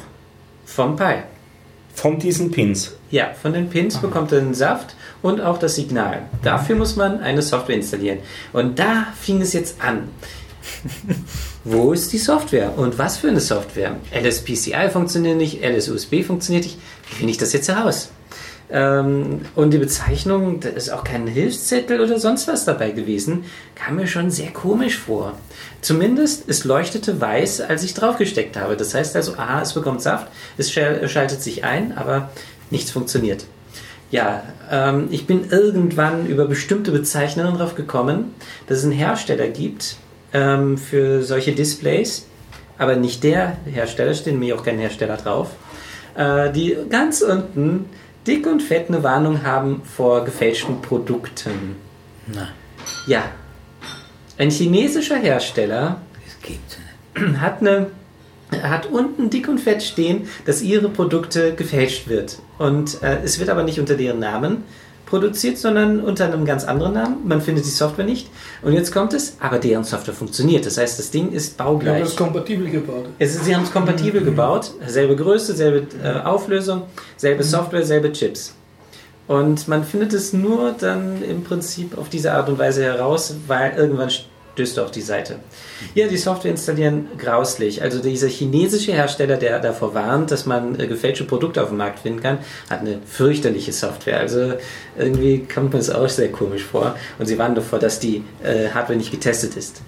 [0.65, 1.23] Vom Pi.
[1.95, 2.93] Von diesen Pins.
[3.11, 6.23] Ja, von den Pins bekommt er den Saft und auch das Signal.
[6.43, 8.19] Dafür muss man eine Software installieren.
[8.53, 10.09] Und da fing es jetzt an.
[11.65, 12.77] Wo ist die Software?
[12.77, 13.97] Und was für eine Software?
[14.13, 16.79] LSPCI funktioniert nicht, LSUSB funktioniert nicht.
[17.09, 18.11] Wie finde ich das jetzt heraus?
[18.71, 23.45] Ähm, und die Bezeichnung, da ist auch kein Hilfszettel oder sonst was dabei gewesen,
[23.75, 25.35] kam mir schon sehr komisch vor.
[25.83, 28.77] Zumindest, es leuchtete weiß, als ich draufgesteckt habe.
[28.77, 32.31] Das heißt also, aha, es bekommt Saft, es schal- schaltet sich ein, aber
[32.71, 33.45] nichts funktioniert.
[34.11, 38.35] Ja, ähm, ich bin irgendwann über bestimmte Bezeichnungen drauf gekommen,
[38.67, 39.97] dass es einen Hersteller gibt
[40.33, 42.27] ähm, für solche Displays,
[42.79, 45.51] aber nicht der Hersteller, stehen mir auch kein Hersteller drauf,
[46.17, 47.87] äh, die ganz unten
[48.27, 51.77] dick und fett eine Warnung haben vor gefälschten Produkten.
[52.27, 52.49] Na,
[53.07, 53.25] Ja,
[54.39, 56.01] ein chinesischer Hersteller
[57.41, 57.87] hat eine
[58.63, 62.39] hat unten dick und fett stehen, dass ihre Produkte gefälscht wird.
[62.59, 64.65] Und äh, es wird aber nicht unter deren Namen
[65.15, 67.17] produziert, sondern unter einem ganz anderen Namen.
[67.25, 68.29] Man findet die Software nicht.
[68.63, 70.67] Und jetzt kommt es, aber deren Software funktioniert.
[70.67, 72.03] Das heißt, das Ding ist Wir haben baugleich.
[72.03, 73.07] das kompatibel gebaut.
[73.21, 76.83] Es ist, sie haben es kompatibel gebaut, selbe Größe, selbe äh, Auflösung,
[77.17, 78.55] selbe Software, selbe Chips.
[79.29, 83.75] Und man findet es nur dann im Prinzip auf diese Art und Weise heraus, weil
[83.77, 84.11] irgendwann
[84.55, 85.37] stößt du auf die Seite.
[85.95, 87.83] Ja, die Software installieren grauslich.
[87.83, 91.99] Also dieser chinesische Hersteller, der davor warnt, dass man äh, gefälschte Produkte auf dem Markt
[91.99, 92.39] finden kann,
[92.71, 94.21] hat eine fürchterliche Software.
[94.21, 94.55] Also
[94.97, 96.95] irgendwie kommt mir das auch sehr komisch vor.
[97.19, 99.83] Und sie warnen davor, dass die äh, Hardware nicht getestet ist.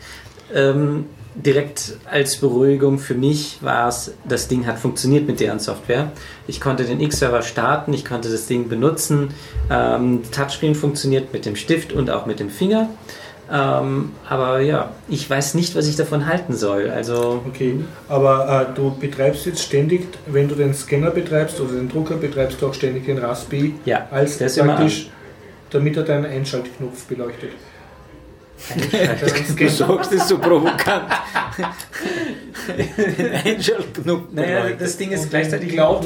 [0.53, 1.07] Ähm,
[1.37, 6.11] direkt als Beruhigung für mich war es, das Ding hat funktioniert mit deren Software.
[6.47, 9.35] Ich konnte den X-Server starten, ich konnte das Ding benutzen.
[9.71, 12.89] Ähm, Touchscreen funktioniert mit dem Stift und auch mit dem Finger.
[13.51, 16.91] Ähm, aber ja, ich weiß nicht, was ich davon halten soll.
[16.91, 21.89] Also Okay, aber äh, du betreibst jetzt ständig, wenn du den Scanner betreibst oder den
[21.89, 25.11] Drucker, betreibst du auch ständig den Raspi Ja, als praktisch,
[25.71, 27.51] damit er deinen Einschaltknopf beleuchtet.
[29.59, 31.05] Du sagst es so provokant.
[33.19, 34.23] Den Einschaltknopf.
[34.33, 36.05] naja, das Ding ist Und gleichzeitig den laut.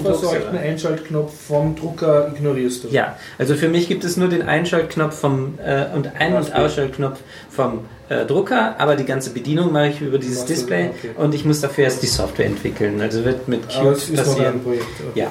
[0.57, 2.89] Einschaltknopf vom Drucker ignorierst du.
[2.89, 7.21] Ja, also für mich gibt es nur den Einschaltknopf vom äh, und Ein- und Ausschaltknopf
[7.51, 11.11] vom äh, Drucker, aber die ganze Bedienung mache ich über dieses Display okay.
[11.17, 13.01] und ich muss dafür erst die Software entwickeln.
[13.01, 14.55] Also wird mit noch passieren.
[14.55, 14.87] ein Projekt.
[15.11, 15.21] Okay.
[15.21, 15.31] Ja.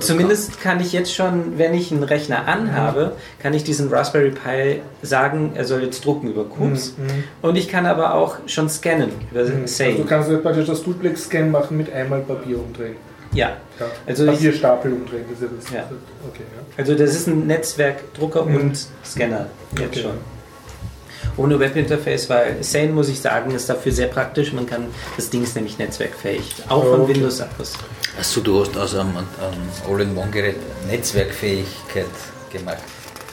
[0.00, 3.12] Zumindest kann ich jetzt schon, wenn ich einen Rechner anhabe,
[3.42, 6.94] kann ich diesem Raspberry Pi sagen, er soll jetzt drucken über Cubes.
[6.96, 7.24] Mhm.
[7.42, 11.50] Und ich kann aber auch schon scannen über Also du kannst jetzt praktisch das Duplex-Scan
[11.50, 12.96] machen mit einmal Papier umdrehen.
[13.32, 13.86] Ja, Ja.
[14.06, 15.24] Also Papierstapel umdrehen.
[15.30, 15.70] Das ist ja das.
[15.72, 15.84] Ja.
[16.28, 16.62] Okay, ja.
[16.76, 18.56] also das ist ein Netzwerkdrucker Mhm.
[18.56, 19.46] und Scanner
[19.78, 20.00] jetzt Okay.
[20.02, 20.39] schon.
[21.40, 24.52] Ohne Webinterface, weil Sane, muss ich sagen, ist dafür sehr praktisch.
[24.52, 24.86] Man kann,
[25.16, 26.42] das Ding ist nämlich netzwerkfähig.
[26.68, 27.14] Auch von Okay.
[27.14, 27.72] Windows-Akkus.
[28.18, 29.26] Achso, du hast aus einem, einem
[29.90, 30.56] All-in-One-Gerät
[30.90, 32.04] Netzwerkfähigkeit
[32.52, 32.78] gemacht.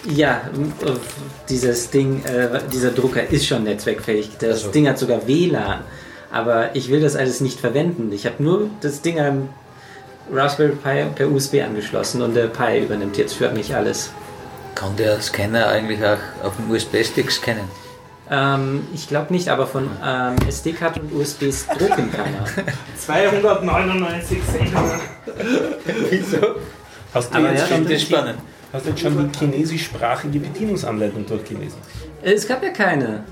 [0.10, 0.42] Ja,
[0.86, 0.92] äh,
[1.50, 4.30] dieses Ding, äh, dieser Drucker ist schon netzwerkfähig.
[4.40, 4.72] Das Also.
[4.72, 5.82] Ding hat sogar WLAN.
[6.32, 8.12] Aber ich will das alles nicht verwenden.
[8.14, 9.50] Ich habe nur das Ding am
[10.32, 14.12] Raspberry Pi per USB angeschlossen und der Pi übernimmt jetzt für mich alles.
[14.76, 17.66] Kann der Scanner eigentlich auch auf dem USB-Stick scannen?
[18.30, 22.46] Ähm, ich glaube nicht, aber von ähm, SD-Karte und USBs drucken kann er.
[22.98, 24.72] 299 Cent.
[27.14, 28.40] Hast du, Aber jetzt ja, schon die, spannend.
[28.74, 31.78] hast du jetzt schon die chinesischsprachige Bedienungsanleitung durchgelesen?
[32.22, 33.24] Äh, Es gab ja keine.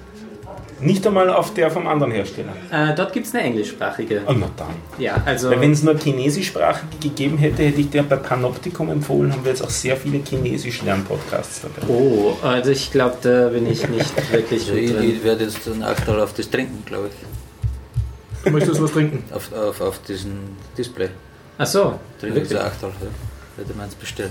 [0.82, 2.54] Nicht einmal auf der vom anderen Hersteller.
[2.70, 4.24] Äh, dort gibt es eine englischsprachige.
[4.28, 4.68] Oh, na dann.
[4.98, 5.50] Ja, also.
[5.50, 9.52] Weil wenn es nur chinesischsprachige gegeben hätte, hätte ich dir bei Panoptikum empfohlen, haben wir
[9.52, 11.88] jetzt auch sehr viele chinesisch-Lernpodcasts dabei.
[11.88, 15.66] Oh, also ich glaube, da bin ich nicht wirklich Also gut ich, ich werde jetzt
[15.68, 18.44] einen Achtel auf das trinken, glaube ich.
[18.44, 19.24] Du möchtest was trinken?
[19.34, 21.10] Auf, auf, auf diesen Display.
[21.58, 22.60] Ach so, Trinke jetzt wirklich?
[22.60, 22.90] ein Achtel.
[22.90, 23.58] Ja.
[23.58, 24.30] Werde ich meins bestellen.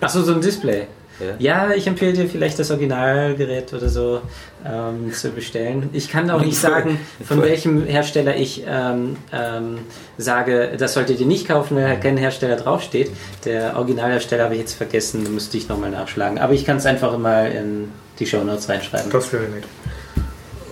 [0.00, 0.86] Ach so, so ein Display.
[1.20, 1.66] Ja.
[1.68, 4.20] Ja, ich empfehle dir vielleicht das Originalgerät oder so
[4.64, 5.90] ähm, zu bestellen.
[5.92, 9.78] Ich kann auch nicht sagen, von welchem Hersteller ich ähm, ähm,
[10.16, 13.10] sage, das solltet ihr nicht kaufen, weil halt kein Hersteller draufsteht.
[13.44, 16.38] Der Originalhersteller habe ich jetzt vergessen, da müsste ich nochmal nachschlagen.
[16.38, 19.10] Aber ich kann es einfach mal in die Show Notes reinschreiben.
[19.10, 19.64] Das wäre nett.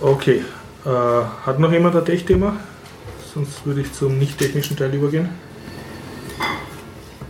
[0.01, 0.43] Okay.
[0.85, 2.57] Äh, hat noch jemand ein Tech-Thema?
[3.33, 5.29] Sonst würde ich zum nicht-technischen Teil übergehen.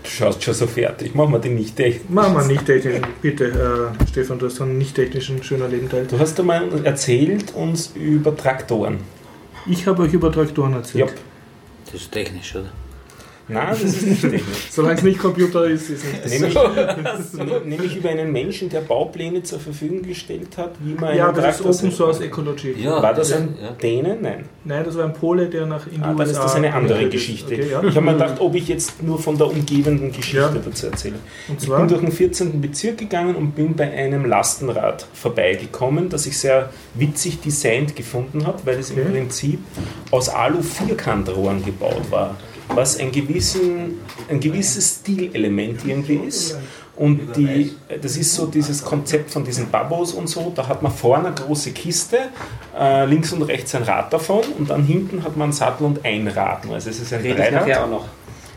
[0.08, 1.14] Du schaust schon so fertig.
[1.16, 2.10] Machen wir den nicht echt.
[2.10, 3.05] Machen wir nicht technischen.
[3.22, 6.08] Bitte, äh, Stefan, du hast einen nicht-technischen schöner Lebenteil.
[6.08, 8.99] Du hast einmal erzählt uns über Traktoren.
[9.66, 11.10] Ich habe euch über Traktoren erzählt.
[11.10, 11.16] Ja.
[11.91, 12.72] Das ist technisch, oder?
[13.50, 14.68] Nein, das ist nicht technisch.
[14.72, 16.54] Solange es nicht Computer ist, ist es nicht.
[16.56, 16.56] Nämlich,
[17.34, 21.60] ne- nämlich über einen Menschen, der Baupläne zur Verfügung gestellt hat, wie man Ja, das
[21.62, 22.20] ist Open Source.
[22.20, 22.76] Ecology.
[22.80, 23.02] Ja.
[23.02, 23.72] War das ein Ja.
[23.72, 24.18] Däne?
[24.22, 24.45] Nein.
[24.66, 27.08] Nein, das war ein Pole, der nach in Ah, dann ist das eine andere.
[27.10, 27.54] Geschichte.
[27.54, 27.82] Okay, ja.
[27.84, 30.50] Ich habe mir gedacht, ob ich jetzt nur von der umgebenden Geschichte Ja.
[30.64, 31.16] dazu erzähle.
[31.48, 32.60] Und Ich bin durch den 14.
[32.60, 38.60] Bezirk gegangen und bin bei einem Lastenrad vorbeigekommen, das ich sehr witzig designt gefunden habe,
[38.66, 39.12] weil es im Okay.
[39.12, 39.60] Prinzip
[40.12, 42.36] aus Alu-Vierkantrohren gebaut war,
[42.70, 43.99] was ein, gewissen,
[44.30, 46.57] ein gewisses Stilelement irgendwie ist.
[46.95, 50.91] Und die, das ist so dieses Konzept von diesen Babos und so, da hat man
[50.91, 52.18] vorne eine große Kiste,
[52.77, 56.03] äh, links und rechts ein Rad davon und dann hinten hat man einen Sattel und
[56.03, 56.64] ein Rad.
[56.72, 58.06] Also es ist ein Dreirad auch noch.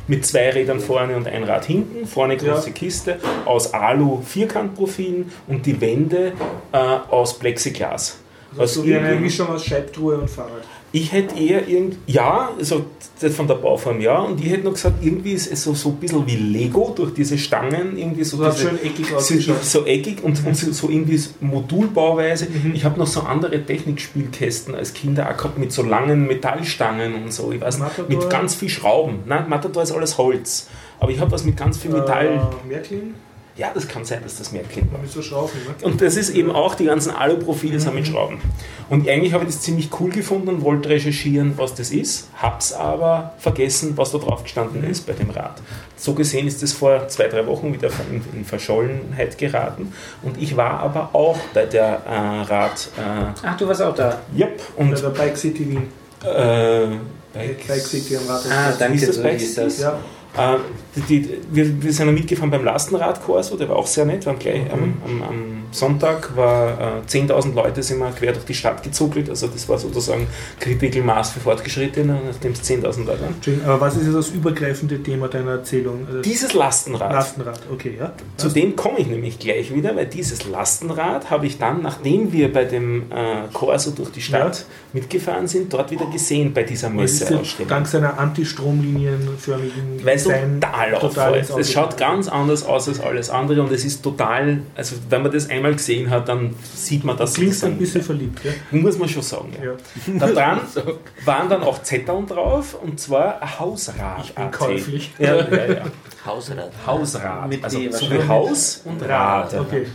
[0.08, 5.66] mit zwei Rädern vorne und ein Rad hinten, vorne große Kiste aus Alu Vierkantprofilen und
[5.66, 6.32] die Wände
[6.72, 8.20] äh, aus Plexiglas.
[8.52, 10.64] Was so wie eine Mischung aus Scheibtruhe und Fahrrad.
[10.92, 12.86] Ich hätte eher irgend ja, also
[13.20, 15.90] das von der Bauform ja, und ich hätte noch gesagt, irgendwie ist es so, so
[15.90, 20.24] ein bisschen wie Lego durch diese Stangen, irgendwie so, diese, schön eckig so, so eckig
[20.24, 22.48] und, und so, so irgendwie Modulbauweise.
[22.50, 22.74] Mhm.
[22.74, 27.32] Ich habe noch so andere Technikspielkästen als Kinder auch gehabt mit so langen Metallstangen und
[27.32, 28.18] so, ich weiß nicht, Matador?
[28.18, 29.20] mit ganz viel Schrauben.
[29.26, 30.68] Nein, Matador ist alles Holz.
[30.98, 32.26] Aber ich habe was mit ganz viel Metall.
[32.26, 33.14] Äh, Märklin?
[33.56, 34.90] Ja, das kann sein, dass das mehr klingt.
[35.02, 35.74] Mit so Schrauben, ne?
[35.86, 38.40] Und das ist eben auch, die ganzen Aluprofile sind mit Schrauben.
[38.88, 42.72] Und eigentlich habe ich das ziemlich cool gefunden und wollte recherchieren, was das ist, hab's
[42.72, 45.60] aber vergessen, was da drauf gestanden ist bei dem Rad.
[45.96, 49.92] So gesehen ist das vor zwei, drei Wochen wieder in, in Verschollenheit geraten.
[50.22, 52.88] Und ich war aber auch bei der äh, Rad.
[52.96, 54.20] Äh, Ach, du warst auch da.
[54.34, 55.82] yep, Bei und der Bike City Wien.
[56.24, 56.86] äh,
[57.32, 58.42] Bike City am Rad.
[58.50, 59.78] Ah, danke, Hieß das so bei hieß das.
[59.80, 59.98] Ja,
[60.36, 60.58] Äh,
[60.96, 64.24] die, wir, wir sind ja mitgefahren beim Lastenradkurs, der war auch sehr nett.
[64.24, 68.44] Wir haben gleich am, am, am Sonntag war äh, 10.000 Leute sind wir quer durch
[68.44, 69.30] die Stadt gezuckelt.
[69.30, 70.26] Also das war sozusagen
[70.58, 73.62] Kritikelmaß für Fortgeschrittene, nachdem es 10.000 Leute waren.
[73.64, 76.06] Aber was ist jetzt das übergreifende Thema deiner Erzählung?
[76.08, 78.12] Also Dieses Lastenrad, Lastenrad, okay, ja.
[78.36, 82.52] zu dem komme ich nämlich gleich wieder, weil dieses Lastenrad habe ich dann, nachdem wir
[82.52, 86.94] bei dem äh, Corso durch die Stadt mitgefahren sind, dort wieder gesehen bei dieser ja
[86.94, 87.68] Messeausstellung.
[87.68, 90.60] dank seiner antistromlinienförmigen Weil es Design
[90.98, 94.96] total Auge Es schaut ganz anders aus als alles andere und es ist total, also
[95.08, 98.40] wenn man das einmal gesehen hat, dann sieht man, dass Klingt das ein bisschen verliebt,
[98.44, 98.52] ja?
[98.70, 99.52] muss man schon sagen.
[99.62, 99.72] Ja.
[99.72, 100.18] ja.
[100.18, 100.60] Da dran
[101.24, 104.24] waren dann auch Zetteln drauf und zwar ein Hausrad.
[104.24, 105.12] Ich bin käuflich.
[105.18, 105.82] Ja, ja, ja.
[106.24, 106.70] Hausrat.
[106.86, 107.48] Hausrad.
[107.48, 108.28] Mit also D so wie.
[108.28, 109.54] Haus und Rad.
[109.54, 109.86] Okay.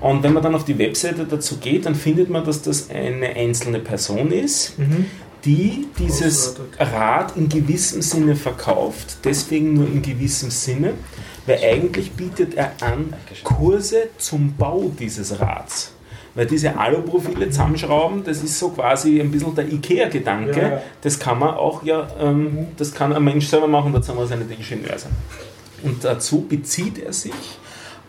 [0.00, 3.28] Und wenn man dann auf die Webseite dazu geht, dann findet man, dass das eine
[3.28, 5.06] einzelne Person ist, Mhm.
[5.44, 10.94] Die dieses Rad in gewissem Sinne verkauft, deswegen nur in gewissem Sinne,
[11.46, 13.12] weil eigentlich bietet er an
[13.42, 15.92] Kurse zum Bau dieses Rads.
[16.34, 20.60] Weil diese Aluprofile zusammenschrauben, das ist so quasi ein bisschen der IKEA-Gedanke.
[20.60, 20.82] Ja, ja.
[21.00, 24.38] Das kann man auch ja, ähm, das kann ein Mensch selber machen, dazu muss er
[24.38, 25.12] nicht Ingenieur sein.
[25.84, 27.32] Und dazu bezieht er sich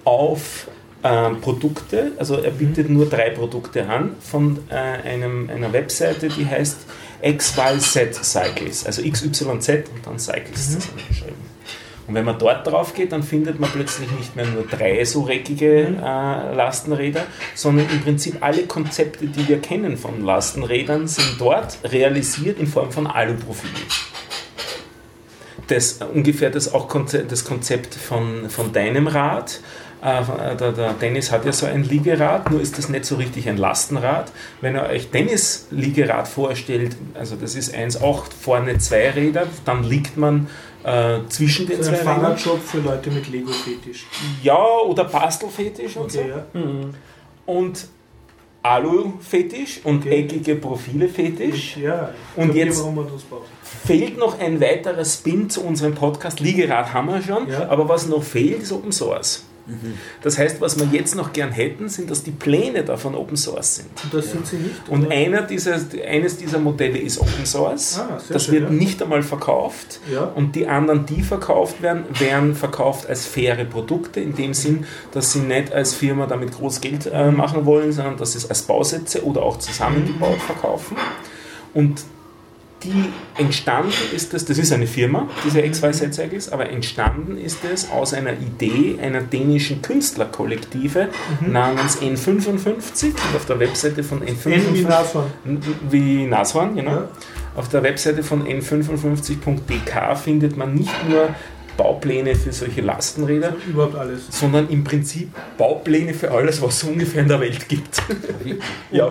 [0.06, 0.68] auf
[1.04, 6.48] ähm, Produkte, also er bietet nur drei Produkte an von äh, einem, einer Webseite, die
[6.48, 6.78] heißt
[7.26, 11.56] XYZ Cycles, also XYZ und dann Cycles zusammengeschrieben.
[12.08, 15.24] Und wenn man dort drauf geht, dann findet man plötzlich nicht mehr nur drei so
[15.24, 17.24] reckige äh, Lastenräder,
[17.56, 22.92] sondern im Prinzip alle Konzepte, die wir kennen von Lastenrädern, sind dort realisiert in Form
[22.92, 23.74] von Aluprofilen
[25.68, 29.60] das ungefähr das auch Konzept, das Konzept von, von deinem Rad.
[30.06, 33.50] Äh, der, der Dennis hat ja so ein Liegerad, nur ist das nicht so richtig
[33.50, 34.32] ein Lastenrad.
[34.62, 40.16] Wenn ihr euch Dennis Liegerad vorstellt, also das ist 1,8, vorne zwei Räder, dann liegt
[40.16, 40.48] man
[40.84, 42.22] äh, zwischen den Das ist zwei ein Rädern.
[42.22, 44.06] Fahrradshop für Leute mit Lego-Fetisch.
[44.44, 46.60] Ja, oder Bastelfetisch und Okay, so.
[46.60, 46.66] ja.
[47.48, 47.88] Und
[48.62, 50.22] Alu-Fetisch und Okay.
[50.24, 51.78] eckige Profile-Fetisch.
[51.78, 52.84] Ja, Und jetzt-
[53.86, 56.40] fehlt noch ein weiterer Spin zu unserem Podcast.
[56.40, 57.70] Liegerad haben wir schon, Ja.
[57.70, 59.44] aber was noch fehlt, ist Open Source.
[60.22, 63.78] Das heißt, was wir jetzt noch gern hätten, sind, dass die Pläne davon Open Source
[63.78, 63.90] sind.
[64.04, 64.90] Und das sind sie nicht?
[64.90, 67.98] Und einer dieser, eines dieser Modelle ist Open Source.
[68.00, 68.70] Ah, das schön, wird ja.
[68.70, 70.00] nicht einmal verkauft.
[70.12, 70.26] Ja.
[70.26, 75.34] Und die anderen, die verkauft werden, werden verkauft als faire Produkte, in dem Sinn, dass
[75.34, 78.62] sie nicht als Firma damit groß Geld äh, machen wollen, sondern dass sie es als
[78.62, 80.96] Bausätze oder auch zusammengebaut verkaufen.
[81.74, 82.04] Und
[82.86, 83.06] die
[83.38, 88.14] entstanden ist das, das ist eine Firma, diese XYZ Cycles, aber entstanden ist es aus
[88.14, 91.10] einer Idee einer dänischen Künstlerkollektive
[91.46, 95.32] namens N55 und auf der Webseite von N wie N55 Nashorn.
[95.90, 96.92] wie Nashorn, genau.
[96.92, 97.08] Ja.
[97.56, 101.30] Auf der Webseite von n55.dk findet man nicht nur
[101.78, 104.28] Baupläne für solche Lastenräder, Überhaupt alles.
[104.30, 108.02] sondern im Prinzip Baupläne für alles, was es so ungefähr in der Welt gibt.
[108.92, 109.10] ja.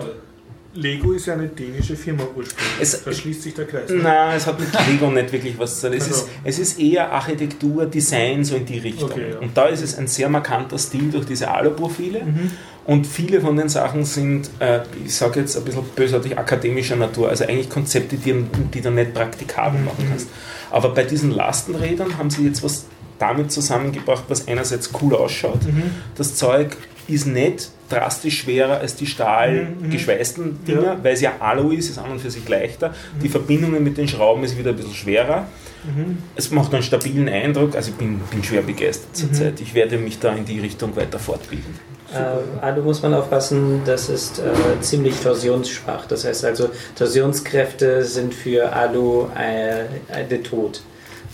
[0.75, 2.75] Lego ist ja eine dänische Firma ursprünglich.
[2.81, 3.89] Es- da schließt sich der Kreis.
[3.89, 3.95] ne?
[3.97, 5.97] Nein, es hat mit Lego nicht wirklich was zu tun.
[5.97, 6.15] Es, Also.
[6.25, 9.09] ist, es ist eher Architektur, Design, so in die Richtung.
[9.11, 9.39] Okay, ja.
[9.39, 12.23] Und da ist es ein sehr markanter Stil durch diese Aluprofile.
[12.23, 12.51] Mhm.
[12.85, 17.29] Und viele von den Sachen sind, äh, ich sage jetzt ein bisschen bösartig, akademischer Natur.
[17.29, 19.85] Also eigentlich Konzepte, die, die du nicht praktikabel Mhm.
[19.85, 20.27] machen kannst.
[20.71, 22.85] Aber bei diesen Lastenrädern haben sie jetzt was
[23.17, 25.63] damit zusammengebracht, was einerseits cool ausschaut.
[25.63, 25.83] Mhm.
[26.15, 26.75] Das Zeug
[27.07, 30.97] ist nicht drastisch schwerer als die stahlgeschweißten Dinger, Mhm, Ja.
[31.03, 32.93] weil es ja Alu ist, ist an und für sich leichter.
[33.21, 35.47] Die Verbindungen mit den Schrauben ist wieder ein bisschen schwerer.
[35.83, 36.17] Mhm.
[36.35, 39.61] Es macht einen stabilen Eindruck, also ich bin, bin schwer begeistert zurzeit.
[39.61, 41.79] Ich werde mich da in die Richtung weiter fortbilden.
[42.13, 44.43] Äh, Alu muss man aufpassen, das ist äh,
[44.81, 46.05] ziemlich torsionsschwach.
[46.07, 49.85] Das heißt also, Torsionskräfte sind für Alu äh,
[50.29, 50.81] der Tod.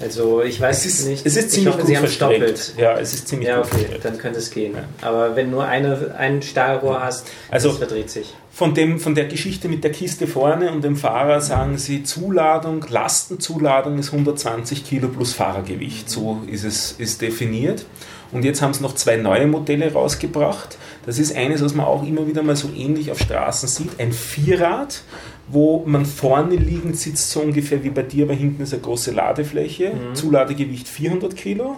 [0.01, 1.25] Also ich weiß Es ist, nicht.
[1.25, 2.73] es ist ich ziemlich hoffe, gut Sie haben es doppelt.
[2.77, 4.75] Ja, es ist ziemlich Ja, okay, dann könnte es gehen.
[5.01, 8.33] Aber wenn nur eine, ein Stahlrohr hast, Also- das verdreht sich.
[8.53, 12.85] Von, dem, von der Geschichte mit der Kiste vorne und dem Fahrer sagen sie, Zuladung,
[12.89, 16.09] Lastenzuladung ist 120 Kilo plus Fahrergewicht.
[16.09, 17.85] So ist es ist definiert.
[18.31, 20.77] Und jetzt haben sie noch zwei neue Modelle rausgebracht.
[21.05, 23.99] Das ist eines, was man auch immer wieder mal so ähnlich auf Straßen sieht.
[23.99, 25.03] Ein Vierrad,
[25.47, 29.11] wo man vorne liegend sitzt, so ungefähr wie bei dir, aber hinten ist eine große
[29.11, 29.91] Ladefläche.
[30.13, 31.77] Zuladegewicht 400 Kilo.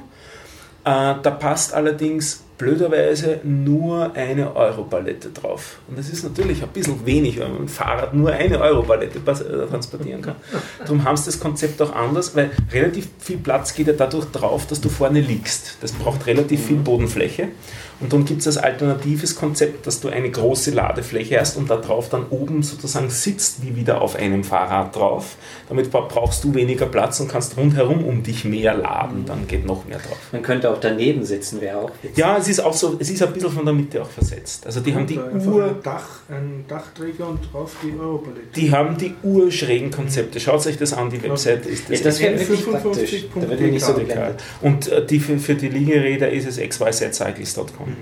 [0.85, 5.77] Äh, da passt allerdings blöderweise nur eine Euro-Palette drauf.
[5.87, 9.19] Und das ist natürlich ein bisschen wenig, wenn man mit dem Fahrrad nur eine Euro-Palette
[9.19, 10.35] äh, transportieren kann.
[10.79, 14.67] Darum haben sie das Konzept auch anders, weil relativ viel Platz geht ja dadurch drauf,
[14.67, 15.77] dass du vorne liegst.
[15.81, 17.49] Das braucht relativ viel Bodenfläche.
[18.03, 21.77] Und dann gibt es als alternatives Konzept, dass du eine große Ladefläche hast und da
[21.77, 25.37] drauf dann oben sozusagen sitzt wie wieder auf einem Fahrrad drauf.
[25.69, 29.23] Damit brauchst du weniger Platz und kannst rundherum um dich mehr laden.
[29.25, 30.17] Dann geht noch mehr drauf.
[30.33, 32.17] Man könnte auch daneben sitzen, wäre auch witzig.
[32.17, 34.65] Ja, es ist auch so, es ist ein bisschen von der Mitte auch versetzt.
[34.65, 35.63] Also die haben die Uhr...
[35.63, 38.47] Ein, Dach, ein Dachträger und drauf die Europalette.
[38.53, 40.41] Die haben die urschrägen Konzepte.
[40.41, 41.99] Schaut euch das an, die Website ist das.
[41.99, 43.25] Ja, das wäre wirklich praktisch.
[43.33, 43.95] Da wird nicht so
[44.61, 47.92] Und äh, die für, für die Liegeräder ist es xyzcycles.com.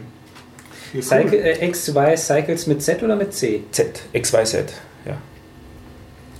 [0.93, 3.63] Ja, Cycle, äh, XY Cycles mit Z oder mit C?
[3.71, 4.73] Z, XYZ,
[5.05, 5.17] ja.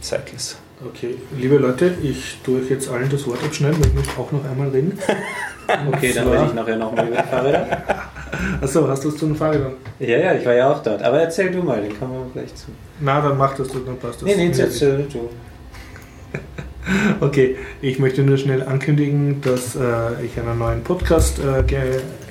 [0.02, 0.58] Cycles.
[0.84, 4.32] Okay, liebe Leute, ich tue euch jetzt allen das Wort abschneiden, weil ich möchte auch
[4.32, 4.98] noch einmal reden.
[5.94, 7.84] okay, dann rede ich nachher nochmal über die Fahrräder.
[8.62, 9.74] Achso, hast du es zu den Fahrrädern?
[10.00, 11.04] Ja, ja, ich war ja auch dort.
[11.04, 12.68] Aber erzähl du mal, den kommen wir gleich zu.
[13.00, 14.24] Na, dann mach das, dann passt das.
[14.24, 15.30] Nee, nee, erzähl du.
[17.20, 21.62] Okay, ich möchte nur schnell ankündigen, dass äh, ich einen neuen Podcast äh,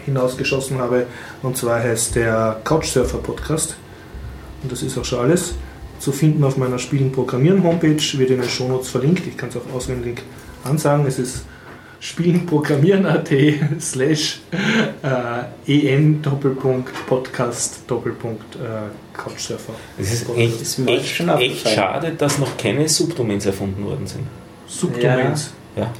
[0.04, 1.06] hinausgeschossen habe.
[1.42, 3.76] Und zwar heißt der Couchsurfer Podcast.
[4.62, 5.54] Und das ist auch schon alles.
[5.98, 9.26] Zu finden auf meiner Spielen Programmieren Homepage, wird in den Shownotes verlinkt.
[9.26, 10.22] Ich kann es auch auswendig
[10.64, 11.06] ansagen.
[11.06, 11.44] Es ist
[12.00, 13.28] spielenprogrammieren.at
[13.80, 14.40] slash
[15.02, 18.58] äh, en Doppelpunkt Podcast Doppelpunkt äh,
[19.12, 19.74] Couchsurfer.
[19.98, 24.26] Es ist echt, echt, echt schade, dass noch keine Subdomains erfunden worden sind.
[24.66, 25.52] Subdomains?
[25.76, 25.82] Ja.
[25.82, 25.92] ja.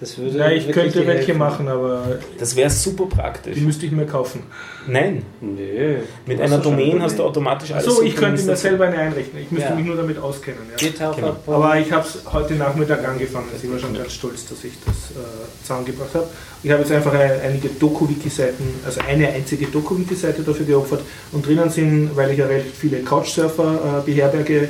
[0.00, 1.38] Das würde ja, ich könnte welche helfen.
[1.38, 2.18] machen, aber.
[2.38, 3.54] Das wäre super praktisch.
[3.54, 4.44] Die müsste ich mir kaufen.
[4.86, 5.22] Nein.
[5.42, 5.96] Nee.
[6.24, 7.84] Mit einer Domain hast du automatisch alles.
[7.84, 9.38] So, ich könnte mir selber eine einrichten.
[9.38, 9.74] Ich müsste ja.
[9.74, 10.60] mich nur damit auskennen.
[10.80, 11.12] Ja.
[11.12, 11.36] Genau.
[11.46, 13.48] Aber ich habe es heute Nachmittag angefangen.
[13.52, 16.26] Also ich war schon ganz stolz, dass ich das äh, zusammengebracht habe.
[16.62, 21.02] Ich habe jetzt einfach einige Doku-Wiki-Seiten, also eine einzige Doku-Wiki-Seite dafür geopfert.
[21.32, 24.62] Und drinnen sind, weil ich ja recht viele Couchsurfer äh, beherberge,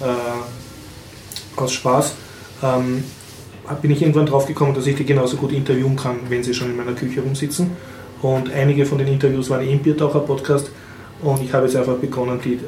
[0.00, 2.14] äh, aus Spaß,
[2.62, 3.04] ähm,
[3.80, 6.70] bin ich irgendwann drauf gekommen, dass ich die genauso gut interviewen kann, wenn sie schon
[6.70, 7.70] in meiner Küche rumsitzen.
[8.22, 10.70] Und einige von den Interviews waren im Biertaucher-Podcast.
[11.22, 12.58] Und ich habe jetzt einfach begonnen, die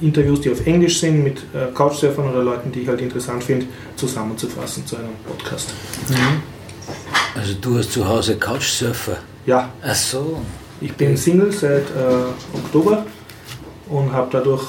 [0.00, 3.66] Interviews, die auf Englisch sind, mit äh, Couchsurfern oder Leuten, die ich halt interessant finde,
[3.96, 5.72] zusammenzufassen zu einem Podcast.
[6.08, 6.42] Mhm.
[7.34, 9.18] Also du hast zu Hause Couchsurfer?
[9.46, 9.70] Ja.
[9.82, 10.40] Ach so.
[10.80, 13.06] Ich bin Single seit äh, Oktober
[13.88, 14.64] und habe dadurch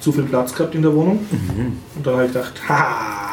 [0.00, 1.26] zu viel Platz gehabt in der Wohnung.
[1.30, 1.78] Mhm.
[1.96, 3.27] Und dann habe ich gedacht, ha,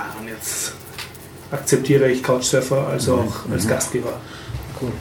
[1.51, 4.13] akzeptiere ich Couchsurfer also auch als Gastgeber.
[4.81, 4.91] Cool.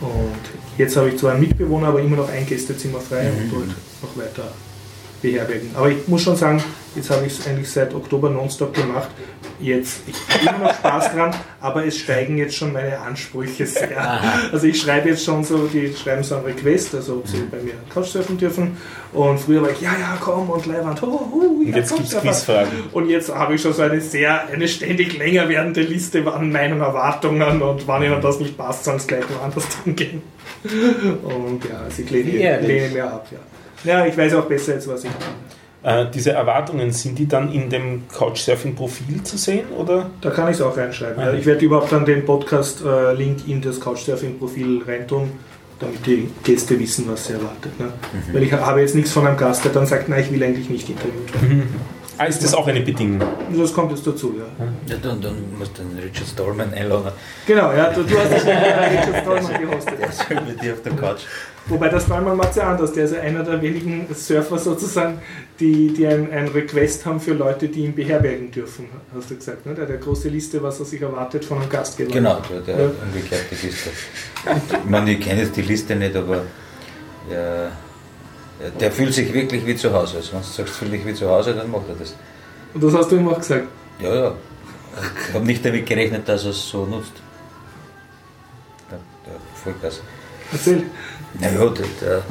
[0.00, 3.38] Und jetzt habe ich zwar einen Mitbewohner, aber immer noch ein Gästezimmer frei mhm.
[3.38, 3.68] und dort
[4.02, 4.50] noch weiter
[5.20, 5.70] beherbergen.
[5.74, 6.62] Aber ich muss schon sagen,
[6.94, 9.08] jetzt habe ich es eigentlich seit Oktober nonstop gemacht.
[9.60, 13.98] Jetzt, ich habe immer noch Spaß dran, aber es steigen jetzt schon meine Ansprüche sehr.
[14.00, 14.48] Aha.
[14.52, 17.50] Also ich schreibe jetzt schon so, die schreiben so ein Request, also ob sie mhm.
[17.50, 18.76] bei mir Couchsurfen dürfen.
[19.12, 22.08] Und früher war ich, ja, ja, komm und Leihwand, oh, oh, ja, Und jetzt gibt
[22.08, 22.70] es Quizfragen.
[22.92, 26.80] Und jetzt habe ich schon so eine sehr, eine ständig länger werdende Liste an meinen
[26.80, 30.22] Erwartungen und wann ihnen das nicht passt, soll es gleich woanders gehen.
[31.22, 33.38] Und ja, sie lehnen, lehnen mir ab, ja.
[33.84, 35.30] Ja, ich weiß auch besser jetzt, was ich mache.
[35.82, 39.68] Äh, diese Erwartungen, sind die dann in dem Couchsurfing-Profil zu sehen?
[39.78, 40.10] Oder?
[40.20, 41.22] Da kann ich es auch reinschreiben.
[41.22, 41.32] Ja.
[41.32, 45.30] Ich werde überhaupt dann den Podcast-Link in das Couchsurfing-Profil reintun,
[45.78, 47.80] damit die Gäste wissen, was sie erwartet.
[47.80, 47.86] Ne?
[47.86, 48.34] Mhm.
[48.34, 50.68] Weil ich habe jetzt nichts von einem Gast, der dann sagt, nein, ich will eigentlich
[50.68, 51.58] nicht interviewt werden.
[51.58, 51.68] Mhm.
[52.20, 53.26] Ah, ist das auch eine Bedingung?
[53.56, 54.44] Das kommt jetzt dazu, ja.
[54.86, 57.12] Ja, dann, dann musst du den Richard Stallman einladen.
[57.46, 59.98] Genau, ja, du, du hast dich Richard Stallman gehostet.
[59.98, 61.20] Der ist mit dir auf der Couch.
[61.64, 62.92] Wobei das Stallman macht es ja anders.
[62.92, 65.22] Der ist ja einer der wenigen Surfer sozusagen,
[65.60, 69.64] die, die ein, ein Request haben für Leute, die ihn beherbergen dürfen, hast du gesagt.
[69.64, 69.72] Ne?
[69.72, 72.12] Der hat eine große Liste, was er sich erwartet von einem Gastgeber.
[72.12, 72.90] Genau, der, der ja.
[73.02, 73.88] umgekehrte Liste.
[74.44, 76.42] Ich meine, ich kenne jetzt die Liste nicht, aber
[77.32, 77.70] ja,
[78.80, 80.18] der fühlt sich wirklich wie zu Hause.
[80.18, 82.14] Also wenn du sagst, fühl dich wie zu Hause, dann macht er das.
[82.74, 83.66] Und das hast du ihm auch gesagt?
[83.98, 84.34] Ja, ja.
[85.28, 87.12] Ich habe nicht damit gerechnet, dass er es so nutzt.
[88.90, 90.00] Der, der Vollgas.
[90.52, 90.84] Erzähl.
[91.38, 92.22] Naja, der, der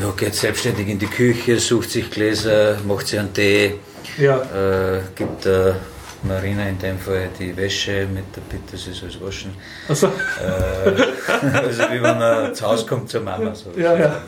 [0.00, 3.74] ja, geht selbstständig in die Küche, sucht sich Gläser, macht sich einen Tee,
[4.18, 4.36] ja.
[4.42, 5.76] äh, gibt der
[6.24, 9.54] Marina in dem Fall die Wäsche mit der Bitte, sie soll es waschen.
[9.88, 10.06] Also.
[10.06, 10.90] Äh,
[11.56, 13.54] also wie wenn er zu Hause kommt zur Mama.
[13.54, 13.70] So.
[13.76, 14.22] Ja, ja.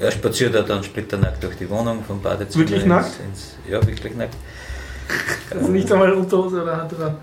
[0.00, 2.64] Er spaziert er dann splitternackt durch die Wohnung vom Badezimmer.
[2.64, 3.20] Wirklich nackt?
[3.20, 4.34] Ins, ja, wirklich nackt.
[5.50, 7.18] Also nicht einmal Unterhose oder Hand dran?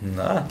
[0.00, 0.44] Nein,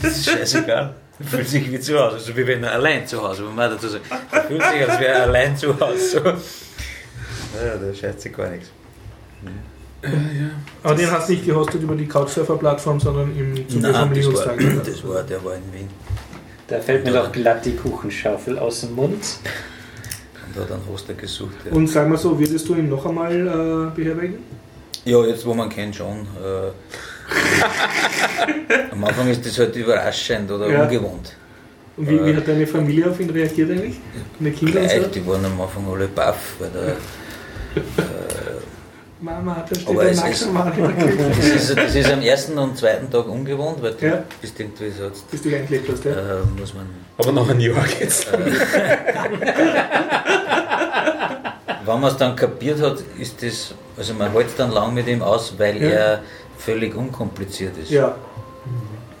[0.00, 0.94] das ist scheißegal.
[1.18, 4.04] Er fühlt sich wie zu Hause, so wie wenn er allein zu Hause, dazu sagen.
[4.30, 6.08] Er fühlt sich, als wäre er allein zu Hause.
[6.08, 6.20] So.
[7.54, 8.70] Ja, da scheißt sich gar nichts.
[10.82, 14.18] Aber den hast du nicht gehostet über die Couchsurfer-Plattform, sondern im Zuge Nein, vom das
[14.18, 14.58] Linux-Tag.
[14.58, 15.88] war, das war, der war in Wien.
[16.72, 19.22] Da fällt mir doch glatt die Kuchenschaufel aus dem Mund.
[20.54, 21.52] Und hat einen Hoster gesucht.
[21.66, 21.72] Ja.
[21.72, 24.38] Und sagen wir so, würdest du ihn noch einmal äh, beherbergen?
[25.04, 26.20] Ja, jetzt wo man kennt schon.
[26.42, 26.70] Äh,
[28.90, 30.84] am Anfang ist das halt überraschend oder Ja.
[30.84, 31.36] ungewohnt.
[31.98, 34.00] Und wie, wie Äh, hat deine Familie auf ihn reagiert eigentlich?
[34.38, 35.08] Deine Kinder und Gleich, so?
[35.08, 36.96] die waren am Anfang alle baff, weil der,
[39.22, 40.46] Mama, da steht Aber ein es Küche.
[41.28, 44.24] das, ist, das ist am ersten und zweiten Tag ungewohnt, weil du Ja.
[44.40, 46.10] bist irgendwie so, jetzt, Bis du eingelebt hast, ja?
[46.10, 46.86] äh, muss man
[47.18, 48.26] Aber nach einem Jahr geht's.
[51.84, 55.22] Wenn man es dann kapiert hat, ist das, also man hält dann lang mit ihm
[55.22, 55.88] aus, weil Ja.
[55.90, 56.20] er
[56.58, 57.90] völlig unkompliziert ist.
[57.90, 58.14] Ja.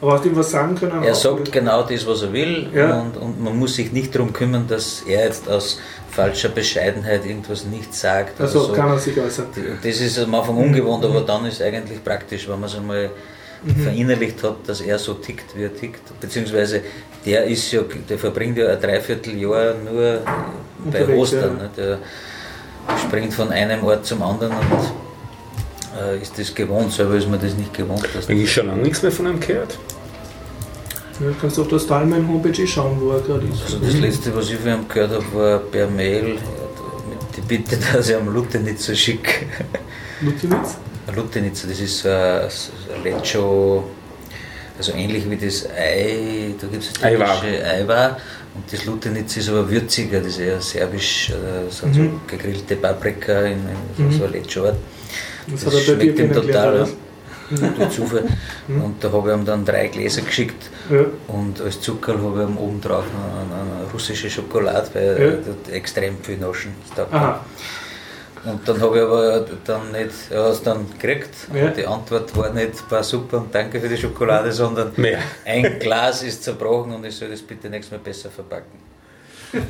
[0.00, 1.02] Aber hast du ihm was sagen können?
[1.04, 3.00] Er sagt genau das, was er will Ja.
[3.00, 5.78] und, und man muss sich nicht darum kümmern, dass er jetzt aus
[6.12, 8.40] falscher Bescheidenheit irgendwas nicht sagt.
[8.40, 8.72] Also so.
[8.72, 9.46] kann er sich äußern.
[9.82, 13.10] Das ist am Anfang ungewohnt, aber dann ist es eigentlich praktisch, wenn man es einmal
[13.64, 13.76] Mhm.
[13.84, 16.00] verinnerlicht hat, dass er so tickt, wie er tickt.
[16.20, 16.80] Beziehungsweise
[17.24, 20.20] der ist ja, der verbringt ja ein Dreivierteljahr nur
[20.84, 21.56] bei Unterwegs, Ostern.
[21.58, 21.62] ja.
[21.62, 21.70] Ne?
[21.76, 21.98] Der
[22.98, 24.92] springt von einem Ort zum anderen und
[26.00, 26.92] äh, ist das gewohnt.
[26.92, 28.04] Selber ist man das nicht gewohnt.
[28.12, 29.78] Dass Eigentlich schon lange nichts mehr von ihm gehört.
[31.22, 33.62] Ja, kannst du auf das Talman Homepage eh schauen, wo er gerade ist.
[33.64, 36.38] also das letzte, was ich von ihm gehört habe, war per Mail mit
[37.36, 39.46] die Bitte, dass ich am Lutenitzer schicke.
[40.20, 40.76] Lutinitz?
[41.14, 42.48] Lutenitzer, das ist ein,
[43.04, 43.84] Lecho,
[44.78, 48.16] also ähnlich wie das Ei, da gibt es das türkische Eiwar
[48.54, 52.04] und das Lutenitz ist aber würziger, das ist eher serbisch, äh, sind Mhm.
[52.04, 53.58] so gegrillte Paprika in,
[53.98, 54.12] in Mhm.
[54.18, 54.76] so Lecho-Art.
[55.50, 56.88] Das, Das er schmeckt ihm total, oder?
[57.56, 58.24] Durch Zufall.
[58.68, 61.04] Und da habe ich ihm dann drei Gläser geschickt Ja.
[61.28, 65.26] und als Zucker habe ich ihm oben drauf eine, eine russische Schokolade, weil Ja.
[65.70, 66.72] er extrem viel Naschen.
[68.44, 71.30] Und dann habe ich aber dann nicht, er hat es dann gekriegt.
[71.54, 71.66] Ja.
[71.66, 75.20] Und die Antwort war nicht, war super und danke für die Schokolade, sondern Mehr.
[75.44, 78.80] ein Glas ist zerbrochen und ich soll das bitte nächstes Mal besser verpacken.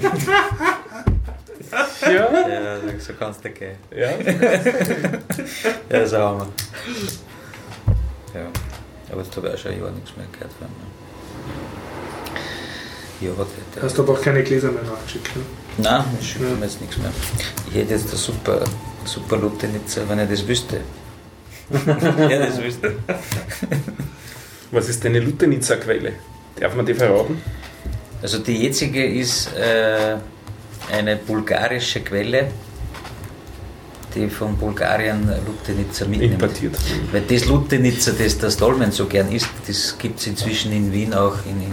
[2.02, 2.08] Ja.
[2.10, 3.76] Ja, so kannst du gehen.
[3.96, 4.10] ja.
[5.98, 6.46] Ja, so haben wir.
[8.34, 8.46] Ja,
[9.10, 10.90] aber jetzt habe ich auch schon ein Jahr nichts mehr gehört von ihm.
[13.20, 15.36] Ja, hat Hast aber auch keine Gläser mehr nachgeschickt.
[15.36, 15.42] Ne?
[15.78, 16.54] Nein, ich schicke Ja.
[16.56, 17.12] mir jetzt nichts mehr.
[17.68, 18.64] Ich hätte jetzt eine super,
[19.04, 20.80] super Lutenitzer, wenn ich das wüsste.
[21.86, 22.96] ja, das wüsste.
[24.72, 26.14] Was ist deine Lutenitzer Quelle?
[26.58, 27.40] Darf man die verraten?
[28.20, 30.16] Also die jetzige ist äh,
[30.92, 32.50] eine bulgarische Quelle,
[34.14, 36.34] die von Bulgarien Lutenitzer mitnimmt.
[36.34, 36.76] Importiert.
[37.10, 41.14] Weil das Lutenitzer, das der Stolmen so gern isst, das gibt es inzwischen in Wien
[41.14, 41.72] auch in, in,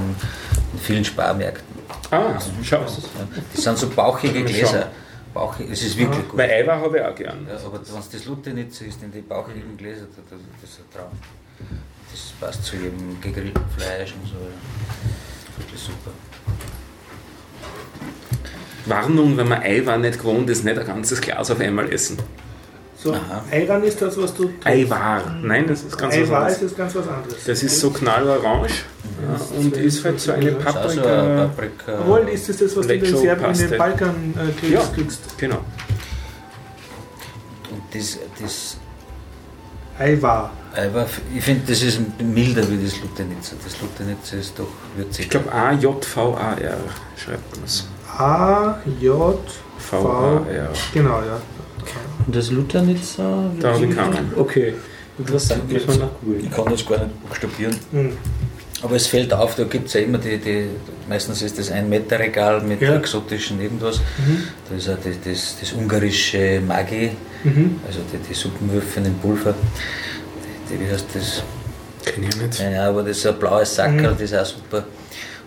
[0.74, 1.80] in vielen Sparmärkten.
[2.12, 2.86] Ah, schau.
[3.54, 4.92] Das sind so bauchige Gläser.
[5.34, 6.40] Bauchig, es ist wirklich gut.
[6.40, 7.48] Weil Eiweiß habe ich auch gern.
[7.48, 10.80] Ja, aber wenn es das Lutenitzer ist, in die bauchigen Gläser, das, das das ist
[10.80, 11.12] ein Traum.
[12.12, 14.36] Das passt zu jedem gegrillten Fleisch und so.
[14.36, 15.58] Ja.
[15.58, 16.12] Wirklich super.
[18.90, 22.18] Warnung, wenn man Eiweiß nicht gewohnt ist, nicht ein ganzes Glas auf einmal essen.
[23.02, 23.16] So.
[23.50, 24.66] Eiran ist das, was du tust.
[24.66, 25.24] Eiweiß.
[25.42, 26.62] Nein, das ist ganz was Eiweiß anderes.
[26.64, 27.44] ist ganz was anderes.
[27.46, 31.48] Das ist so knallorange ja, und ist halt so eine Das ist auch so eine
[31.48, 31.48] Paprika.
[31.86, 32.00] Paprika.
[32.02, 33.78] Obwohl, ist das das, was du in den Lecho, Serbien, in den.
[33.78, 34.82] Balkan äh, kriegst, Ja.
[34.94, 35.38] kriegst?
[35.38, 35.60] Genau.
[37.72, 38.78] Und das, das
[39.98, 40.50] Eiweiß.
[40.76, 43.56] aber ich finde, das ist milder wie das Lutenitzer.
[43.64, 44.68] Das Lutenitzer ist doch
[44.98, 45.26] würzig.
[45.26, 46.78] Ich glaube A-J-V-A-R
[47.16, 47.88] schreibt man es.
[48.20, 49.38] A, J,
[49.78, 50.02] V.
[50.02, 50.70] V-A-R.
[50.94, 51.40] Genau, ja.
[52.28, 53.52] Und das Luternitzer?
[53.60, 54.34] Da habe ich keinen.
[54.36, 54.74] Okay,
[55.18, 55.72] interessant.
[55.72, 56.44] Muss man nachgoogeln.
[56.46, 57.76] Ich kann das gar nicht buchstabieren.
[57.92, 58.18] Hm.
[58.82, 60.68] Aber es fällt auf, da gibt es ja immer die, die,
[61.10, 62.96] meistens ist das ein Meter Regal mit Ja.
[62.96, 63.98] exotischen irgendwas.
[64.18, 64.44] Mhm.
[64.70, 67.12] Da ist auch das, das, das ungarische Magi,
[67.44, 67.80] Mhm.
[67.88, 69.54] also die, die Suppenwürfel in Pulver.
[70.70, 71.44] Die, die, wie heißt das?
[72.06, 72.60] Kenn ich nicht.
[72.60, 74.18] Ja, aber das ist ein blaues Sackerl, Mhm.
[74.18, 74.84] das ist auch super.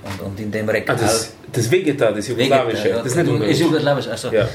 [0.05, 0.97] Und, und in dem Ah, Regal.
[0.97, 2.79] das, das Vegeta, das Jugoslawische.
[2.85, 3.03] Vegeta, ja.
[3.05, 3.61] Das ist nicht Ist.
[3.61, 4.33] Jugoslawisch, also.
[4.33, 4.49] Ja.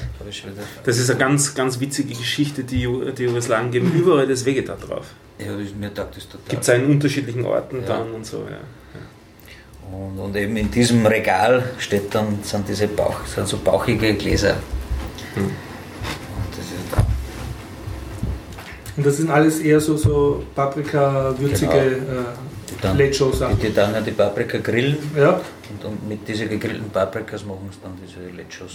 [0.84, 2.88] Das ist eine ganz, ganz witzige Geschichte, die,
[3.18, 5.06] die Jugoslawen geben überall das Vegeta drauf.
[5.40, 6.44] Ja, ich- mir taugt das total.
[6.50, 7.88] Gibt es in unterschiedlichen Orten Ja.
[7.88, 8.38] dann und so.
[8.50, 8.58] Ja.
[9.96, 14.56] Und, und eben in diesem Regal steht dann, sind diese Bauch, sind so bauchige Gläser.
[15.36, 15.44] Hm.
[15.46, 15.52] Und
[16.52, 17.08] das ist
[18.98, 22.24] Und das sind alles eher so, so Paprika-würzige Die äh,
[22.96, 25.42] dann, die, dann ja die Paprika grillen Ja.
[25.70, 28.74] und, und mit diesen gegrillten Paprikas machen sie dann diese Lechos.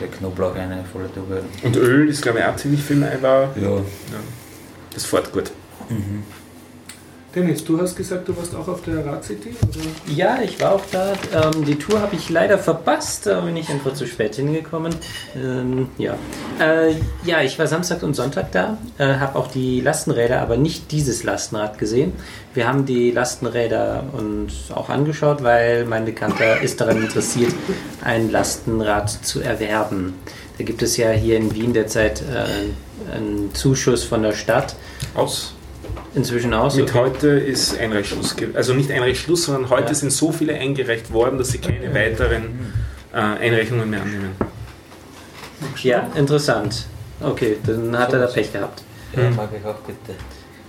[0.00, 1.42] Der Knoblauch eine volle Tube.
[1.62, 3.50] Und Öl ist, glaube ich, auch ziemlich viel Eiweiß.
[3.60, 3.80] Ja.
[4.94, 5.50] Das fährt gut.
[5.88, 6.22] Mhm.
[7.38, 9.50] Dennis, du hast gesagt, du warst auch auf der Rad City?
[9.62, 10.12] Oder?
[10.12, 11.12] Ja, ich war auch da.
[11.32, 14.92] Ähm, die Tour habe ich leider verpasst, da bin ich einfach zu spät hingekommen.
[15.36, 16.16] Ähm, ja.
[16.58, 20.90] Äh, ja, ich war Samstag und Sonntag da, äh, habe auch die Lastenräder, aber nicht
[20.90, 22.12] dieses Lastenrad gesehen.
[22.54, 27.54] Wir haben die Lastenräder uns auch angeschaut, weil mein Bekannter ist daran interessiert,
[28.02, 30.14] ein Lastenrad zu erwerben.
[30.58, 34.74] Da gibt es ja hier in Wien derzeit äh, einen Zuschuss von der Stadt.
[35.14, 35.54] Aus.
[36.14, 36.76] Inzwischen aus.
[36.76, 38.34] Mit heute ist Einreichschluss.
[38.54, 39.94] Also nicht Einreichschluss, sondern heute Ja.
[39.94, 42.72] sind so viele eingereicht worden, dass sie keine weiteren
[43.12, 44.32] äh, Einreichungen mehr annehmen.
[45.82, 46.86] Ja, interessant.
[47.20, 48.82] Okay, dann hat er da Pech gehabt.
[49.16, 50.18] Ja, mag ich auch bitte.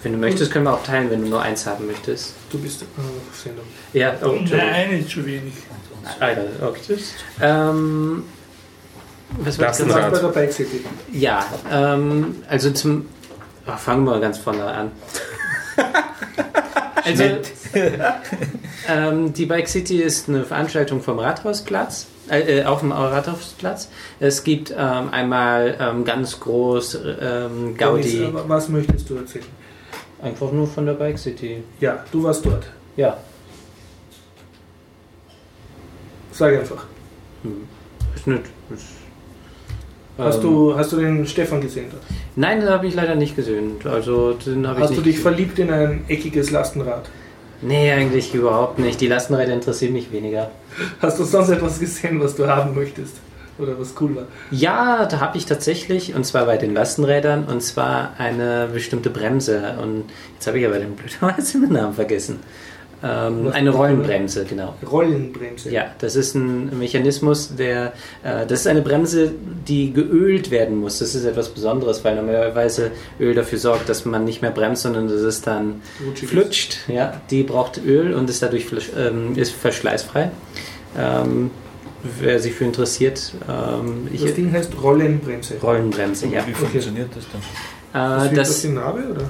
[0.01, 2.33] Wenn du möchtest, können wir auch teilen, wenn du nur eins haben möchtest.
[2.49, 3.65] Du bist äh, auf Sendung.
[3.93, 4.37] Ja, oh.
[4.49, 5.53] Nein, ist zu wenig.
[6.19, 6.97] Ah, ja, okay.
[7.41, 8.23] Ähm,
[9.39, 10.83] was bei der Bike City?
[11.11, 13.05] Ja, ähm, also zum.
[13.69, 14.91] Ach, fangen wir ganz vorne an.
[17.03, 17.23] also,
[18.87, 23.89] ähm, die Bike City ist eine Veranstaltung vom Rathausplatz, äh, äh, auf dem Rathausplatz.
[24.19, 29.45] Es gibt ähm, einmal ähm, ganz groß ähm, Gaudi, Dennis, äh, was möchtest du erzählen?
[30.21, 31.63] einfach nur von der Bike City.
[31.79, 32.69] Ja, du warst dort.
[32.97, 33.17] Ja,
[36.39, 36.85] Sag einfach.
[38.15, 38.43] ist nicht.
[38.73, 38.85] Ist,
[40.19, 41.85] Hast, ähm, du, hast du den Stefan gesehen?
[42.35, 43.73] Nein, den habe ich leider nicht gesehen.
[43.85, 45.21] Also, den habe ich Hast du dich gesehen.
[45.21, 47.09] verliebt in ein eckiges Lastenrad?
[47.61, 49.01] Nee, eigentlich überhaupt nicht.
[49.01, 50.51] Die Lastenräder interessieren mich weniger.
[51.01, 53.17] Hast du sonst etwas gesehen, was du haben möchtest?
[53.57, 54.23] Oder was cool war?
[54.51, 59.75] Ja, da habe ich tatsächlich, und zwar bei den Lastenrädern, und zwar eine bestimmte Bremse.
[59.81, 60.05] Und
[60.35, 62.39] jetzt habe ich aber den blöderweise den Namen vergessen.
[63.01, 63.69] Ähm, eine?
[63.69, 64.75] Rollenbremse, genau.
[64.89, 65.71] Rollenbremse.
[65.71, 67.93] Ja, das ist ein Mechanismus, der,
[68.23, 69.31] äh, das ist eine Bremse,
[69.67, 70.99] die geölt werden muss.
[70.99, 75.07] Das ist etwas Besonderes, weil normalerweise Öl dafür sorgt, dass man nicht mehr bremst, sondern
[75.07, 76.29] dass es dann Rutschig ist.
[76.29, 76.77] flutscht.
[76.89, 78.65] Ja, die braucht Öl und ist dadurch
[78.97, 80.31] ähm, ist verschleißfrei.
[80.97, 81.51] Ähm,
[82.19, 85.55] wer sich für interessiert, ähm, ich, Das Ding heißt Rollenbremse.
[85.61, 86.45] Rollenbremse, ja.
[86.45, 88.21] Wie funktioniert das dann?
[88.21, 89.23] Äh, Ist das das, die Narbe, oder?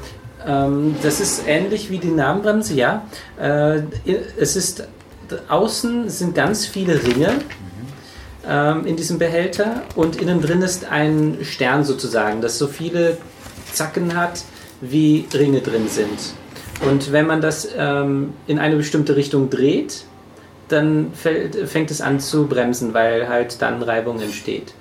[0.45, 3.05] Ähm, das ist ähnlich wie die Namenbremse, ja.
[3.39, 3.81] Äh,
[4.37, 4.87] es ist
[5.47, 7.29] außen sind ganz viele Ringe
[8.47, 13.17] ähm, in diesem Behälter und innen drin ist ein Stern sozusagen, das so viele
[13.73, 14.43] Zacken hat,
[14.81, 16.33] wie Ringe drin sind.
[16.89, 20.05] Und wenn man das ähm, in eine bestimmte Richtung dreht,
[20.69, 24.73] dann fängt es an zu bremsen, weil halt dann Reibung entsteht.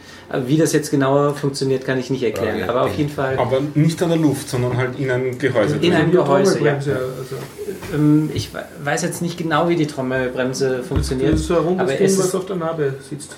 [0.47, 2.59] Wie das jetzt genauer funktioniert, kann ich nicht erklären.
[2.59, 2.69] Ja, ja.
[2.71, 3.39] Aber auf jeden Fall.
[3.39, 5.77] Aber nicht an der Luft, sondern halt in einem Gehäuse.
[5.81, 7.37] In einem Gehäuse, Trommelbremse, also.
[7.95, 11.33] Ähm, ich we- weiß jetzt nicht genau, wie die Trommelbremse Das funktioniert.
[11.35, 13.37] ist so ein rundes aber Ding, es was ist- auf der Narbe sitzt.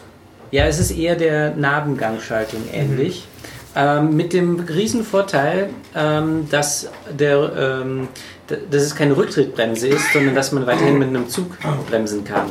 [0.50, 3.24] Ja, es ist eher der Nabengangschaltung ähnlich.
[3.76, 8.08] Ähm, mit dem riesen Vorteil, ähm, dass, der, ähm,
[8.48, 11.52] dass es keine Rücktrittbremse ist, sondern dass man weiterhin mit einem Zug
[11.88, 12.50] bremsen kann.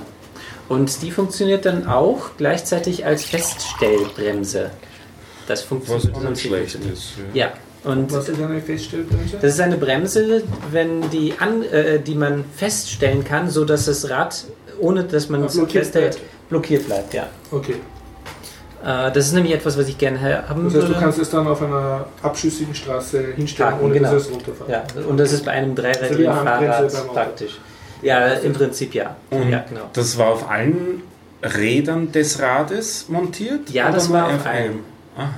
[0.70, 4.70] Und die funktioniert dann auch gleichzeitig als Feststellbremse.
[5.48, 6.30] Das Was funktioniert.
[6.30, 7.14] nicht schlecht ist.
[7.34, 7.52] Ja,
[7.84, 9.38] und Was ist eine Feststellbremse?
[9.42, 14.10] Das ist eine Bremse, wenn die, an, äh, die man feststellen kann, so dass das
[14.10, 14.46] Rad,
[14.80, 16.50] ohne dass man es Blockiert festhält, bleibt.
[16.50, 17.14] blockiert bleibt.
[17.16, 17.28] Ja.
[17.52, 17.76] Okay.
[18.86, 20.94] Äh, das ist nämlich etwas, was ich gerne haben Das heißt, würde.
[20.94, 24.14] du kannst es dann auf einer abschüssigen Straße hinstellen, Parken, ohne genau.
[24.14, 24.70] dass es runterfährt.
[24.70, 27.60] ja, und das ist bei einem Also dreirädrigen Fahrrad praktisch.
[28.02, 29.16] Ja, im Prinzip ja.
[29.30, 29.90] Und ja, genau.
[29.94, 31.04] das war auf allen
[31.44, 33.70] Rädern des Rades montiert?
[33.70, 34.80] Ja, das war auf einem.
[35.18, 35.30] Aha.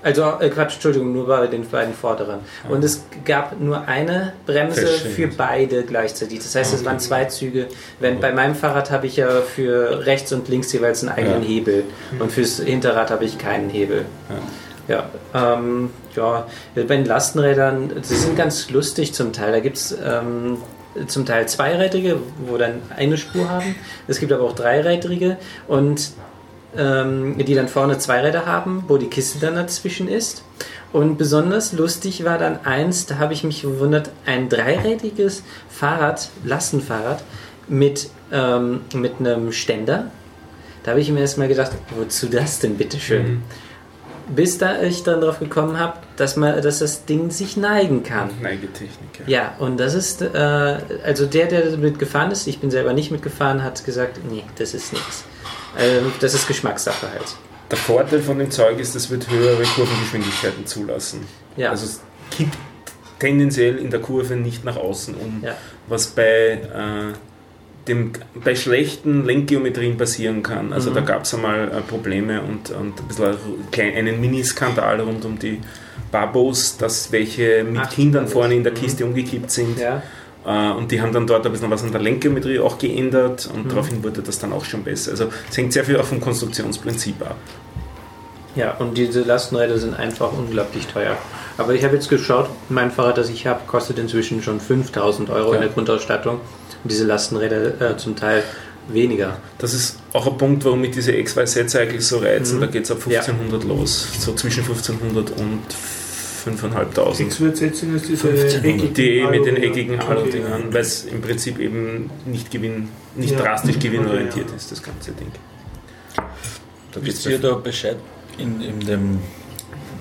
[0.00, 2.38] Also, äh, Quatsch, Entschuldigung, nur bei den beiden vorderen.
[2.68, 6.38] Und es gab nur eine Bremse für beide gleichzeilich.
[6.38, 6.88] Das heißt, es Okay.
[6.88, 7.66] waren zwei Züge.
[7.98, 11.48] Wenn, bei meinem Fahrrad habe ich ja für rechts und links jeweils einen eigenen Ja.
[11.48, 11.84] Hebel.
[12.20, 14.04] Und fürs Hinterrad habe ich keinen Hebel.
[14.86, 16.46] Ja, ähm, ja,
[16.76, 19.50] bei den Lastenrädern, die sind ganz lustig zum Teil.
[19.50, 20.58] Da gibt es ähm,
[21.06, 23.74] zum Teil zweirädrige, wo dann eine Spur haben.
[24.06, 25.36] Es gibt aber auch dreirädrige
[25.66, 26.10] und
[26.76, 30.44] ähm, die dann vorne zwei Räder haben, wo die Kiste dann dazwischen ist.
[30.92, 37.22] Und besonders lustig war dann eins, da habe ich mich gewundert, ein dreirädiges Fahrrad, Lastenfahrrad,
[37.68, 40.10] mit, ähm, mit einem Ständer.
[40.82, 43.42] Da habe ich mir erstmal gedacht, wozu das denn bitteschön?
[44.28, 48.30] Bis da ich dann drauf gekommen habe, dass, man, dass das Ding sich neigen kann.
[48.42, 49.22] Neigetechnik.
[49.26, 53.10] Ja, und das ist, äh, also der, der damit gefahren ist, ich bin selber nicht
[53.10, 55.24] mitgefahren, hat gesagt, nee, das ist nichts.
[55.78, 57.36] Ähm, das ist Geschmackssache halt.
[57.70, 61.26] Der Vorteil von dem Zeug ist, es wird höhere Kurvengeschwindigkeiten zulassen.
[61.56, 61.70] Ja.
[61.70, 62.00] Also es
[62.30, 62.56] kippt
[63.18, 65.54] tendenziell in der Kurve nicht nach außen um, Ja.
[65.86, 66.22] was bei,
[66.62, 67.12] äh,
[67.88, 68.12] dem,
[68.44, 70.72] bei schlechten Lenkgeometrien passieren kann.
[70.72, 70.94] Also Mhm.
[70.94, 73.36] da gab es einmal äh, Probleme und, und ein bisschen
[73.96, 75.60] einen Miniskandal rund um die
[76.12, 78.32] Babos, dass welche mit Ach, Kindern Babos.
[78.32, 78.76] vorne in der Mhm.
[78.76, 79.78] Kiste umgekippt sind.
[79.78, 80.02] Ja,
[80.46, 83.64] Äh, und die haben dann dort ein bisschen was an der Lenkgeometrie auch geändert und
[83.64, 83.68] mhm.
[83.70, 85.10] daraufhin wurde das dann auch schon besser.
[85.10, 87.36] Also es hängt sehr viel auch vom Konstruktionsprinzip ab.
[88.54, 91.16] Ja, und diese Lastenräder sind einfach unglaublich teuer.
[91.58, 95.50] Aber ich habe jetzt geschaut, mein Fahrrad, das ich habe, kostet inzwischen schon 5000 Euro
[95.50, 95.54] ja.
[95.56, 96.40] in der Grundausstattung.
[96.88, 98.42] Und diese Lastenräder äh, zum Teil
[98.88, 99.36] weniger.
[99.58, 102.56] Das ist auch ein Punkt, warum mich diese XYZ-Cycles so reizen.
[102.56, 102.60] Mhm.
[102.62, 103.68] Da geht es ab 1500 ja.
[103.68, 104.08] los.
[104.18, 105.60] So zwischen 1500 und
[106.46, 107.28] 5.500.
[107.28, 110.72] XYZ sind es diese Die mit den eckigen Alu-Dingern, okay.
[110.72, 113.40] weil es im Prinzip eben nicht, gewinn, nicht ja.
[113.40, 115.30] drastisch gewinnorientiert okay, ist, das ganze Ding.
[116.16, 117.98] Da Wisst ihr da Bescheid?
[118.38, 119.18] In, in dem,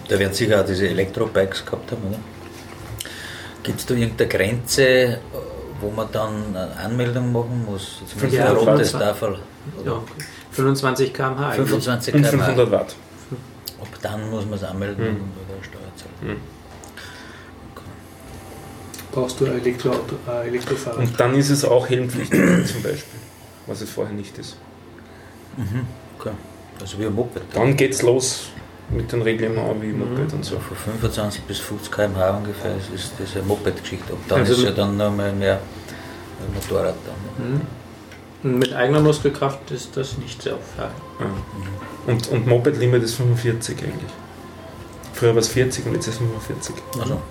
[0.07, 2.19] da werden sicher auch diese Elektrobikes gehabt haben, oder?
[3.63, 5.19] Gibt es da irgendeine Grenze,
[5.81, 8.01] wo man dann eine Anmeldung machen muss?
[8.07, 9.39] Zumindest ja, ein rotes Tafel.
[9.85, 10.01] Ja.
[10.51, 11.51] 25 km/h.
[11.51, 12.29] 25 km/h.
[12.29, 12.95] 500 Watt.
[13.79, 15.15] Ab dann muss man es anmelden hm.
[15.15, 16.35] und oder Steuer zahlen.
[16.35, 16.37] Hm.
[19.11, 20.99] Brauchst du ein ein Elektrofahrrad?
[20.99, 23.19] Und dann ist es auch helmpflichtig zum Beispiel,
[23.65, 24.57] was es vorher nicht ist.
[25.57, 25.87] Mhm.
[26.19, 26.31] Okay.
[26.79, 27.41] Also wie ein Moped.
[27.53, 28.49] Dann geht's los
[28.89, 30.37] mit den Reglements wie Moped mhm.
[30.37, 30.57] und so.
[30.59, 34.13] Von 25 bis 50 km/h ungefähr ist das eine Moped-Geschichte.
[34.13, 35.59] Und dann also ist ja dann noch mal mehr
[36.53, 37.47] Motorrad dann.
[37.47, 38.59] Mhm.
[38.59, 40.95] Mit eigener Muskelkraft ist das nicht sehr auffallend.
[41.19, 41.25] Ja.
[41.25, 42.11] Mhm.
[42.11, 44.11] Und, und Moped-Limit ist 45 eigentlich.
[45.13, 46.75] Früher war es 40 und jetzt ist es 45.
[47.01, 47.21] Also.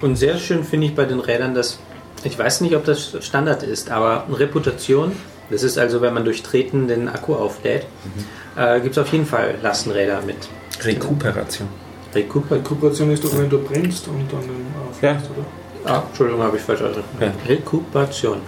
[0.00, 1.78] Und sehr schön finde ich bei den Rädern, dass,
[2.22, 5.12] ich weiß nicht, ob das Standard ist, aber Reputation,
[5.50, 8.62] das ist also, wenn man durch Treten den Akku auflädt, mhm.
[8.62, 10.36] äh, gibt es auf jeden Fall Lastenräder mit.
[10.84, 11.68] Rekuperation.
[12.14, 14.44] Rekuper Rekuperation ist doch, wenn du bremst und dann
[14.88, 15.30] auflädst, ja.
[15.30, 15.46] oder?
[15.84, 17.20] Ah, Entschuldigung, habe ich falsch ausgesprochen.
[17.20, 17.32] Ja.
[17.48, 18.38] Rekuperation.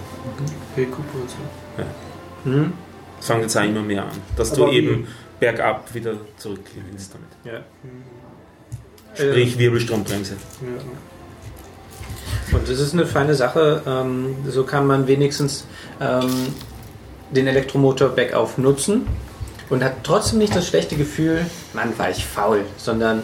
[0.77, 1.41] Rekuperation.
[1.77, 1.85] Ja.
[2.51, 2.73] Mhm.
[3.17, 5.07] Das fangen jetzt auch immer mehr an, dass Aber du eben
[5.39, 7.55] bergab wieder zurückgewinnst damit.
[7.55, 7.63] Ja.
[9.13, 10.35] Sprich Wirbelstrombremse.
[10.61, 10.67] Ja.
[12.57, 13.81] Und das ist eine feine Sache.
[13.87, 15.65] Ähm, so kann man wenigstens
[15.99, 16.29] ähm,
[17.31, 19.07] den Elektromotor bergauf nutzen
[19.69, 23.23] und hat trotzdem nicht das schlechte Gefühl, man war ich faul, sondern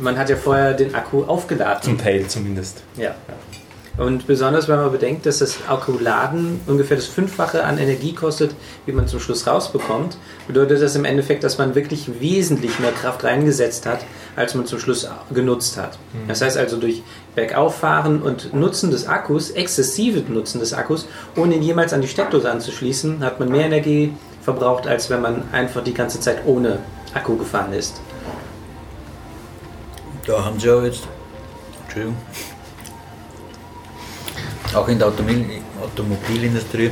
[0.00, 1.82] man hat ja vorher den Akku aufgeladen.
[1.82, 2.82] Zum Teil zumindest.
[2.96, 3.14] Ja.
[3.98, 8.54] Und besonders, wenn man bedenkt, dass das Akkuladen ungefähr das Fünffache an Energie kostet,
[8.86, 10.16] wie man zum Schluss rausbekommt,
[10.46, 14.00] bedeutet das im Endeffekt, dass man wirklich wesentlich mehr Kraft reingesetzt hat,
[14.34, 15.98] als man zum Schluss genutzt hat.
[16.14, 16.28] Mhm.
[16.28, 17.02] Das heißt also durch
[17.34, 22.50] Bergauffahren und Nutzen des Akkus, exzessive Nutzen des Akkus, ohne ihn jemals an die Steckdose
[22.50, 26.80] anzuschließen, hat man mehr Energie verbraucht, als wenn man einfach die ganze Zeit ohne
[27.14, 28.00] Akku gefahren ist.
[30.26, 31.08] Da haben sie ja jetzt,
[31.84, 32.16] Entschuldigung,
[34.74, 36.90] auch in der Automobil Automobilindustrie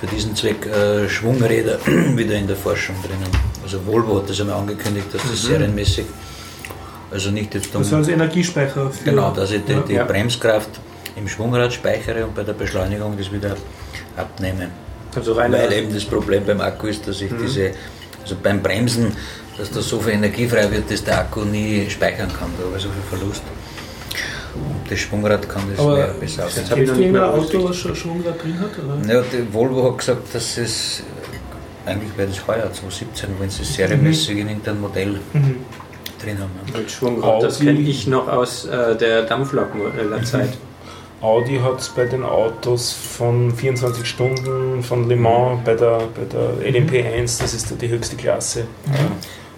[0.00, 3.30] für diesen Zweck äh, Schwungräder wieder in der Forschung drinnen.
[3.62, 5.48] Also Volvo hat das einmal angekündigt, dass das mhm.
[5.48, 6.06] serienmäßig,
[7.10, 7.82] also nicht jetzt um...
[7.82, 8.90] Das heißt Energiespeicher.
[8.90, 10.04] Für, genau, dass ich die, ja.
[10.04, 10.70] die Bremskraft
[11.14, 13.56] im Schwungrad speichere und bei der Beschleunigung das wieder
[14.16, 14.68] abnehme.
[15.16, 17.38] Also Weil eben das Problem beim Akku ist, dass ich mhm.
[17.42, 17.70] diese,
[18.22, 19.12] also beim Bremsen,
[19.58, 22.76] dass da so viel Energie frei wird, dass der Akku nie speichern kann, da habe
[22.76, 23.42] ich so viel Verlust.
[24.54, 26.56] Und das Schwungrad kann das Aber mehr besser aus.
[26.56, 28.70] Jetzt habe ich noch ein Auto, was schon Schwungrad drin hat?
[28.78, 29.14] Oder?
[29.14, 31.02] Ja, die Volvo hat gesagt, dass es
[31.86, 34.40] eigentlich wäre das heuer 2017, wenn sie es serienmäßig mhm.
[34.40, 35.56] in irgendeinem Modell mhm.
[36.22, 36.50] drin haben.
[36.76, 40.50] Mit Schwungrad, das kenne ich noch aus äh, der Dampflokkenzeit.
[41.26, 41.32] Mhm.
[41.32, 46.24] Audi hat es bei den Autos von 24 Stunden von Le Mans bei der, bei
[46.24, 48.60] der LMP1, das ist die höchste Klasse,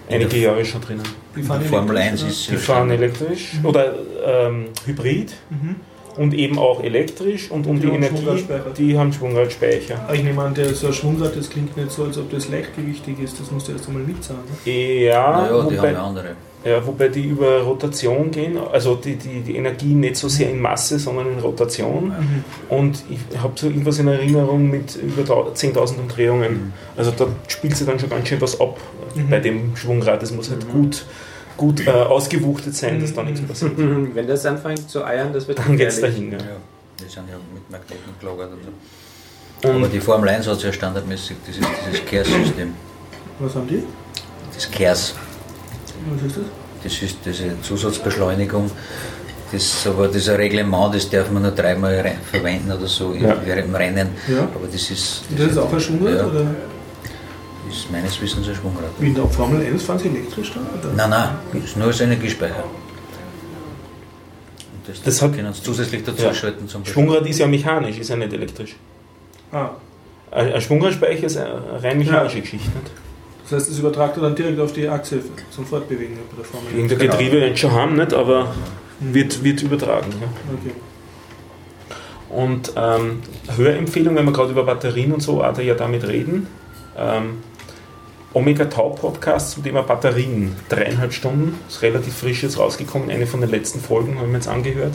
[0.09, 1.03] äh, einige Jahre schon drinnen.
[1.35, 3.65] Die fahren Formel 1 ist Die fahren elektrisch mhm.
[3.65, 3.93] oder
[4.25, 5.33] ähm, Hybrid.
[5.49, 5.75] Mhm
[6.17, 8.43] und eben auch elektrisch und um die, die Energie,
[8.77, 10.09] die haben Schwungradspeicher.
[10.11, 13.19] Ich nehme an, der, so ein Schwungrad, das klingt nicht so, als ob das leichtgewichtig
[13.19, 14.41] ist, das musst du erst einmal mitzahlen.
[14.65, 14.71] Ne?
[14.71, 16.35] Ja, naja, die haben andere.
[16.65, 20.59] Ja, wobei die über Rotation gehen, also die, die, die Energie nicht so sehr in
[20.59, 22.09] Masse, sondern in Rotation.
[22.09, 22.43] Mhm.
[22.67, 26.51] Und ich habe so irgendwas in Erinnerung mit über 10.000 Umdrehungen.
[26.51, 26.73] Mhm.
[26.97, 28.77] Also da spielt sie dann schon ganz schön was ab
[29.15, 29.29] mhm.
[29.29, 30.21] bei dem Schwungrad.
[30.21, 30.71] Das muss halt mhm.
[30.81, 31.05] gut
[31.55, 33.73] gut äh, ausgewuchtet sein, dass da nichts passiert.
[33.77, 36.31] Wenn das anfängt zu eiern, das wird dann geht es dahin.
[36.31, 36.37] Ja.
[36.37, 36.43] ja.
[36.99, 39.69] Die sind ja mit Magneten gelagert und so.
[39.69, 42.73] Aber die Formel 1 hat ja standardmäßig dieses, dieses KERS-System.
[43.39, 43.83] Was haben die?
[44.53, 45.15] Das KERS.
[46.11, 46.45] Was ist das?
[46.83, 48.71] Das ist diese Zusatzbeschleunigung.
[49.51, 53.35] Das, aber das ist ein Reglement, das darf man nur dreimal verwenden oder so ja.
[53.43, 54.09] während dem Rennen.
[54.27, 54.43] Ja.
[54.43, 55.23] Aber das ist.
[55.29, 56.13] Das, das ist auch ein Schwungrad?
[56.13, 56.27] Ja.
[56.27, 56.45] Oder?
[57.69, 58.91] ist meines Wissens ein Schwungrad.
[58.99, 60.67] Wie in der Formel 1 fahren Sie elektrisch dann?
[60.67, 60.93] Oder?
[60.95, 62.63] Nein, nein, ist nur als Energiespeicher.
[62.63, 62.71] Und
[64.87, 66.33] das, das hat, können Sie zusätzlich dazu ja.
[66.33, 68.75] schalten zum Schwungrad ist ja mechanisch, ist ja nicht elektrisch.
[69.51, 69.71] Ah.
[70.31, 72.41] Ein Schwungradspeicher ist eine rein mechanische ja.
[72.41, 72.69] Geschichte.
[72.69, 72.91] Nicht?
[73.49, 76.67] Das heißt, das übertragt er dann direkt auf die Achse zum Fortbewegen bei der Formel
[76.67, 76.75] 1.
[76.75, 77.55] Irgendein Getriebe genau.
[77.55, 78.53] schon haben, nicht, aber
[78.99, 79.13] mhm.
[79.13, 80.13] wird, wird übertragen.
[80.21, 80.27] Ja.
[80.53, 80.75] Okay.
[82.29, 83.21] Und ähm,
[83.55, 86.45] Hörempfehlung, wenn wir gerade über Batterien und so ja damit reden.
[86.95, 87.39] Ähm,
[88.33, 90.55] Omega Tau Podcast zum Thema Batterien.
[90.69, 94.47] Dreieinhalb Stunden, ist relativ frisch jetzt rausgekommen, eine von den letzten Folgen haben wir jetzt
[94.47, 94.93] angehört.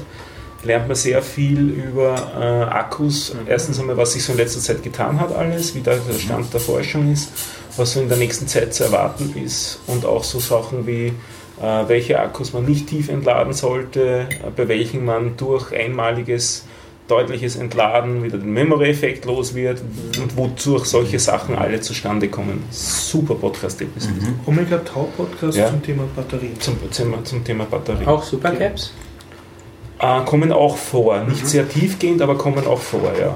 [0.62, 3.34] Lernt man sehr viel über äh, Akkus.
[3.46, 6.54] Erstens einmal, was sich so in letzter Zeit getan hat, alles, wie da der Stand
[6.54, 7.30] der Forschung ist,
[7.76, 11.06] was so in der nächsten Zeit zu erwarten ist und auch so Sachen wie,
[11.60, 16.66] äh, welche Akkus man nicht tief entladen sollte, äh, bei welchen man durch einmaliges
[17.06, 19.82] deutliches Entladen wieder den Memory-Effekt los wird
[20.22, 22.62] und wodurch solche Sachen alle zustande kommen.
[22.70, 24.14] Super Podcast-Episode.
[24.46, 25.68] Omega Tau Podcast Ja.
[25.68, 26.58] zum Thema Batterien.
[26.60, 28.06] Zum, zum, zum Thema Batterie.
[28.06, 28.94] Auch Supercaps?
[29.98, 31.22] Äh, kommen auch vor.
[31.24, 33.34] Nicht sehr tiefgehend, aber kommen auch vor, ja.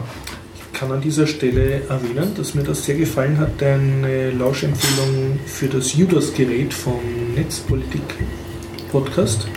[0.79, 5.67] Ich kann an dieser Stelle erwähnen, dass mir das sehr gefallen hat, deine Lauschempfehlung für
[5.67, 7.01] das Judas-Gerät vom
[7.35, 9.49] Netzpolitik-Podcast.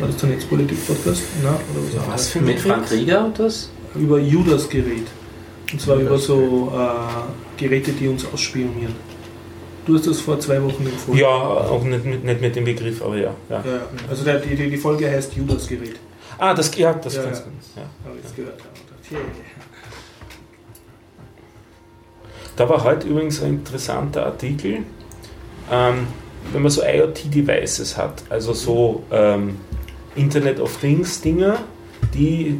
[0.00, 1.22] War das der Netzpolitik-Podcast?
[1.44, 1.60] Na, oder
[1.94, 2.08] was?
[2.12, 2.58] Was für ein Mit?
[2.58, 3.70] Frank Rieger und das?
[3.94, 5.06] Über Judas-Gerät.
[5.72, 8.96] Und zwar über so äh, Geräte, die uns ausspionieren.
[9.86, 11.20] Du hast das vor zwei Wochen empfohlen.
[11.20, 13.32] Ja, auch nicht, mit- nicht mit dem Begriff, aber ja.
[13.48, 13.62] ja.
[13.64, 13.82] Ja.
[14.10, 16.00] Also der, die, die Folge heißt Judas-Gerät.
[16.36, 17.44] Ah, das, ja, das Ja, kann's ja.
[17.44, 17.52] sein.
[17.76, 17.82] Ja.
[18.08, 18.58] Habe ich jetzt gehört.
[19.12, 19.20] Yeah.
[22.56, 24.78] Da war heute übrigens ein interessanter Artikel.
[25.70, 26.06] Ähm,
[26.52, 29.56] wenn man so IoT-Devices hat, also so ähm,
[30.16, 31.58] Internet of Things-Dinger,
[32.14, 32.58] die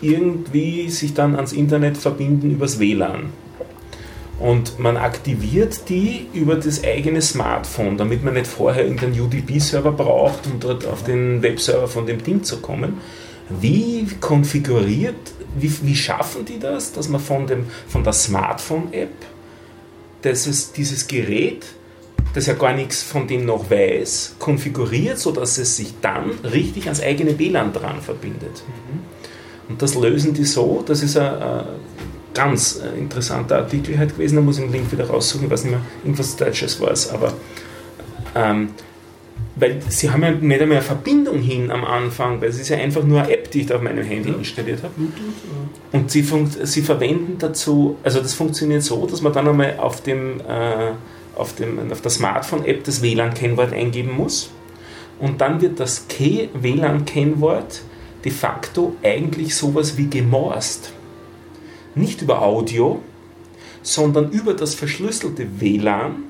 [0.00, 3.30] irgendwie sich dann ans Internet verbinden übers WLAN.
[4.38, 10.46] Und man aktiviert die über das eigene Smartphone, damit man nicht vorher irgendeinen UDP-Server braucht,
[10.46, 13.00] um dort auf den Webserver von dem Ding zu kommen.
[13.48, 15.14] Wie konfiguriert,
[15.56, 19.14] wie, wie schaffen die das, dass man von, dem, von der Smartphone-App
[20.22, 21.64] ist dieses Gerät,
[22.34, 27.00] das ja gar nichts von dem noch weiß, konfiguriert, sodass es sich dann richtig ans
[27.00, 28.62] eigene WLAN dran verbindet.
[29.68, 31.64] Und das lösen die so, das ist ein, ein
[32.34, 35.64] ganz äh, interessanter Artikel halt gewesen, da muss ich den Link wieder raussuchen, ich weiß
[35.64, 37.32] nicht mehr, irgendwas Deutsches war es, aber
[38.34, 38.70] ähm,
[39.58, 42.76] weil sie haben ja nicht einmal eine Verbindung hin am Anfang, weil es ist ja
[42.76, 44.92] einfach nur eine App, die ich da auf meinem Handy installiert habe.
[45.92, 46.22] Und sie,
[46.64, 50.92] sie verwenden dazu, also das funktioniert so, dass man dann einmal auf, dem, äh,
[51.34, 54.50] auf, dem, auf der Smartphone-App das WLAN-Kennwort eingeben muss.
[55.18, 57.80] Und dann wird das Key-WLAN-Kennwort
[58.24, 60.92] de facto eigentlich sowas wie gemorst.
[61.94, 63.00] Nicht über Audio,
[63.82, 66.24] sondern über das verschlüsselte WLAN.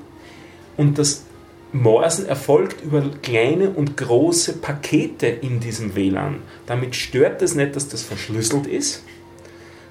[0.77, 1.25] Und das
[1.73, 6.39] Morsen erfolgt über kleine und große Pakete in diesem WLAN.
[6.65, 9.03] Damit stört es nicht, dass das verschlüsselt ist,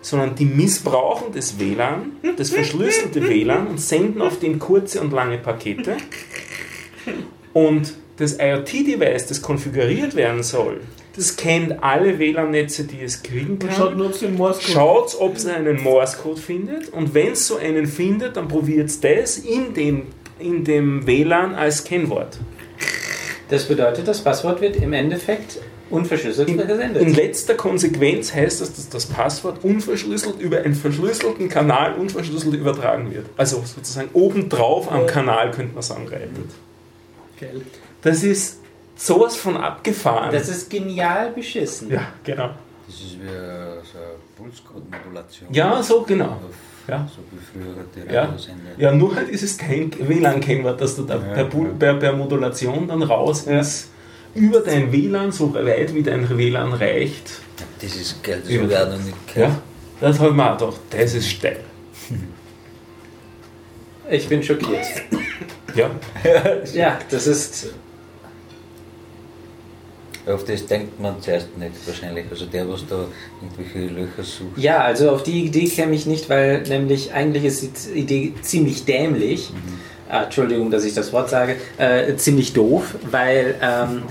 [0.01, 5.39] sondern die missbrauchen das WLAN, das verschlüsselte WLAN und senden auf den kurze und lange
[5.39, 5.97] Pakete.
[7.53, 10.81] Und das IoT-Device, das konfiguriert werden soll,
[11.17, 13.73] das kennt alle WLAN-Netze, die es kriegen kann.
[13.73, 13.97] Schaut
[15.19, 19.01] ob es den einen Morse-Code findet und wenn es so einen findet, dann probiert es
[19.01, 20.03] das in dem,
[20.39, 22.39] in dem WLAN als Kennwort.
[23.49, 25.59] Das bedeutet, das Passwort wird im Endeffekt
[25.89, 27.01] unverschlüsselt In, gesendet.
[27.01, 33.15] in letzter Konsequenz heißt das, dass das Passwort unverschlüsselt über einen verschlüsselten Kanal unverschlüsselt übertragen
[33.15, 33.27] wird.
[33.37, 36.31] Also sozusagen obendrauf am Kanal könnte man sagen, reitet.
[37.39, 37.63] Geil.
[38.03, 38.59] Das ist
[38.97, 40.33] sowas von abgefahren.
[40.33, 41.91] das ist genial beschissen.
[41.91, 42.51] ja, genau.
[42.87, 45.49] Das ist wie so eine Pulscode-Modulation.
[45.53, 46.41] Ja, so genau.
[46.89, 47.09] Ja.
[47.15, 48.23] So wie früher die Ja.
[48.25, 48.71] Radiosender.
[48.79, 51.69] Ja, nur halt ist es kein WLAN-Kennwort, dass du da Ja, per, ja.
[51.79, 53.89] per, per Modulation dann raus ins,
[54.35, 57.41] über dein WLAN, so weit wie dein WLAN reicht.
[57.81, 58.61] Das ist geil, das Ja.
[58.63, 59.59] habe ich auch noch nicht Ja, gehört.
[60.01, 61.61] das habe ich mir auch gedacht, das ist steil.
[64.09, 64.87] Ich bin schockiert.
[65.75, 65.91] Ja,
[66.75, 67.75] Ja, das ist.
[70.27, 72.27] Auf das denkt man zuerst nicht wahrscheinlich.
[72.31, 73.07] Also der, was da
[73.41, 74.59] irgendwelche Löcher sucht.
[74.59, 78.85] Ja, also auf die Idee käme ich nicht, weil nämlich eigentlich ist die Idee ziemlich
[78.85, 79.51] dämlich.
[80.09, 81.57] Ah, Entschuldigung, dass ich das Wort sage.
[81.79, 84.03] Äh, ziemlich doof, weil ähm,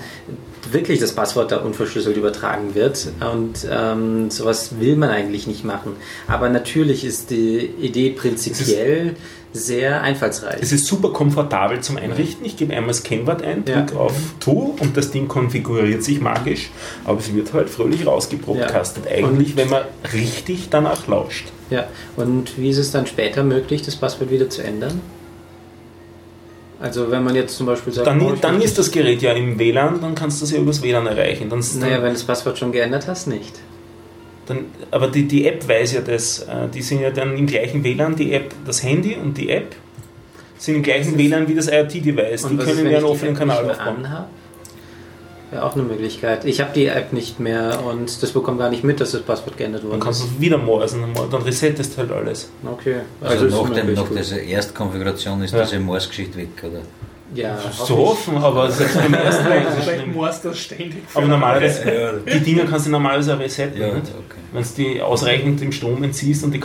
[0.71, 3.07] wirklich das Passwort da unverschlüsselt übertragen wird.
[3.33, 5.93] Und ähm, sowas will man eigentlich nicht machen.
[6.27, 9.15] Aber natürlich ist die Idee prinzipiell
[9.55, 10.57] sehr einfallsreich.
[10.61, 12.45] es ist super komfortabel zum Einrichten.
[12.45, 13.81] Ich gebe einmal das Kennwort ein, Ja.
[13.81, 16.69] drücke auf Tu und das Ding konfiguriert sich magisch,
[17.05, 19.05] aber es wird halt fröhlich rausgebrocastet.
[19.05, 19.11] Ja.
[19.25, 19.83] Eigentlich, wenn man
[20.13, 21.45] richtig danach lauscht.
[21.69, 21.87] Ja,
[22.17, 25.01] und wie ist es dann später möglich, das Passwort wieder zu ändern?
[26.79, 29.57] Also wenn man jetzt zum Beispiel sagt, Dann, oh, dann ist das Gerät ja im
[29.57, 31.49] WLAN, dann kannst du es ja übers WLAN erreichen.
[31.49, 33.53] Dann, Naja, wenn du das Passwort schon geändert hast, nicht.
[34.47, 36.39] Dann, aber die, die App weiß ja das.
[36.41, 39.75] äh, Die sind ja dann im gleichen WLAN, die App, das Handy und die App
[40.57, 42.47] sind im gleichen WLAN wie das IoT-Device.
[42.47, 44.05] Die ist, können wenn ja einen offenen Kanal aufbauen.
[44.05, 44.29] anhab?
[45.51, 46.43] Wäre auch eine Möglichkeit.
[46.45, 49.57] Ich habe die App nicht mehr und das bekommt gar nicht mit, dass das Passwort
[49.57, 49.99] geändert Dann wurde.
[49.99, 52.49] kannst du es wieder morsen, dann resettest halt alles.
[52.65, 52.97] Okay.
[53.21, 55.63] Also, ist nach, dem, nach dieser Erstkonfiguration ist Ja.
[55.63, 56.79] diese Morse-Geschichte weg, oder?
[57.33, 60.13] Ja, So hoffen, aber selbst beim ersten Mal ist es Vielleicht schlimm.
[60.15, 61.03] musst du das ständig.
[61.13, 63.81] Aber normalerweise, Ja, die Dinger kannst du normalerweise auch resetten.
[63.81, 64.07] ja nicht?
[64.09, 64.39] okay.
[64.53, 66.61] Wenn du die ausreichend im Strom entziehst und die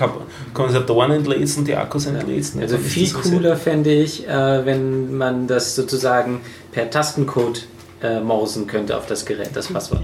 [0.52, 2.56] Kondensatoren entlädst und die Akkus entlädst.
[2.60, 6.40] Also viel cooler fände ich, äh, wenn man das sozusagen
[6.72, 7.66] per Tastencode
[8.02, 10.02] äh, morsen könnte auf das Gerät, das Passwort.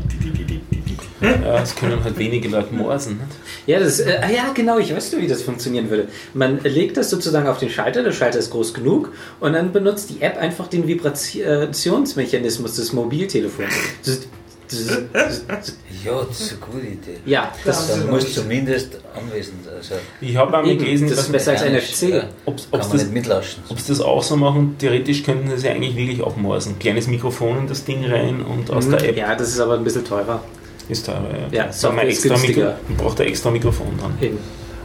[1.43, 3.15] Ja, das können halt wenige Leute morsen.
[3.19, 3.27] Nicht?
[3.67, 6.09] Ja, das, äh, ah ja, genau, ich weiß nur, wie das funktionieren würde.
[6.35, 10.11] Man legt das sozusagen auf den Schalter, der Schalter ist groß genug und dann benutzt
[10.11, 13.73] die App einfach den Vibrationsmechanismus des Mobiltelefons.
[14.05, 14.21] Das,
[14.69, 17.19] das, das, Ja, das ist eine gute Idee.
[17.25, 21.33] ja, das, Dann muss zumindest anwesend also Ich habe einmal Eben, gelesen, das dass ist
[21.33, 22.03] besser als NFC.
[22.11, 23.63] ja, Ob's- kann ob's man das- nicht mitlauschen.
[23.69, 26.79] ob sie das auch so machen, theoretisch könnten sie es ja eigentlich wirklich auch morsen.
[26.81, 29.19] Kleines Mikrofon in das Ding rein und aus der App Mhm.
[29.19, 30.43] ja, das ist aber ein bisschen teurer.
[30.89, 31.27] Ist teurer.
[31.51, 34.17] Ja, Da Software man ist extra Mikro, braucht ein extra Mikrofon dran.
[34.21, 34.39] Eben.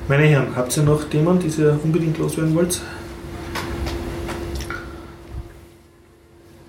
[0.08, 2.82] Meine Herren, habt ihr noch Themen, die ihr unbedingt loswerden wollt?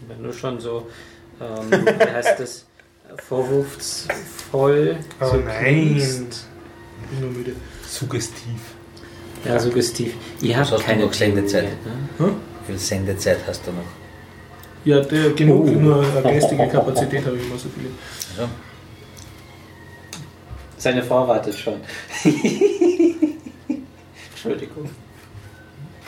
[0.09, 0.87] Wenn du schon so,
[1.41, 2.67] ähm, wie heißt das,
[3.29, 5.65] vorwurfsvoll Oh so nein.
[5.65, 6.47] klingst.
[7.03, 7.53] Ich bin nur müde.
[7.89, 8.61] Suggestiv.
[9.45, 10.15] Ja, suggestiv.
[10.41, 11.65] Ihr habt keine noch Sendezeit?
[12.19, 12.35] Mehr, ne?
[12.67, 13.79] Wie viel Sendezeit hast du noch?
[14.85, 15.71] Ja, der, genug, Oh.
[15.71, 17.89] nur eine geistige Kapazität habe ich immer so viele.
[18.39, 18.51] Also,
[20.83, 21.75] Seine Frau wartet schon.
[24.33, 24.91] Entschuldigung.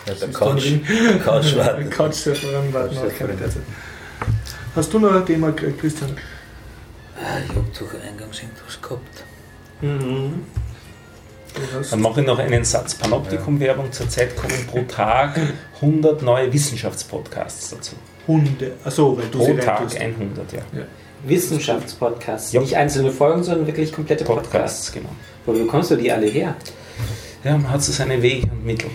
[0.04, 0.64] ja, der ist Couch,
[1.22, 1.88] Couch warten
[3.16, 3.62] keine Derzeit.
[4.74, 6.16] Hast du noch ein Thema, Christian?
[7.16, 9.24] Ah, Ich habe doch eingangs irgendwas gehabt.
[9.80, 10.42] Mhm.
[11.88, 13.92] Dann mache ich noch einen Satz Panoptikum-Werbung.
[13.92, 15.38] Zurzeit kommen pro Tag
[15.76, 17.94] 100 neue Wissenschaftspodcasts dazu.
[18.26, 18.72] Hunde.
[18.82, 20.00] Achso, weil du Pro sie Tag reintust.
[20.00, 20.62] 100, ja.
[21.26, 22.52] Wissenschaftspodcasts.
[22.52, 22.60] Ja.
[22.60, 24.50] Nicht einzelne Folgen, sondern wirklich komplette Podcasts.
[24.50, 25.08] Podcasts, genau.
[25.46, 26.56] Wo bekommst du die alle her?
[27.42, 28.90] Ja, man hat so seine Wege und Mittel.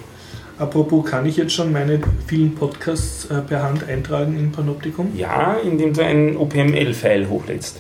[0.58, 5.12] Apropos, kann ich jetzt schon meine vielen Podcasts äh, per Hand eintragen in Panoptikum?
[5.16, 7.80] Ja, indem du ein OPML-File hochlädst.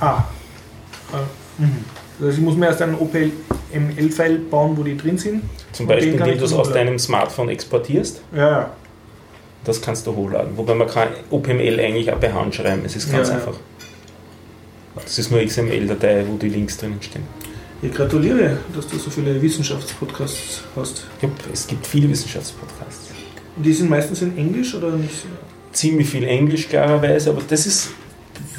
[0.00, 0.24] Ah.
[1.12, 1.84] Äh, mhm.
[2.20, 5.44] Heißt, ich muss mir erst einen OPML-File bauen, wo die drin sind.
[5.72, 8.20] Zum Beispiel, indem ich du es aus deinem Smartphone exportierst.
[8.34, 8.70] Ja, ja.
[9.64, 10.56] Das kannst du hochladen.
[10.56, 12.82] Wobei man kann OPML eigentlich auch per Hand schreiben.
[12.84, 13.36] Es ist ganz ja.
[13.36, 13.54] einfach.
[14.94, 17.24] Das ist nur XML-Datei, wo die Links drinnen stehen.
[17.82, 21.06] Ich gratuliere, dass du so viele Wissenschaftspodcasts hast.
[21.20, 23.10] Ja, es gibt viele Wissenschaftspodcasts.
[23.56, 25.26] Und die sind meistens in Englisch oder nicht?
[25.72, 27.90] Ziemlich viel Englisch klarerweise, aber das ist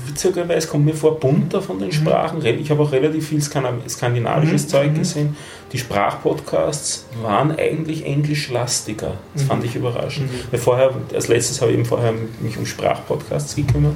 [0.07, 2.39] witzigerweise kommt mir vor bunter von den Sprachen.
[2.41, 4.97] Re- Ich habe auch relativ viel Skandina- skandinavisches Mhm, Zeug mhm.
[4.99, 5.37] gesehen.
[5.71, 9.13] Die Sprachpodcasts waren eigentlich englischlastiger.
[9.33, 9.47] Das Mhm.
[9.47, 10.31] fand ich überraschend.
[10.31, 10.37] Mhm.
[10.51, 13.95] Weil vorher, als letztes habe ich eben vorher mich um Sprachpodcasts gekümmert.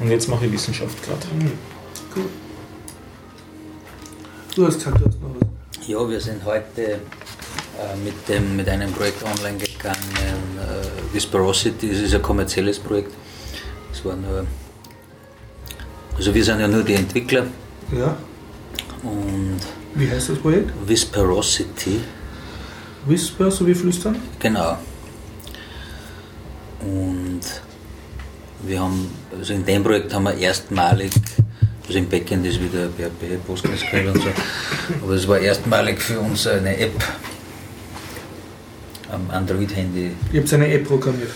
[0.00, 1.26] Und jetzt mache ich Wissenschaft gerade.
[1.34, 1.52] Mhm.
[2.16, 2.24] Cool.
[4.54, 5.88] Du hast gesagt, du hast noch was.
[5.88, 6.98] Ja, wir sind heute äh,
[8.04, 9.96] mit, dem, mit einem Projekt online gegangen,
[10.58, 11.90] äh, Whisperosity.
[11.90, 13.12] Es ist ein kommerzielles Projekt.
[13.92, 14.46] Es war nur,
[16.16, 17.46] also wir sind ja nur die Entwickler
[17.96, 18.16] Ja.
[19.02, 19.58] und
[19.94, 20.70] Wie heißt das Projekt?
[20.86, 22.00] Whisperosity,
[23.06, 24.16] Whisper, so wie Flüstern?
[24.38, 24.78] genau.
[26.80, 27.40] Und
[28.64, 31.10] wir haben, also in dem Projekt haben wir erstmalig,
[31.86, 34.28] also im Backend ist wieder PHP, PostgreSQL und so,
[35.04, 36.92] aber es war erstmalig für uns eine App
[39.10, 40.12] am Android-Handy.
[40.32, 41.30] Ich habe eine App programmiert.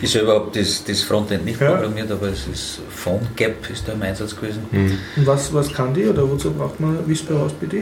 [0.00, 1.70] Ich selber habe das, das Frontend nicht Ja.
[1.72, 4.62] programmiert, aber es ist PhoneGap ist da im Einsatz gewesen.
[5.16, 7.78] Und was, was kann die oder wozu braucht man Whisper aus bitte?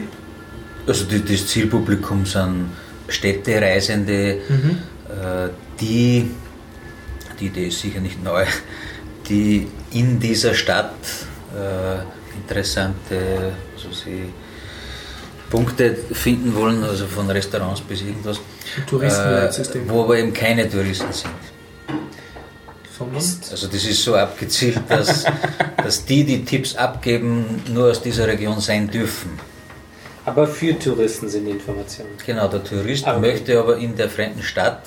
[0.87, 2.69] Also die, das Zielpublikum sind
[3.07, 4.77] Städtereisende, Mhm.
[5.09, 6.31] äh, die,
[7.39, 8.45] die Idee ist sicher nicht neu,
[9.27, 10.93] die in dieser Stadt
[11.55, 14.23] äh, interessante also sie
[15.49, 18.37] Punkte finden wollen, also von Restaurants bis irgendwas,
[18.77, 19.87] Ein Touristenleitsystem.
[19.87, 21.29] äh, wo aber eben keine Touristen sind.
[22.97, 23.17] Sondern?
[23.17, 25.25] Also das ist so abgezielt, dass,
[25.77, 29.31] dass die, die Tipps abgeben, nur aus dieser Region sein dürfen.
[30.25, 32.11] Aber für Touristen sind die Informationen.
[32.25, 33.19] Genau, der Tourist Ah, okay.
[33.31, 34.81] möchte aber in der fremden Stadt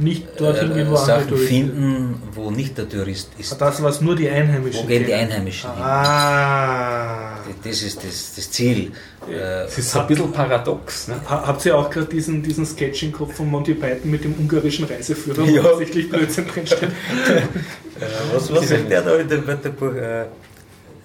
[0.00, 3.60] Nicht dorthin gehen, wo äh, andere Sachen Touristen finden, wo nicht der Tourist ist.
[3.60, 5.12] Das, was nur die Einheimischen Wo gehen die.
[5.14, 5.82] Einheimischen hin?
[5.82, 7.36] Ah.
[7.62, 8.92] Das ist das, das Ziel.
[9.30, 11.08] Äh, Es ist ein bisschen paradox.
[11.08, 11.16] Ne?
[11.28, 14.34] Ha- Habt ihr auch gerade diesen, diesen Sketch im Kopf von Monty Python mit dem
[14.38, 15.62] ungarischen Reiseführer, Ja.
[15.64, 16.88] wo offensichtlich Blödsinn drinsteht?
[18.34, 19.94] was was sagt der da in dem Wörterbuch?
[19.94, 20.24] Äh,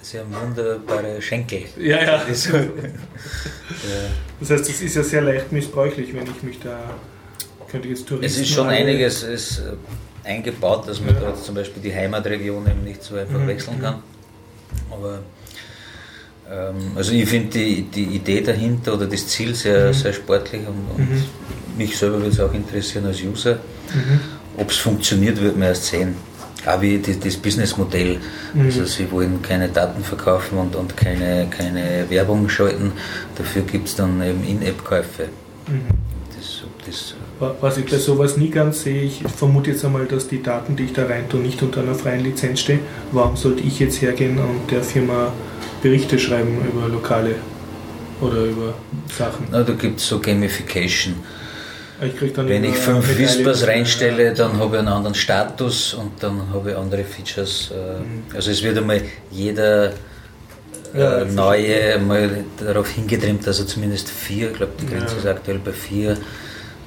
[0.01, 1.63] Sie haben wunderbare Schenkel.
[1.77, 2.21] Ja, ja.
[2.29, 2.67] Das äh,
[4.39, 6.77] Das heißt, es ist ja sehr leicht missbräuchlich, wenn ich mich da.
[7.69, 8.25] Könnte jetzt Touristen.
[8.25, 9.23] es ist schon einiges.
[9.23, 9.73] Es, äh,
[10.23, 13.47] eingebaut, dass man da jetzt zum Beispiel die Heimatregion eben nicht so einfach Mhm.
[13.47, 14.01] wechseln kann.
[14.91, 15.19] Aber
[16.51, 20.99] ähm, also ich finde die, die Idee dahinter oder das Ziel sehr, sehr sportlich und,
[20.99, 21.23] und Mhm.
[21.77, 23.55] mich selber würde es auch interessieren als User.
[23.93, 24.19] Mhm.
[24.57, 26.15] Ob es funktioniert, wird man erst sehen.
[26.65, 28.17] Auch wie die, das Businessmodell.
[28.55, 28.61] Mhm.
[28.65, 32.93] Also sie wollen keine Daten verkaufen und, und keine, keine Werbung schalten.
[33.37, 35.25] Dafür gibt es dann eben In-App-Käufe.
[35.67, 35.81] Mhm.
[36.35, 37.13] Das, ob das,
[37.59, 40.85] Was ich bei sowas nie ganz sehe, ich vermute jetzt einmal, dass die Daten, die
[40.85, 42.79] ich da rein tue, nicht unter einer freien Lizenz stehen.
[43.11, 45.33] Warum sollte ich jetzt hergehen und der Firma
[45.81, 47.35] Berichte schreiben über Lokale
[48.21, 48.73] oder über
[49.17, 49.47] Sachen?
[49.51, 51.15] na, da gibt es so Gamification.
[52.01, 53.17] Ich krieg dann Wenn ich fünf.
[53.17, 57.71] Whispers reinstelle, dann habe ich einen anderen Status und dann habe ich andere Features.
[57.71, 59.01] äh, Also es wird einmal
[59.31, 59.91] jeder
[60.93, 60.99] Mhm.
[60.99, 65.15] Ja, äh, ich neue mal darauf hingetrimmt, dass er zumindest vier, ich glaube die Grenze
[65.15, 65.19] Ja.
[65.19, 66.15] ist aktuell bei vier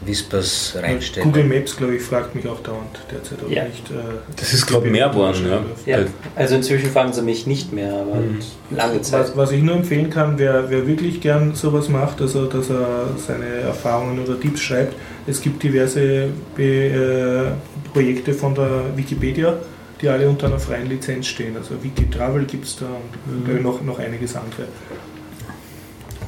[0.05, 1.25] Whispers reinstellt.
[1.27, 3.65] Google Maps, glaube ich, fragt mich auch dauernd derzeit, ob Ja.
[3.65, 3.91] nicht.
[3.91, 3.95] Äh,
[4.37, 5.45] Das ist gerade mehr geworden,
[5.87, 5.99] ja.
[5.99, 6.05] Ja,
[6.37, 8.39] also inzwischen fragen sie mich nicht mehr, aber Mhm.
[8.71, 9.21] lange Zeit.
[9.21, 13.09] Was, was ich nur empfehlen kann, wer, wer wirklich gern sowas macht, also dass er
[13.17, 14.95] seine Erfahrungen oder Tipps schreibt,
[15.27, 19.55] es gibt diverse Be, äh, Projekte von der Wikipedia,
[20.01, 21.57] die alle unter einer freien Lizenz stehen.
[21.57, 23.63] Also Wikitravel gibt es da und Mhm.
[23.63, 24.69] noch, noch einige andere,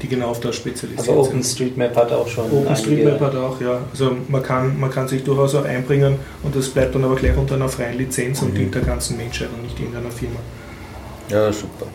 [0.03, 1.33] die genau auf das spezialisiert Aber sind.
[1.35, 3.81] OpenStreetMap hat auch schon OpenStreetMap hat auch, ja.
[3.93, 7.37] Also man kann, man kann sich durchaus auch einbringen und das bleibt dann aber gleich
[7.37, 8.57] unter einer freien Lizenz und Mhm.
[8.57, 10.41] dient der ganzen Menschheit und nicht irgendeiner Firma.
[11.29, 11.87] Ja, super.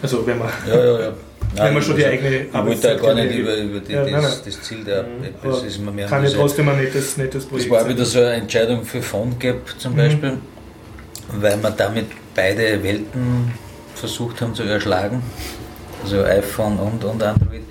[0.00, 1.12] Also wenn man, Ja, ja, ja.
[1.56, 4.02] wenn man schon die also, eigene Ich wollte da gar nicht über, über die, Ja,
[4.02, 4.32] das, nein, nein.
[4.44, 5.08] das Ziel der Mhm.
[5.42, 7.90] Aber ist mir mehr kann ja trotzdem ein nettes, nettes Das Projekt war sein.
[7.90, 9.96] wieder so eine Entscheidung für PhoneGap zum Mhm.
[9.96, 10.32] Beispiel,
[11.40, 13.52] weil wir damit beide Welten
[13.94, 15.22] versucht haben zu erschlagen.
[16.02, 17.62] Also iPhone und, und Android.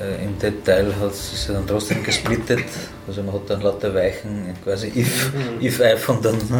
[0.00, 2.64] Äh, Im Detail hat es sich dann trotzdem gesplittet.
[3.06, 5.60] Also man hat dann lauter Weichen, quasi if, Mhm.
[5.64, 6.34] if iPhone dann.
[6.34, 6.50] hm,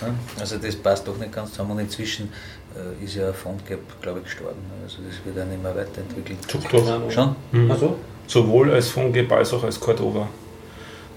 [0.00, 0.14] ja.
[0.38, 1.72] Also das passt doch nicht ganz zusammen.
[1.72, 2.30] Und inzwischen
[2.76, 4.60] äh, ist ja PhoneGap, glaube ich, gestorben.
[4.84, 6.38] Also das wird dann immer weiterentwickelt.
[6.52, 7.10] Doch.
[7.10, 7.34] Schon?
[7.52, 7.70] Mhm.
[7.70, 7.96] Also,
[8.26, 10.28] Sowohl als PhoneGap als auch als Cordova.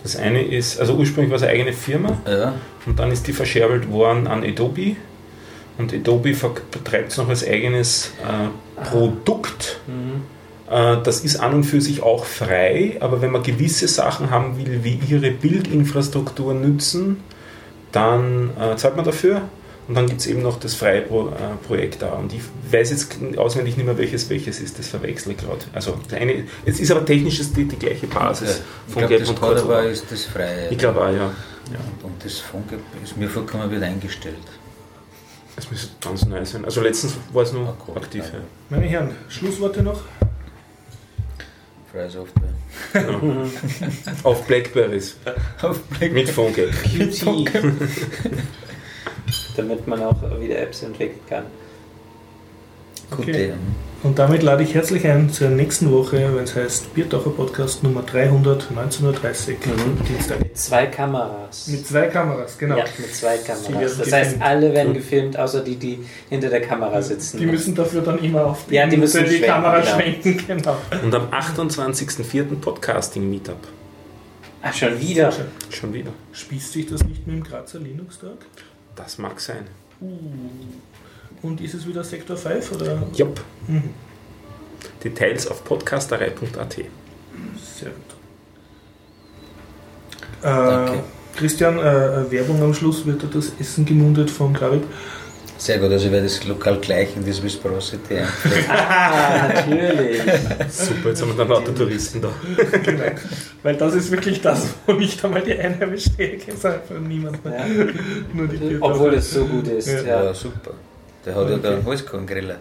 [0.01, 2.53] Das eine ist, also ursprünglich war es eine eigene Firma Ja.
[2.85, 4.95] und dann ist die verscherbelt worden an Adobe.
[5.77, 9.79] Und Adobe vertreibt es noch als eigenes äh, Produkt.
[9.87, 10.23] mhm.
[10.69, 14.57] Äh, Das ist an und für sich auch frei, aber wenn man gewisse Sachen haben
[14.57, 17.17] will, wie ihre Bildinfrastruktur nützen,
[17.91, 19.41] dann äh, zahlt man dafür.
[19.87, 21.31] Und dann gibt es eben noch das freie Pro, äh,
[21.67, 22.13] Projekt da.
[22.13, 22.41] Und ich
[22.71, 25.59] weiß jetzt auswendig nicht mehr, welches welches ist, das verwechsel ich gerade.
[25.73, 29.39] Also der eine, es ist aber technisch die, die gleiche Basis Ich von das und
[29.39, 30.69] Cordova ist das freie.
[30.69, 31.25] Ich glaube auch, ja.
[31.69, 34.35] Und, und das PhoneGap ist mir vollkommen wieder eingestellt.
[35.57, 36.65] Es müsste ganz neu sein.
[36.65, 37.97] Also letztens war es nur Ah, cool.
[37.97, 38.23] aktiv.
[38.33, 38.39] Ja.
[38.69, 40.01] Meine Herren, Schlussworte noch?
[41.91, 42.49] Freie Software.
[42.93, 43.43] Genau.
[44.23, 45.17] Auf Blackberries
[45.61, 46.71] Auf mit PhoneGap.
[46.71, 47.25] Qt.
[49.57, 51.45] Damit man auch wieder Apps entwickeln kann.
[53.11, 53.53] Okay.
[54.03, 58.01] Und damit lade ich herzlich ein zur nächsten Woche, wenn es heißt Biertaucher Podcast Nummer
[58.01, 60.03] 300, 19.30 Uhr, Mhm.
[60.07, 60.39] Dienstag.
[60.39, 61.67] Mit zwei Kameras.
[61.67, 62.77] Mit zwei Kameras, genau.
[62.77, 63.97] Ja, mit zwei Die Kameras.
[63.99, 65.99] Das heißt, alle werden gefilmt, außer die, die
[66.29, 67.37] hinter der Kamera sitzen.
[67.37, 69.95] Die müssen dafür dann immer auf Ja, die müssen die Kamera genau.
[69.95, 70.43] schwenken.
[70.47, 70.77] Genau.
[71.03, 72.55] Und am 28.04.
[72.59, 73.67] Podcasting-Meetup.
[74.63, 75.31] Ach, schon wieder.
[75.69, 76.11] Schon wieder.
[76.33, 78.37] Spießt sich das nicht mit dem Grazer Linux-Tag?
[78.95, 79.67] Das mag sein.
[81.41, 83.03] Und ist es wieder Sektor 5 oder?
[83.15, 83.41] Jupp.
[83.67, 83.89] Mhm.
[85.03, 86.75] Details auf podcasterei.at.
[86.75, 88.11] Sehr gut.
[90.41, 91.03] Äh, Danke.
[91.35, 94.83] Christian, äh, Werbung am Schluss wird das Essen gemundet von Clarib.
[95.57, 98.65] Sehr gut, also ich werde das lokal gleich in das Whisperosity einführen.
[98.67, 100.19] Ah, natürlich.
[100.69, 102.29] Super, jetzt haben wir dann lauter Touristen da.
[102.83, 103.03] genau.
[103.61, 106.15] Weil das ist wirklich das, wo nicht einmal die Einheimischen
[106.59, 107.59] sagt einfach niemand mehr.
[107.59, 107.85] Ja.
[108.33, 108.77] Nur die.
[108.81, 109.87] Obwohl es so gut ist.
[109.87, 110.23] Ja.
[110.23, 110.73] Ja, super.
[111.25, 112.55] Der hat ja da einen Holzkohlengriller.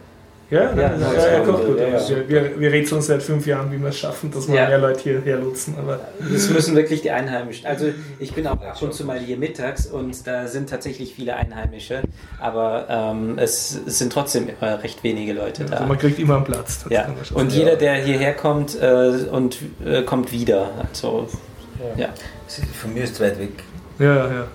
[0.50, 1.78] Ja, Ja, ja, ja, das ja, ja, gut, kocht gut.
[1.78, 2.08] ja, ja.
[2.08, 4.66] Wir, wir, wir rätseln seit fünf Jahren, wie wir es schaffen, dass wir Ja.
[4.68, 5.76] mehr Leute hierher lotsen.
[5.78, 7.66] Aber Das müssen wirklich die Einheimischen.
[7.66, 7.86] Also
[8.18, 12.02] ich bin auch ab und zu mal hier mittags und da sind tatsächlich viele Einheimische,
[12.40, 15.86] aber ähm, es, es sind trotzdem immer recht wenige Leute also da.
[15.86, 16.82] man kriegt immer einen Platz.
[16.82, 17.06] das Ja.
[17.32, 20.72] Und jeder, der hierher kommt äh, und äh, kommt wieder.
[20.88, 21.28] Also
[21.96, 22.08] ja.
[22.74, 23.50] Von mir ist es weit weg.
[24.00, 24.46] Ja, ja, ja.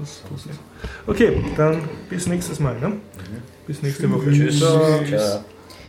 [0.00, 0.58] Das ist.
[1.06, 2.78] Okay, dann bis nächstes Mal.
[2.78, 2.92] Ne?
[3.66, 4.30] Bis nächste Woche.
[4.30, 4.58] Tschüss.
[4.58, 5.04] Ciao.
[5.04, 5.44] Ciao.